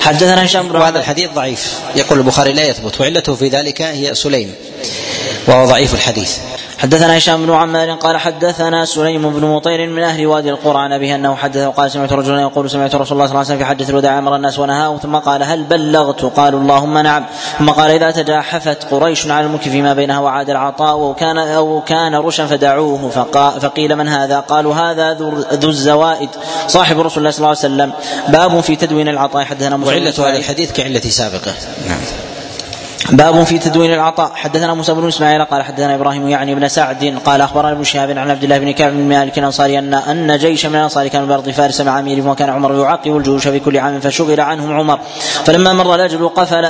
[0.00, 1.74] حدثنا هشام وهذا الحديث ضعيف.
[1.96, 4.54] يقول البخاري لا يثبت وعلته في ذلك هي سليم.
[5.48, 6.38] وهو ضعيف الحديث.
[6.78, 11.14] حدثنا هشام بن عمار قال حدثنا سليم بن مطير من أهل وادي القرى عن ابيه
[11.14, 13.90] أنه حدث وقال سمعت رجلا يقول سمعت رسول الله صلى الله عليه وسلم في حجه
[13.90, 17.24] الوداع أمر الناس ونهاهم ثم قال هل بلغت؟ قالوا اللهم نعم.
[17.58, 22.46] ثم قال إذا تجاحفت قريش على الملك فيما بينها وعاد العطاء وكان أو كان رشا
[22.46, 23.08] فدعوه
[23.60, 25.12] فقيل من هذا؟ قالوا هذا
[25.52, 26.28] ذو الزوائد.
[26.68, 27.92] صاحب رسول الله صلى الله عليه وسلم.
[28.28, 29.44] باب في تدوين العطاء.
[29.44, 31.54] حدثنا وعلة هذا الحديث كعلة سابقة.
[31.88, 32.29] نعم.
[33.08, 34.32] باب في تدوين العطاء.
[34.34, 38.30] حدثنا موسى بن إسماعيل قال حدثنا إبراهيم يعني بن سعد قال أخبرنا ابن شهاب عن
[38.30, 41.80] عبد الله بن كعب بن مالك الأنصاري ان أن جيش من الأنصار كانوا بأرض فارس
[41.80, 44.98] مع اميرهم وكان عمر يعقب الجيوش في كل عام فشغل عنهم عمر.
[45.44, 46.66] فلما مر الأجل قفل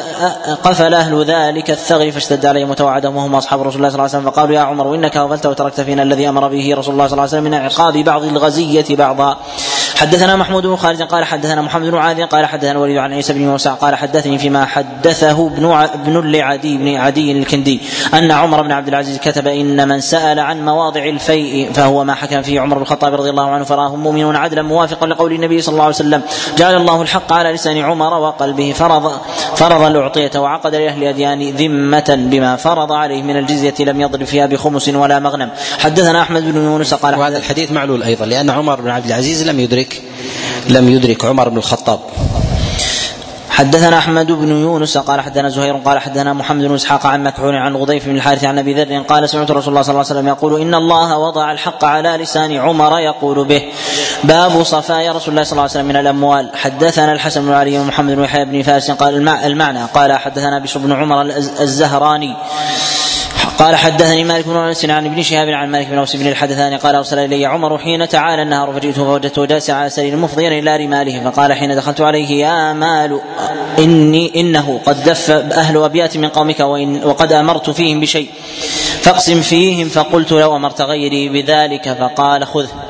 [0.63, 4.31] قفل أهل ذلك الثغر فاشتد عليهم وتوعدهم وهم اصحاب رسول الله صلى الله عليه وسلم
[4.31, 7.33] فقالوا يا عمر إنك غفلت وتركت فينا الذي أمر به رسول الله صلى الله عليه
[7.33, 9.37] وسلم من عقاب بعض الغزية بعضا.
[9.97, 13.41] حدثنا محمود بن خالد قال حدثنا محمد بن عادي قال حدثنا الوليد عن عيسى بن
[13.41, 17.81] موسى قال حدثني فيما حدثه ابن ابن لعدي بن عدي الكندي
[18.15, 22.43] أن عمر بن عبد العزيز كتب إن من سأل عن مواضع الفيء فهو ما حكم
[22.43, 25.85] فيه عمر بن الخطاب رضي الله عنه فراه مؤمن عدلا موافقا لقول النبي صلى الله
[25.85, 26.23] عليه وسلم
[26.59, 29.13] جعل الله الحق على لسان عمر وقلبه فرض
[29.57, 34.89] فرض الأعطية وعقد لأهل الاديان ذمة بما فرض عليه من الجزية لم يضرب فيها بخمس
[34.89, 35.51] ولا مغنم.
[35.79, 39.61] حدثنا أحمد بن يونس قال وهذا الحديث معلول أيضا لأن عمر بن عبد العزيز لم
[39.61, 40.03] يدرك
[40.69, 42.01] لم يدرك عمر بن الخطاب.
[43.51, 47.77] حدثنا أحمد بن يونس قال حدثنا زهير قال حدثنا محمد بن إسحاق عن مكحول عن
[47.77, 50.61] غضيف بن الحارث عن أبي ذر قال سمعت رسول الله صلى الله عليه وسلم يقول
[50.61, 53.63] إن الله وضع الحق على لسان عمر يقول به.
[54.25, 56.51] باب صفايا رسول الله صلى الله عليه وسلم من الأموال.
[56.55, 59.85] حدثنا الحسن بن علي ومحمد بن يحيى بن فارس قال المعنى.
[59.95, 61.23] قال حدثنا بشر بن عمر
[61.61, 62.37] الزهراني.
[63.61, 66.95] قال حدثني مالك بن أنس عن ابن شهاب عن مالك بن أوس بن الحدثاني قال
[66.95, 71.53] أرسل إلي عمر حين تعالى النهار فجئته فوجدته جالسا على سرير مفضيا إلى رماله فقال
[71.53, 73.21] حين دخلت عليه يا مال
[73.79, 78.31] إني إنه قد دف أهل أبيات من قومك وإن وقد أمرت فيهم بشيء
[79.03, 82.90] فاقسم فيهم فقلت لو أمرت غيري بذلك فقال خذه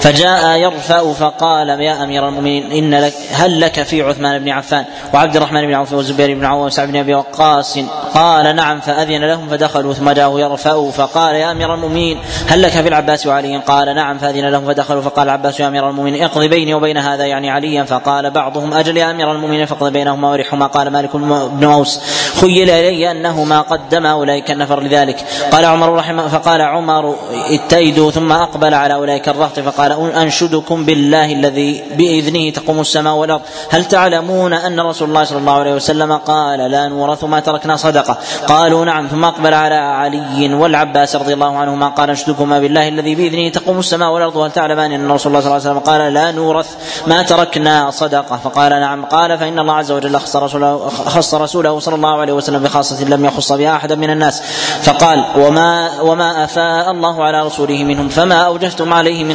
[0.00, 5.36] فجاء يرفع فقال يا أمير المؤمنين إن لك هل لك في عثمان بن عفان وعبد
[5.36, 7.78] الرحمن بن عوف والزبير بن عوام وسعد بن أبي وقاص؟
[8.14, 8.80] قال نعم.
[8.80, 13.56] فأذن لهم فدخلوا ثم جاءه يرفع فقال يا أمير المؤمنين هل لك في العباس وعلي
[13.56, 14.18] قال نعم.
[14.18, 17.84] فأذن لهم فدخلوا فقال العباس يا أمير المؤمنين اقض بيني وبين هذا يعني عليا.
[17.84, 20.66] فقال بعضهم أجل يا أمير المؤمنين فاقض بينهما ورحهما.
[20.66, 22.00] قال مالك بن أوس
[22.40, 25.24] خيل إلي أنه ما قدم أولئك النفر لذلك.
[25.52, 27.16] قال عمر رحمه فقال عمر
[27.50, 33.42] اتيدوا ثم أقبل على أولئك الرهط فقال أنشدكم بالله الذي بإذنه تقوم السماء والأرض.
[33.70, 38.18] هل تعلمون أن رسول الله صلى الله عليه وسلم قال لا نورث ما تركنا صدقة
[38.46, 39.06] قالوا نعم.
[39.06, 44.10] ثم أقبل على علي والعباس رضي الله عنهما قال أنشدكما بالله الذي بإذنه تقوم السماء
[44.10, 46.68] والأرض هل تعلمان أن رسول الله صلى الله عليه وسلم قال لا نورث
[47.06, 49.04] ما تركنا صدقة فقال نعم.
[49.04, 53.24] قال فإن الله عز وجل خص رسوله خص رسوله صلى الله عليه وسلم بخاصة لم
[53.24, 54.42] يخص بها أحدا من الناس.
[54.82, 59.34] فقال وما وما أفاء الله على رسوله منهم فما أوجفتم عليه من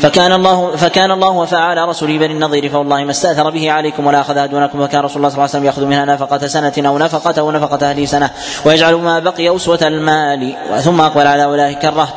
[0.00, 4.20] فكان الله فكان الله وفاء على رسول بني النضير فوالله ما استأثر به عليكم ولا
[4.20, 7.40] اخذها دونكم فكان رسول الله صلى الله عليه وسلم يأخذ منها نفقة سنة أو نفقة
[7.40, 8.30] أو نفقة أهل سنة
[8.64, 12.14] ويجعل ما بقي أسوة المال ثم أقبل على أولئك الرهط.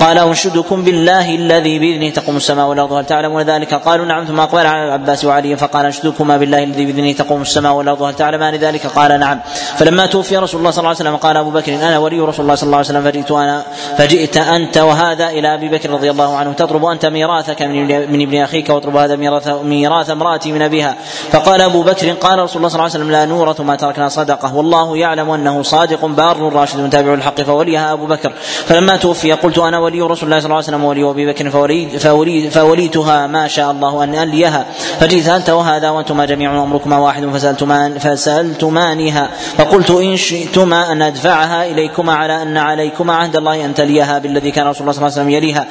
[0.00, 4.24] قال أنشدكم بالله الذي بإذنه تقوم السماء والأرض هل تعلمون ذلك؟ قالوا نعم.
[4.24, 8.54] ثم أقبل على العباس وعلي فقال انشدكما بالله الذي بإذنه تقوم السماء والأرض هل تعلمان
[8.54, 9.40] ذلك؟ قال نعم.
[9.76, 12.54] فلما توفي رسول الله صلى الله عليه وسلم قال أبو بكر أنا ولي رسول الله
[12.54, 13.62] صلى الله عليه وسلم فجئت أنا
[13.98, 18.70] فجئت أنت وهذا إلى أبي بكر رضي الله عنه تطلب انت ميراثك من ابن أخيك
[18.70, 20.96] واطلب هذا ميراث ميراث امرأتي من أبيها.
[21.30, 24.56] فقال أبو بكر قال رسول الله صلى الله عليه وسلم لا نورث ما تركنا صدقة.
[24.56, 28.32] والله يعلم أنه صادق بار راشد تابع الحق فوليها أبو بكر.
[28.66, 31.98] فلما توفي قلت أنا ولي رسول الله صلى الله عليه وسلم ولي أبي بكر فولي
[31.98, 34.66] فولي فوليتها ما شاء الله أن أليها.
[35.00, 39.28] فجئت انت وهذا وأنتما جميع أمركما واحد فسالتما فسالتمانها
[39.58, 44.66] فقلت إن شئتما أن أدفعها إليكما على أن عليكما عهد الله أن تليها بالذي كان
[44.66, 45.66] رسول الله صلى الله عليه وسلم يليها.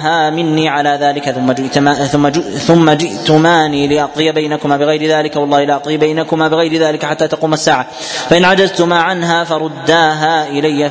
[0.00, 5.74] فاخذتماها مني على ذلك ثم جئتما ثم ثم جئتماني لأقضي بينكما بغير ذلك والله لا
[5.74, 7.86] أقضي بينكما بغير ذلك حتى تقوم الساعة.
[8.30, 10.90] فإن عجزتما عنها فرداها إلي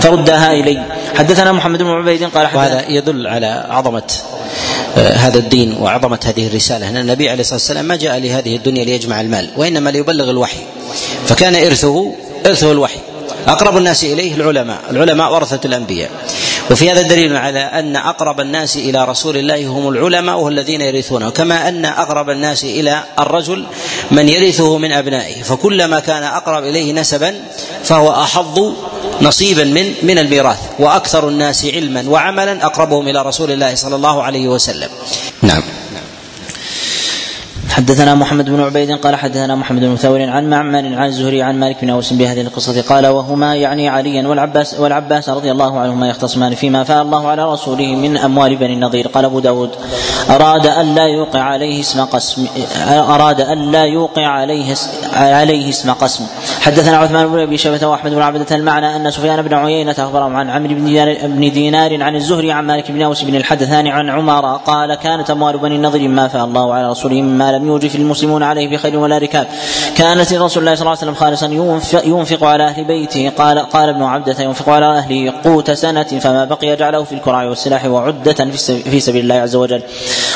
[0.00, 0.84] فرداها إلي.
[1.14, 4.12] حدثنا محمد بن عبيد قال وهذا يدل على عظمة
[4.98, 8.84] آه، هذا الدين وعظمة هذه الرسالة أن النبي عليه الصلاة والسلام ما جاء لهذه الدنيا
[8.84, 10.60] ليجمع المال وإنما ليبلغ الوحي.
[11.26, 12.12] فكان إرثه
[12.46, 13.00] إرثه الوحي.
[13.48, 16.10] أقرب الناس إليه العلماء العلماء ورثة الأنبياء.
[16.70, 21.30] وفي هذا دليل على أن أقرب الناس إلى رسول الله هم العلماء وهم الذين يرثونه
[21.30, 23.66] كما أن أقرب الناس إلى الرجل
[24.10, 27.34] من يرثه من أبنائه فكلما كان أقرب إليه نسبا
[27.84, 28.72] فهو أحظ
[29.22, 34.48] نصيبا من من الميراث وأكثر الناس علما وعملا أقربهم إلى رسول الله صلى الله عليه
[34.48, 34.88] وسلم.
[35.42, 35.62] نعم.
[37.70, 41.76] حدثنا محمد بن عبيد قال حدثنا محمد بن ثور عن معمر عن الزهري عن مالك
[41.82, 46.84] بن أوس بهذه القصة قال وهما يعني عليا والعباس والعباس رضي الله عنهما يختصمان فيما
[46.84, 49.08] فاء الله على رسوله من أموال بني النضير.
[49.08, 49.70] قال أبو داود
[50.30, 52.46] أراد أن لا يوقع عليه اسم قسم
[52.88, 54.74] أراد أن لا يوقع عليه
[55.12, 56.24] عليه اسم قسم.
[56.60, 60.50] حدثنا عثمان بن أبي شيبة وأحمد بن عبدة المعنى أن سفيان بن عيينة اخبرهم عن
[60.50, 64.56] عمرو بن دينار, بن دينار عن الزهري عن مالك بن أوس بن الحدثان عن عمر
[64.56, 68.76] قال كانت أموال بني النضير ما فاء الله على رسوله مما لم يوجف المسلمون عليه
[68.76, 69.46] بخير ولا ركاب.
[69.96, 71.46] كانت لرسول الله صلى الله عليه وسلم خالصا
[72.04, 73.32] ينفق, على أهل بيته.
[73.38, 77.84] قال قال ابن عبدة ينفق على اهله قوت سنة فما بقي جعله في الكراع والسلاح
[77.84, 79.82] وعدة في سبيل الله عز وجل.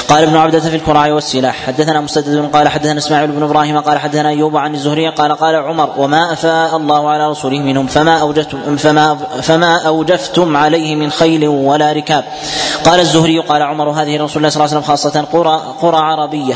[0.09, 1.67] قال ابن عبدة في الكراع والسلاح.
[1.67, 5.91] حدثنا مسدد قال حدثنا إسماعيل بن إبراهيم قال حدثنا أيوب عن الزهري قال قال عمر
[5.99, 11.93] وما أفاء الله على رسوله منهم فما اوجفتم فما فما أوجفتم عليه من خيل ولا
[11.93, 12.25] ركاب.
[12.85, 16.55] قال الزهري قال عمر هذه رسول الله صلى الله عليه وسلم خاصة قرى قرى عربية.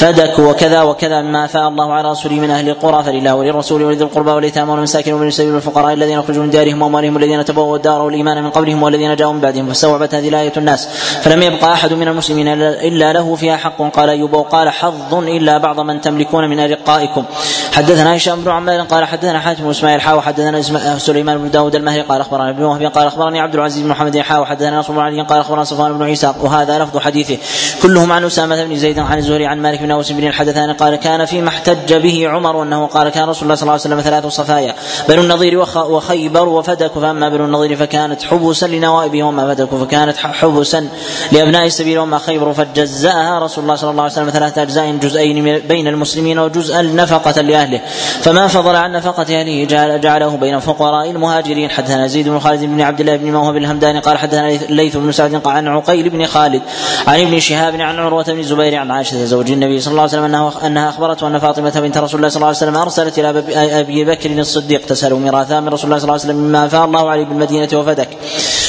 [0.00, 4.30] فدك وكذا وكذا مما افاء الله على رسوله من أهل القرى فلله وللرسول ولذي القربى
[4.30, 8.50] واليتامى والمساكين ومن السبيل والفقراء الذين اخرجوا من دارهم وأموالهم الذين تبوأوا الدار والإيمان من
[8.50, 10.88] قبلهم والذين جاءوا من بعدهم فاستوعبت هذه الآية الناس
[11.22, 13.82] فلم يبقى أحد من المسلمين إلا له فيها حق.
[13.82, 17.24] قال أيوب وقال حظ إلا بعض من تملكون من أرقائكم.
[17.72, 20.62] حدثنا هشام بن عمار قال حدثنا حاتم بن إسماعيل حاو حدثنا
[20.98, 24.44] سليمان بن داود المهري قال أخبرنا ابن وهب قال أخبرني عبد العزيز بن محمد حاو
[24.44, 27.38] حدثنا نصر بن علي قال أخبرنا صفوان بن عيسى وهذا لفظ حديثه.
[27.82, 31.24] كلهم عن أسامة بن زيد عن الزهري عن مالك بن اوس بن الحدثان قال كان
[31.24, 34.74] فيما احتج به عمر أنه قال كان رسول الله صلى الله عليه وسلم ثلاث صفايا
[35.08, 40.88] بنو النضير وخيبر وفدك فأما بنو النضير فكانت حبسا لنوائبه وما فدك فكانت حبسا
[41.32, 45.88] لأبناء السبيل وما خيبر فجزأها رسول الله صلى الله عليه وسلم ثلاثة أجزاء جزئين بين
[45.88, 47.80] المسلمين وجزءا نفقة لأهله.
[48.22, 49.64] فما فضل عن نفقة أهله
[49.96, 51.70] جعله بين فقراء المهاجرين.
[51.70, 55.34] حدثنا زيد بن خالد بن عبد الله بن موهب الهمداني قال حدثنا الليث بن سعد
[55.34, 56.62] قال عن عقيل بن خالد
[57.06, 60.24] عن ابن شهاب عن عروة بن الزبير عن عائشة زوج النبي صلى الله عليه وسلم
[60.24, 63.30] انه أنها أخبرته أن فاطمة بنت رسول الله صلى الله عليه وسلم أرسلت إلى
[63.80, 67.10] ابي بكر الصديق تسأل ميراثا من رسول الله صلى الله عليه وسلم مما أفاء الله
[67.10, 68.08] عليه بالمدينة وفدك.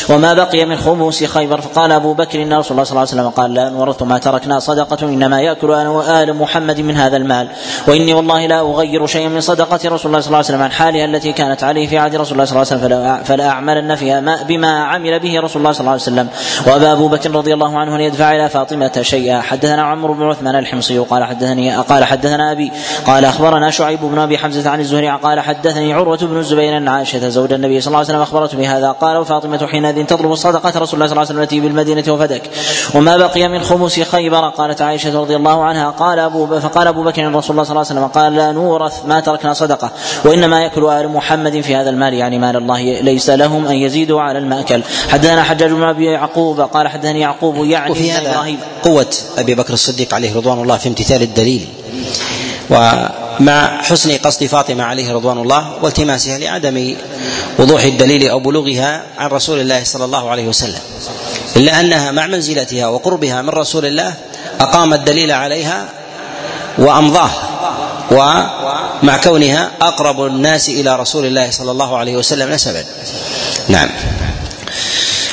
[0.09, 3.29] وما بقي من خموس خيبر؟ فقال أبو بكر إن رسول الله صلى الله عليه وسلم
[3.29, 7.47] قال لا نورث ما تركنا صدقة إنما يأكل أنا وآل محمد من هذا المال.
[7.87, 11.05] وإني والله لا أغير شيئا من صدقة رسول الله صلى الله عليه وسلم عن حالها
[11.05, 14.43] التي كانت عليه في عهد رسول الله صلى الله عليه وسلم فلا, أعملن فيها ما
[14.43, 16.27] بما عمل به رسول الله صلى الله عليه وسلم.
[16.67, 19.41] وابى أبو بكر رضي الله عنه أن يدفع إلى فاطمة شيئا.
[19.41, 22.71] حدثنا عمرو بن عثمان الحمصي قال حدثني قال حدثنا أبي
[23.05, 27.29] قال أخبرنا شعيب بن أبي حمزة عن الزهري قال حدثني عروة بن الزبير أن عائشة
[27.29, 30.85] زوج النبي صلى الله عليه وسلم أخبرته بهذا قال وفاطمة حينئذ تطلب صدقه رسول الله
[30.85, 32.49] صلى الله عليه وسلم التي بالمدينة وفدك
[32.95, 37.35] وما بقي من خمس خيبر قالت عائشة رضي الله عنها قال أبو فقال أبو بكر
[37.35, 39.91] رسول الله صلى الله عليه وسلم قال لا نورث ما تركنا صدقة
[40.25, 44.39] وإنما يأكل آل محمد في هذا المال يعني مال الله ليس لهم أن يزيدوا على
[44.39, 44.83] المأكل.
[45.09, 48.59] حدثنا حجاج بن أبي يعقوب قال حدثني يعقوب يعني وفي هذا إبراهيم.
[48.83, 49.07] قوة
[49.37, 51.67] أبي بكر الصديق عليه رضوان الله في امتثال الدليل.
[52.69, 56.95] ومع حسن قصد فاطمة عليه رضوان الله والتماسها لعدم
[57.59, 60.83] وضوح الدليل أو بلوغها عن رسول الله صلى الله عليه وسلم.
[61.55, 64.13] إلا أنها مع منزلتها وقربها من رسول الله
[64.59, 65.89] أقام الدليل عليها
[66.77, 67.31] وأمضاه.
[68.11, 72.83] ومع كونها أقرب الناس إلى رسول الله صلى الله عليه وسلم نسبا.
[73.67, 73.89] نعم.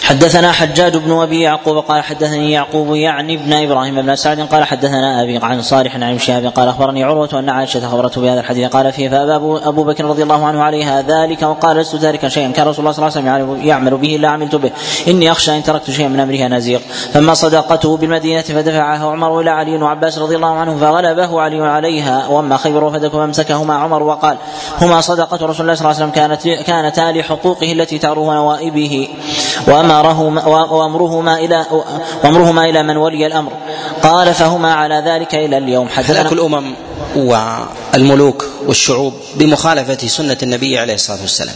[0.09, 5.23] حدثنا حجاج بن أبي يعقوب قال حدثني يعقوب يعني ابن إبراهيم بن سعد قال حدثنا
[5.23, 9.09] أبي عن صالح عن شهاب قال أخبرني عروة أن عائشة اخبرته بهذا الحديث قال فيه
[9.09, 9.35] فأبى
[9.69, 12.53] ابو بكر رضي الله عنه عليها ذلك وقال لست تاركا شيئا.
[12.53, 14.71] كان رسول الله صلى الله عليه وسلم يعمل به إلا عملت به.
[15.09, 16.81] إني أخشى إن تركت شيئا من امره نزيق.
[17.13, 22.29] فما صداقته بالمدينة فدفعها عمر إلى علي وعباس رضي الله عنه فغلبه علي عليها.
[22.29, 24.37] وأما خيبر وفدك فامسكهما عمر وقال
[24.81, 29.09] هما صدقة رسول الله صلى الله عليه وسلم كانت كانتا لحقوقه التي تعرض نوائبه.
[30.03, 31.67] وامره وأمرهما إلى
[32.25, 33.53] وأمرهما إلى من ولي الأمر.
[34.03, 35.89] قال فهما على ذلك إلى اليوم.
[35.89, 36.75] حدثنا الأمم
[37.17, 41.55] والملوك والشعوب بمخالفة سنة النبي عليه الصلاة والسلام.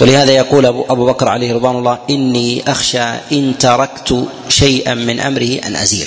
[0.00, 3.02] ولهذا يقول أبو بكر عليه رضوان الله إني أخشى
[3.32, 6.06] إن تركت شيئا من أمره أن أزيغ.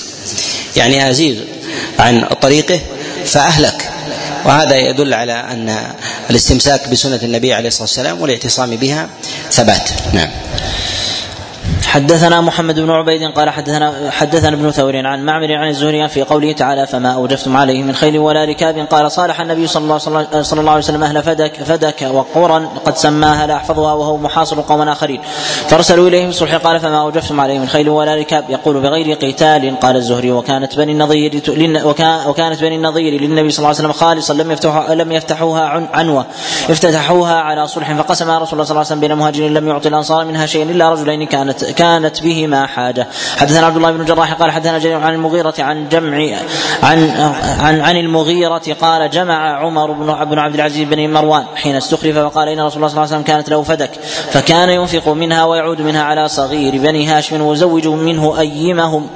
[0.76, 1.42] يعني أزيغ
[2.00, 2.80] عن طريقه
[3.26, 3.90] فأهلك.
[4.46, 5.78] وهذا يدل على أن
[6.30, 9.10] الاستمساك بسنة النبي عليه الصلاة والسلام والاعتصام بها
[9.52, 9.90] ثبات.
[10.14, 10.30] نعم.
[11.88, 16.52] حدثنا محمد بن عبيد قال حدثنا حدثنا ابن ثور عن معمر عن الزهري في قوله
[16.52, 18.78] تعالى فما أوجفتم عليه من خيل ولا ركاب.
[18.92, 19.98] قال صالح النبي صلى الله,
[20.42, 24.82] صلى الله عليه وسلم أهل فدك فدك وقرا قد سماها لا أحفظها وهو محاصر قوم
[24.82, 25.22] آخرين.
[25.68, 28.46] فأرسلوا اليه بالصلح قال فما أوجفتم عليه من خيل ولا ركاب.
[28.50, 30.32] يقول بغير قتال قال الزهري.
[30.32, 31.42] وكانت بني النضير
[32.28, 36.26] وكانت بني النضير للنبي صلى الله عليه وسلم خالصا لم يفتحوا لم يفتحوها عنوة.
[36.70, 40.26] افتتحوها على صلح فقسمها رسول الله صلى الله عليه وسلم بين مهاجرين لم يعطي الأنصار
[40.26, 43.08] منها شيئا إلا رجلين كانت كانت بهما حاجة.
[43.38, 46.18] حدثنا عبد الله بن الجراح قال حدثنا جرير عن المغيرة عن جمع
[46.84, 47.10] عن
[47.60, 52.50] عن عن المغيرة قال جمع عمر بن بن عبد العزيز بن مروان حين استخلف فقال
[52.50, 53.92] إن رسول الله صلى الله عليه وسلم كانت له فدك
[54.32, 59.08] فكان ينفق منها ويعود منها على صغير بني هاشم ويزوج منه أيمهم.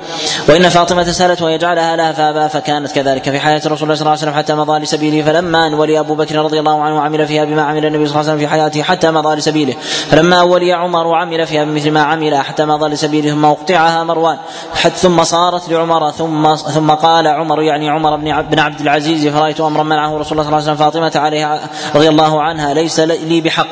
[0.50, 4.22] وإن فاطمة سالته ويجعلها لها فأبى فكانت كذلك في حياة رسول الله صلى الله عليه
[4.22, 7.62] وسلم حتى مضى لسبيله فلما ان ولي أبو بكر رضي الله عنه عمل فيها بما
[7.62, 9.74] عمل النبي صلى الله عليه وسلم في حياته حتى مضى لسبيله
[10.10, 14.38] فلما ولي عمر عمل فيها بمثل ما عمل حتى مضى لسبيله ثم أقطعها مروان.
[14.76, 19.84] حتى ثم صارت لعمر ثم ثم قال عمر يعني عمر بن عبد العزيز فرأيت أمرا
[19.84, 23.68] منعه رسول الله صلى الله عليه وسلم فاطمة عليها رضي الله عنها ليس لي بحق.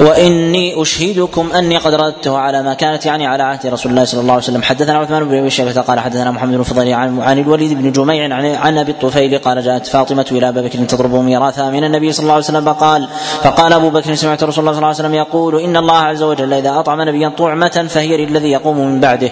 [0.00, 4.32] وإني أشهدكم أني قد ردته على ما كانت يعني على عهد رسول الله صلى الله
[4.32, 4.62] عليه وسلم.
[4.62, 8.34] حدثنا عثمان بن أبي شيبة قال حدثنا محمد بن فضيل عن, عن الوليد بن جميع
[8.34, 12.34] عن, أبي الطفيل قال جاءت فاطمة إلى ابي بكر تضرب ميراثها من النبي صلى الله
[12.34, 13.08] عليه وسلم فقال
[13.42, 16.52] فقال أبو بكر سمعت رسول الله صلى الله عليه وسلم يقول إن الله عز وجل
[16.52, 19.30] إذا أطعم نبيا طعمة فهي للذي يقوم من بعده.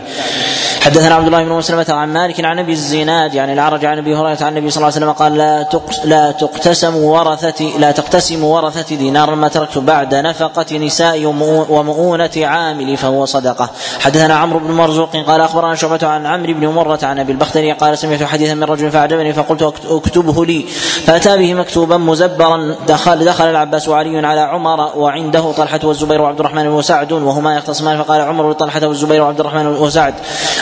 [0.80, 4.44] حدثنا عبد الله بن مسلمة عن مالك عن أبي الزناد يعني الأعرج عن أبي هريرة
[4.44, 5.68] عن النبي صلى الله عليه وسلم قال لا
[6.04, 10.14] لا تقتسم ورثتي لا تقتسم ورثتي دينارا ما تركت بعد
[10.52, 11.26] نفقة نساء
[11.68, 13.70] ومؤونة عامل فهو صدقة.
[14.00, 17.98] حدثنا عمرو بن مرزوق قال أخبرنا شعبة عن عمرو بن مرة عن أبي البختري قال
[17.98, 20.64] سمعت حديثا من رجل فأعجبني فقلت أكتبه لي.
[21.06, 26.68] فأتى به مكتوبا مزبرا دخل دخل العباس وعلي على عمر وعنده طلحة والزبير وعبد الرحمن
[26.68, 28.02] وسعد وهما يختصمان.
[28.02, 30.14] فقال عمر لطلحة والزبير وعبد الرحمن وسعد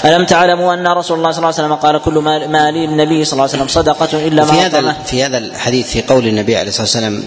[0.04, 2.18] ألم تعلموا أن رسول الله صلى الله عليه وسلم قال كل
[2.48, 5.90] ما لي النبي صلى الله عليه وسلم صدقة إلا ما في هذا في هذا الحديث
[5.90, 7.22] في قول النبي عليه الصلاة والسلام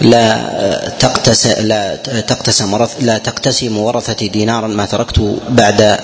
[0.00, 1.96] لا تقتس لا
[2.26, 5.98] تقتسم ورث لا تقتسم ورثتي دينارا ما تركت بعد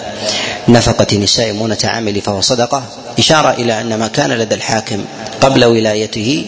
[0.68, 2.82] نفقة نساء مونة عامل فهو صدقة.
[3.18, 5.04] إشارة إلى أن ما كان لدى الحاكم
[5.40, 6.46] قبل ولايته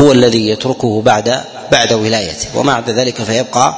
[0.00, 1.40] هو الذي يتركه بعد
[1.72, 2.46] بعد ولايته.
[2.54, 3.74] وما بعد ذلك فيبقى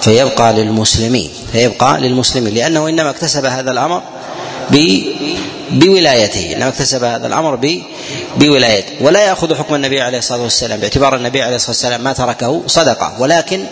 [0.00, 2.54] فيبقى للمسلمين فيبقى للمسلمين.
[2.54, 4.02] لأنه إنما اكتسب هذا الأمر
[5.70, 6.52] بولايته.
[6.56, 7.78] انما اكتسب هذا الأمر
[8.36, 8.92] بولايته.
[9.00, 13.12] ولا يأخذ حكم النبي عليه الصلاة والسلام باعتبار النبي عليه الصلاة والسلام ما تركه صدقة.
[13.18, 13.64] ولكن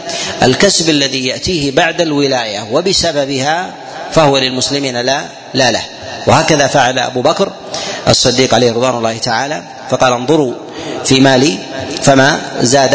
[0.43, 3.75] الكسب الذي يأتيه بعد الولاية وبسببها
[4.13, 5.83] فهو للمسلمين لا لا له.
[6.27, 7.53] وهكذا فعل أبو بكر
[8.09, 10.55] الصديق عليه رضوان الله تعالى فقال انظروا
[11.05, 11.59] في مالي
[12.03, 12.95] فما زاد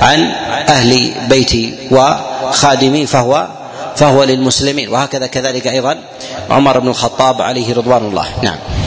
[0.00, 0.20] عن
[0.68, 3.46] أهل بيتي وخادمي فهو
[3.96, 4.88] فهو للمسلمين.
[4.88, 5.98] وهكذا كذلك أيضا
[6.50, 8.26] عمر بن الخطاب عليه رضوان الله.
[8.42, 8.79] نعم.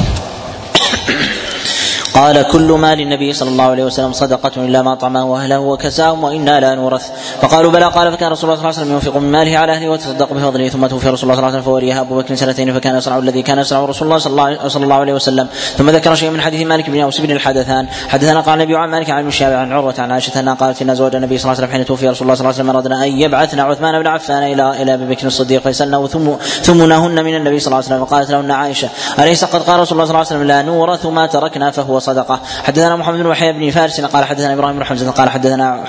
[2.14, 6.60] قال كل مال النبي صلى الله عليه وسلم صدقة إلا ما طعمه وأهله وكساهم وإنا
[6.60, 7.11] لا نورث.
[7.41, 9.90] فقالوا بلى قال فكان رسول الله صلى الله عليه وسلم ينفق من ماله على أهله
[9.90, 12.95] ويتصدق بفضله ثم توفي رسول الله صلى الله عليه وسلم فوليها أبو بكر سنتين فكان
[12.95, 15.48] يصنع الذي كان يصنع رسول الله صلى الله, عليه وسلم.
[15.77, 17.88] ثم ذكر شيء من حديث مالك بن أوس بن الحدثان.
[18.07, 21.15] حدثنا قال النبي عن مالك عن الشافعي عن عروة عن عائشة أنها قالت إن زوج
[21.15, 23.22] النبي صلى الله عليه وسلم حين توفي رسول الله صلى الله عليه وسلم أردنا أن
[23.22, 26.31] يبعثنا عثمان بن عفان إلى إلى أبي بكر الصديق فيسألنه ثم
[26.61, 28.06] ثمنهن من النبي صلى الله عليه وسلم.
[28.06, 31.27] فقالت لهن عائشة أليس قد قال رسول الله صلى الله عليه وسلم لا نورث ما
[31.27, 32.39] تركنا فهو صدقة.
[32.63, 35.84] حدثنا محمد بن يحيى بن فارس قال حدثنا إبراهيم بن حمزة قال حدثنا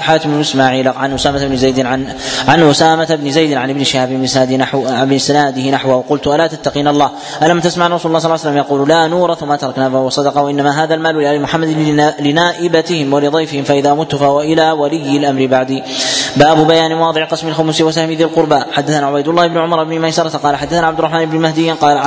[0.00, 2.14] حاتم بن إسماعيل عن أسامة بن زيد عن
[2.48, 6.04] عن أسامة بن زيد عن ابن شهاب بن سناد نحو بسناده نحوه.
[6.08, 7.10] قلت ألا تتقين الله؟
[7.42, 10.42] ألم تسمع رسول الله صلى الله عليه وسلم يقول لا نورث ما تركنا فهو صدقة
[10.42, 11.68] وإنما هذا المال لآل محمد
[12.20, 15.82] لنائبتهم ولضيفهم فإذا مت فهو إلى ولي الأمر بعدي.
[16.36, 18.60] باب بيان مواضع قسم الخمس وسهم ذي القربى.
[18.72, 21.98] حدثنا عبيد الله بن عمر بن ميسرة قال حدثنا عبد الرحمن بن مهدي قال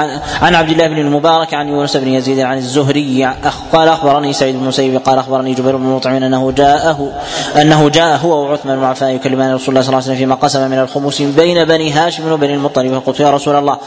[0.42, 3.34] عن عبد الله بن المبارك عن يونس بن يزيد عن الزهري
[3.74, 7.12] قال أخبرني سعيد بن المسيب قال أخبرني جبير بن مطعم أنه جاءه
[7.62, 10.72] أنه جاء هو وعثمان بن عفان يكلمان رسول الله صلى الله عليه وسلم فيما قسم
[10.72, 13.00] من الخمس بين بني هاشم وبني المطلب.
[13.00, 13.78] فقلت يا رسول الله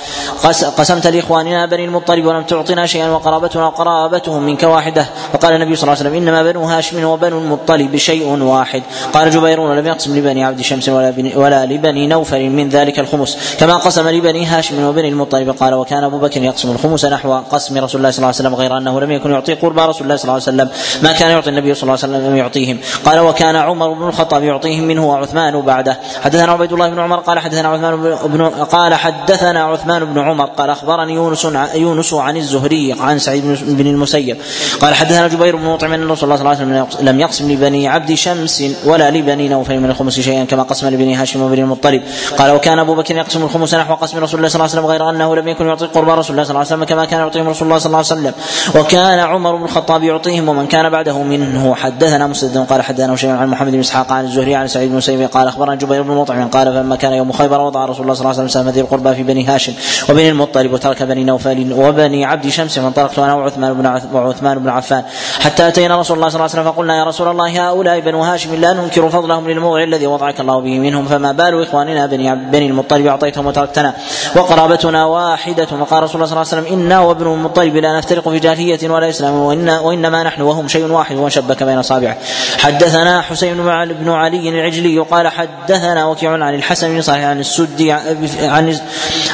[0.78, 5.06] قسمت لإخواننا بني المطلب ولم تعطنا شيئا وقرابتنا وقرابتهم منك واحدة.
[5.32, 8.82] فقال النبي صلى الله عليه وسلم إنما بنو هاشم وبنو المطلب شيء واحد.
[9.12, 13.56] قال جبير ولم يقسم لبني عبد شمس ولا, ولا لبني نوفل من ذلك الخمس.
[13.60, 15.50] كما قسم لبني هاشم وبني المطلب.
[15.50, 18.78] قال وكان أبو بكر يقسم الخمس نحو قسم رسول الله صلى الله عليه وسلم غير
[18.78, 20.68] أنه لم يكن يعطي قربى رسول الله صلى الله عليه وسلم.
[21.02, 22.78] ما كان يعطي النبي صلى الله عليه وسلم يعطيهم.
[23.04, 25.98] قال وكان عمر بن الخطاب يعطيهم منه وعثمان بعده.
[26.22, 30.70] حدثنا عبيد الله بن عمر قال حدثنا عثمان بن قال حدثنا عثمان بن عمر قال
[30.70, 34.36] أخبرني يونس يونس عن الزهري عن سعيد بن المسيب.
[34.80, 37.88] قال حدثنا جبير بن مطعم أن رسول الله صلى الله عليه وسلم لم يقسم لبني
[37.88, 42.02] عبد شمس ولا لبني نوفل من الخمس شيئا كما قسم لبني هاشم وبني المطلب.
[42.38, 45.10] قال وكان أبو بكر يقسم الخمس نحو قسم رسول الله صلى الله عليه وسلم غير
[45.10, 47.68] أنه لم يكن يعطي قربى رسول الله صلى الله عليه وسلم كما كان يعطيهم رسول
[47.68, 48.34] الله صلى الله عليه وسلم.
[48.80, 53.48] وكان عمر بن الخطاب يعطيهم ومن كان بعده منه حدثنا مسدد قال حدثنا شيء عن
[53.48, 56.66] محمد بن إسحاق عن الزهري عن سعيد بن مسيب قال أخبرنا جبير بن مطعم قال
[56.66, 59.22] فلما كان يوم خيبر وضع رسول الله صلى الله عليه وسلم سهم ذي القربى في
[59.22, 59.72] بني هاشم
[60.10, 65.02] وبني المطلب وترك بني نوفل وبني عبد شمس فانطلقت أنا وعثمان بن وعثمان بن عفان.
[65.40, 68.54] حتى أتينا رسول الله صلى الله عليه وسلم فقلنا يا رسول الله هؤلاء بنو هاشم
[68.54, 73.06] لا ننكر فضلهم للموضع الذي وضعك الله به منهم فما بال إخواننا بني بني المطلب
[73.06, 73.94] أعطيتهم وتركتنا.
[74.36, 78.38] وقرابتنا واحدة وقال رسول الله صلى الله عليه وسلم إنا وابن المطلب لا نفترق في
[78.38, 79.27] جاهلية ولا إسلام.
[79.28, 82.16] وإن وإنما نحن وهم شيء واحد وشبك بين أصابعه.
[82.58, 83.54] حدثنا حسين
[84.00, 88.76] بن علي العجلي قال حدثنا وكيع عن الحسن بن صالح عن السدي عن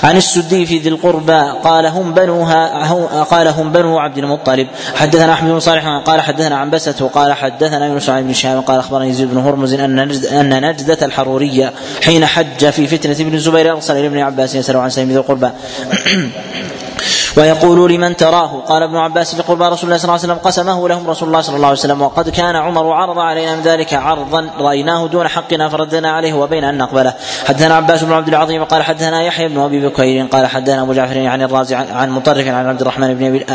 [0.03, 4.69] عن السدي في ذي القربى قال هم بنوها قال هم بنو عبد المطلب.
[4.95, 8.79] حدثنا أحمد بن صالح قال حدثنا عن بسة قال حدثنا يونس عن ابن شهاب قال
[8.79, 9.99] أخبرني يزيد بن هرمز أن
[10.33, 11.73] أن نجدة الحرورية
[12.03, 15.51] حين حج في فتنة ابن الزبير أرسل إلى ابن عباس يسأل عن سيم ذي القربى.
[17.37, 21.11] ويقول لمن تراه؟ قال ابن عباس لقربى رسول الله صلى الله عليه وسلم قسمه لهم
[21.11, 25.07] رسول الله صلى الله عليه وسلم وقد كان عمر عرض علينا من ذلك عرضا رأيناه
[25.07, 27.15] دون حقنا فردنا عليه وبين أن نقبله.
[27.47, 31.27] حدثنا عباس بن عبد العظيم قال حدثنا يحيى بن أبي بكير قال حدثنا أبو جعفر
[31.27, 33.47] عن الرازي عن مطرف عن عبد الرحمن بن ابي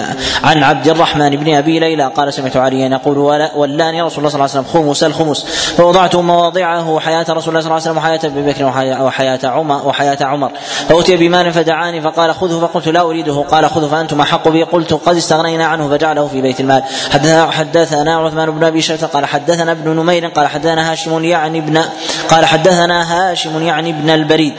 [0.44, 3.18] عن عبد الرحمن بن أبي ليلى قال سمعت عليا يقول
[3.56, 5.46] ولاني رسول الله صلى الله عليه وسلم خمس الخمس.
[5.78, 8.66] فوضعت مواضعه حياه رسول الله صلى الله عليه وسلم وحياة أبي بكر
[9.06, 10.52] وحياه عمر وحياة عمر.
[10.90, 13.46] فاتي بمال فدعاني فقال خذه فقلت لا أريده.
[13.52, 14.64] قال خذه فأنتم أحق به.
[14.64, 16.84] قلت قد استغنينا عنه فجعله في بيت المال.
[17.12, 21.82] حدثنا حدثنا عثمان بن أبي شيبة قال حدثنا ابن نمير قال حدثنا هاشم يعني ابن
[22.30, 24.54] قال حدثنا هاشم يعني ابن البريد.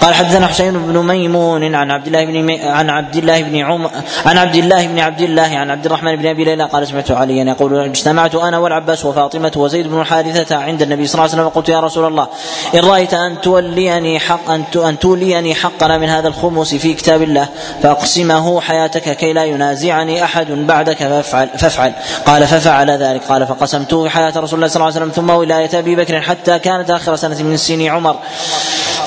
[0.00, 2.60] قال حدثنا حسين بن ميمون عن عبد الله بن.
[2.66, 3.90] عن عبد الله بن عمر
[4.26, 7.44] عن عبد الله بن عبد الله عن عبد الرحمن بن أبي ليلى قال سمعت عليا
[7.44, 11.50] يقول اجتمعت أنا والعباس وفاطمة وزيد بن حارثة عند النبي صلى الله عليه وسلم.
[11.50, 12.26] فقلت يا رسول الله
[12.74, 17.48] إن رأيت أن توليني حق أن توليني حقنا من هذا الخمس في كتاب الله
[17.82, 21.92] فأقسمه حياتك كي لا ينازعني أحد بعدك فافعل فافعل.
[22.26, 23.22] قال ففعل ذلك.
[23.28, 26.90] قال فقسمته حياة رسول الله صلى الله عليه وسلم ثم ولاية أبي بكر حتى كانت
[26.90, 28.16] آخر سنة من سن عمر.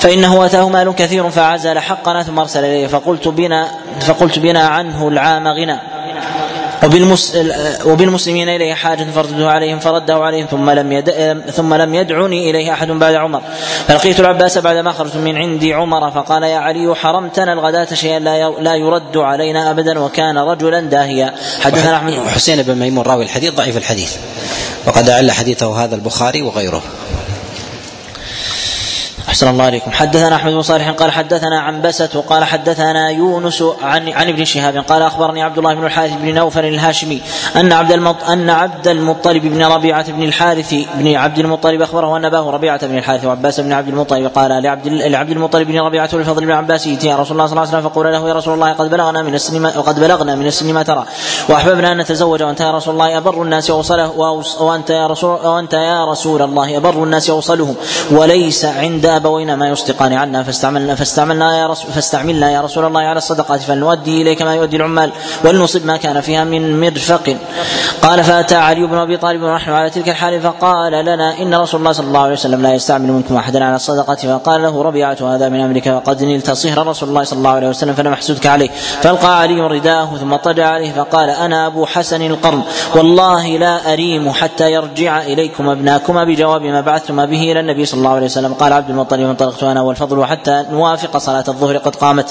[0.00, 2.86] فإنه أتاه مال كثير فعزل حقنا ثم أرسل إليه.
[2.86, 3.68] فقلت بنا
[4.00, 5.76] فقلت بنا عنه العام غنى.
[7.84, 11.10] وبالمسلمين إليه حاجة فردده عليهم فرده عليهم ثم لم يد
[11.50, 13.42] ثم لم يدعني إليه أحد بعد عمر.
[13.88, 18.74] فلقيت العباس بعدما خرجت من عندي عمر فقال يا علي حرمتنا الغداة شيئا لا لا
[18.74, 21.34] يرد علينا ابدا وكان رجلا داهيا.
[21.60, 24.16] حدثنا أحمد حسين بن ميمون راوي الحديث ضعيف الحديث.
[24.86, 26.82] وقد أعل حديثه هذا البخاري وغيره.
[29.30, 34.08] أحسن الله عليكم حدثنا أحمد بن صالح قال حدثنا عن بسة قال حدثنا يونس عن
[34.08, 37.20] عن ابن شهاب قال أخبرني عبد الله بن الحارث بن نوفل الهاشمي
[37.56, 42.24] أن عبد المط أن عبد المطلب بن ربيعة بن الحارث بن عبد المطلب أخبره أن
[42.24, 46.46] أباه ربيعة بن الحارث وعباس بن عبد المطلب قال لعبد لعبد المطلب بن ربيعة والفضل
[46.46, 48.90] بن عباس يا رسول الله صلى الله عليه وسلم فقول له يا رسول الله قد
[48.90, 51.04] بلغنا من السن وقد بلغنا من السن ما ترى.
[51.48, 54.10] وأحببنا أن نتزوج وأنت يا رسول الله أبر الناس وأوصله
[54.60, 57.76] وأنت يا رسول وأنت يا رسول الله أبر الناس أوصلهم
[58.10, 63.18] وليس عند ابوينا ما يصدقان عنا فاستعملنا فاستعملنا يا رسول فاستعملنا يا رسول الله على
[63.18, 65.12] الصدقات فلنؤدي إليك ما يؤدي العمال
[65.44, 67.36] ولنصب ما كان فيها من مرفق.
[68.02, 71.92] قال فأتى علي بن أبي طالب ونحن على تلك الحال فقال لنا إن رسول الله
[71.92, 75.60] صلى الله عليه وسلم لا يستعمل منكم أحدا على الصدقه فقال له ربيعة هذا من
[75.60, 78.70] أمرك وقد نلت صهر رسول الله صلى الله عليه وسلم فلم أحسدك عليه.
[79.02, 82.62] فألقى علي رداءه ثم اضطجع عليه فقال أنا أبو حسن القرن
[82.94, 88.10] والله لا أريم حتى يرجع إليكم أبناكما بجواب ما بعثتما به إلى النبي صلى الله
[88.10, 88.54] عليه وسلم.
[88.54, 92.30] قال عبد المطلب فانطلقت أنا والفضل حتى نوافق صلاة الظهر قد قامت.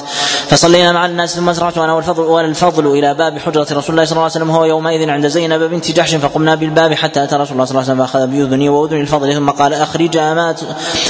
[0.49, 4.23] فصلينا مع الناس ثم اسرعت أنا والفضل والفضل إلى باب حجرة رسول الله صلى الله
[4.23, 7.71] عليه وسلم وهو يومئذ عند زينب بنت جحش فقمنا بالباب حتى أتى رسول الله صلى
[7.71, 10.55] الله عليه وسلم فأخذ باذني وأذن الفضل ثم قال أخرج ما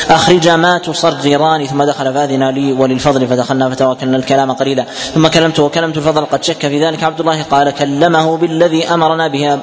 [0.10, 4.86] أخرج ما تصرران ثم دخل فأذن لي وللفضل فدخلنا فتوكلنا الكلام قليلا.
[5.16, 7.04] ثم كلمت وكلمت الفضل قد شك في ذلك.
[7.04, 9.60] عبد الله قال كلمه بالذي أمرنا به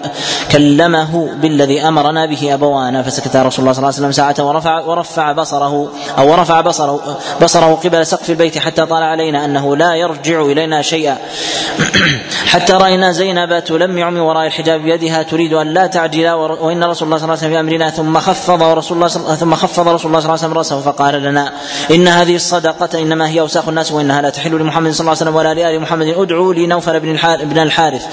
[0.53, 5.33] كلمه بالذي أمرنا به أبوانا فسكت رسول الله صلى الله عليه وسلم ساعة ورفع ورفع
[5.33, 5.89] بصره.
[6.18, 11.18] أو ورفع بصره بصره قبل سقف البيت حتى طال علينا أنه لا يرجع إلينا شيئا.
[12.52, 16.94] حتى رأينا زينب تلمع من وراء الحجاب بيدها تريد أن لا تعجل وإن رسول الله
[16.94, 20.28] صلى الله عليه وسلم في أمرنا ثم خفض ورسول الله ثم خفض رسول الله صلى
[20.28, 21.52] الله عليه وسلم رأسه فقال لنا
[21.90, 25.36] إن هذه الصدقة إنما هي أوساخ الناس وإنها لا تحل لمحمد صلى الله عليه وسلم
[25.36, 26.06] ولا لآل محمد.
[26.06, 27.01] ادعوا لي نوفل
[27.44, 28.06] بن الحارث.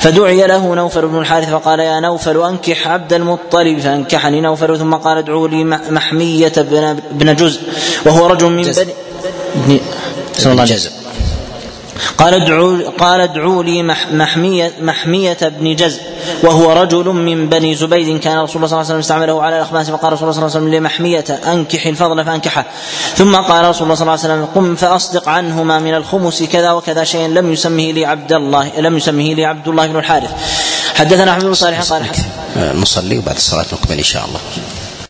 [0.00, 3.78] فدعي له نوفل بن الحارث فقال يا نوفل أنكح عبد المطلب.
[3.78, 6.52] فأنكحني نوفل ثم قال ادعوا لي محمية
[7.18, 7.60] بن جزء
[8.06, 8.94] وهو رجل من بني
[10.46, 10.92] الله عليه وسلم
[12.18, 16.00] قال ادعوا قال ادعوا لي محمية محمية بن جزء
[16.42, 18.20] وهو رجل من بني زبيد.
[18.20, 20.56] كان رسول الله صلى الله عليه وسلم استعمله على الأخماس فقال رسول الله صلى الله
[20.56, 22.66] عليه وسلم لمحمية أنكح الفضل فأنكحه.
[23.16, 27.04] ثم قال رسول الله صلى الله عليه وسلم قم فأصدق عنهما من الخمس كذا وكذا
[27.04, 27.28] شيئا.
[27.28, 30.30] لم يسمه لي عبد الله لم يسمه لي عبد الله بن الحارث.
[30.94, 32.02] حدثنا احمد بن صالح قال
[32.56, 34.40] نصلي وبعد الصلاة نكمل إن شاء الله.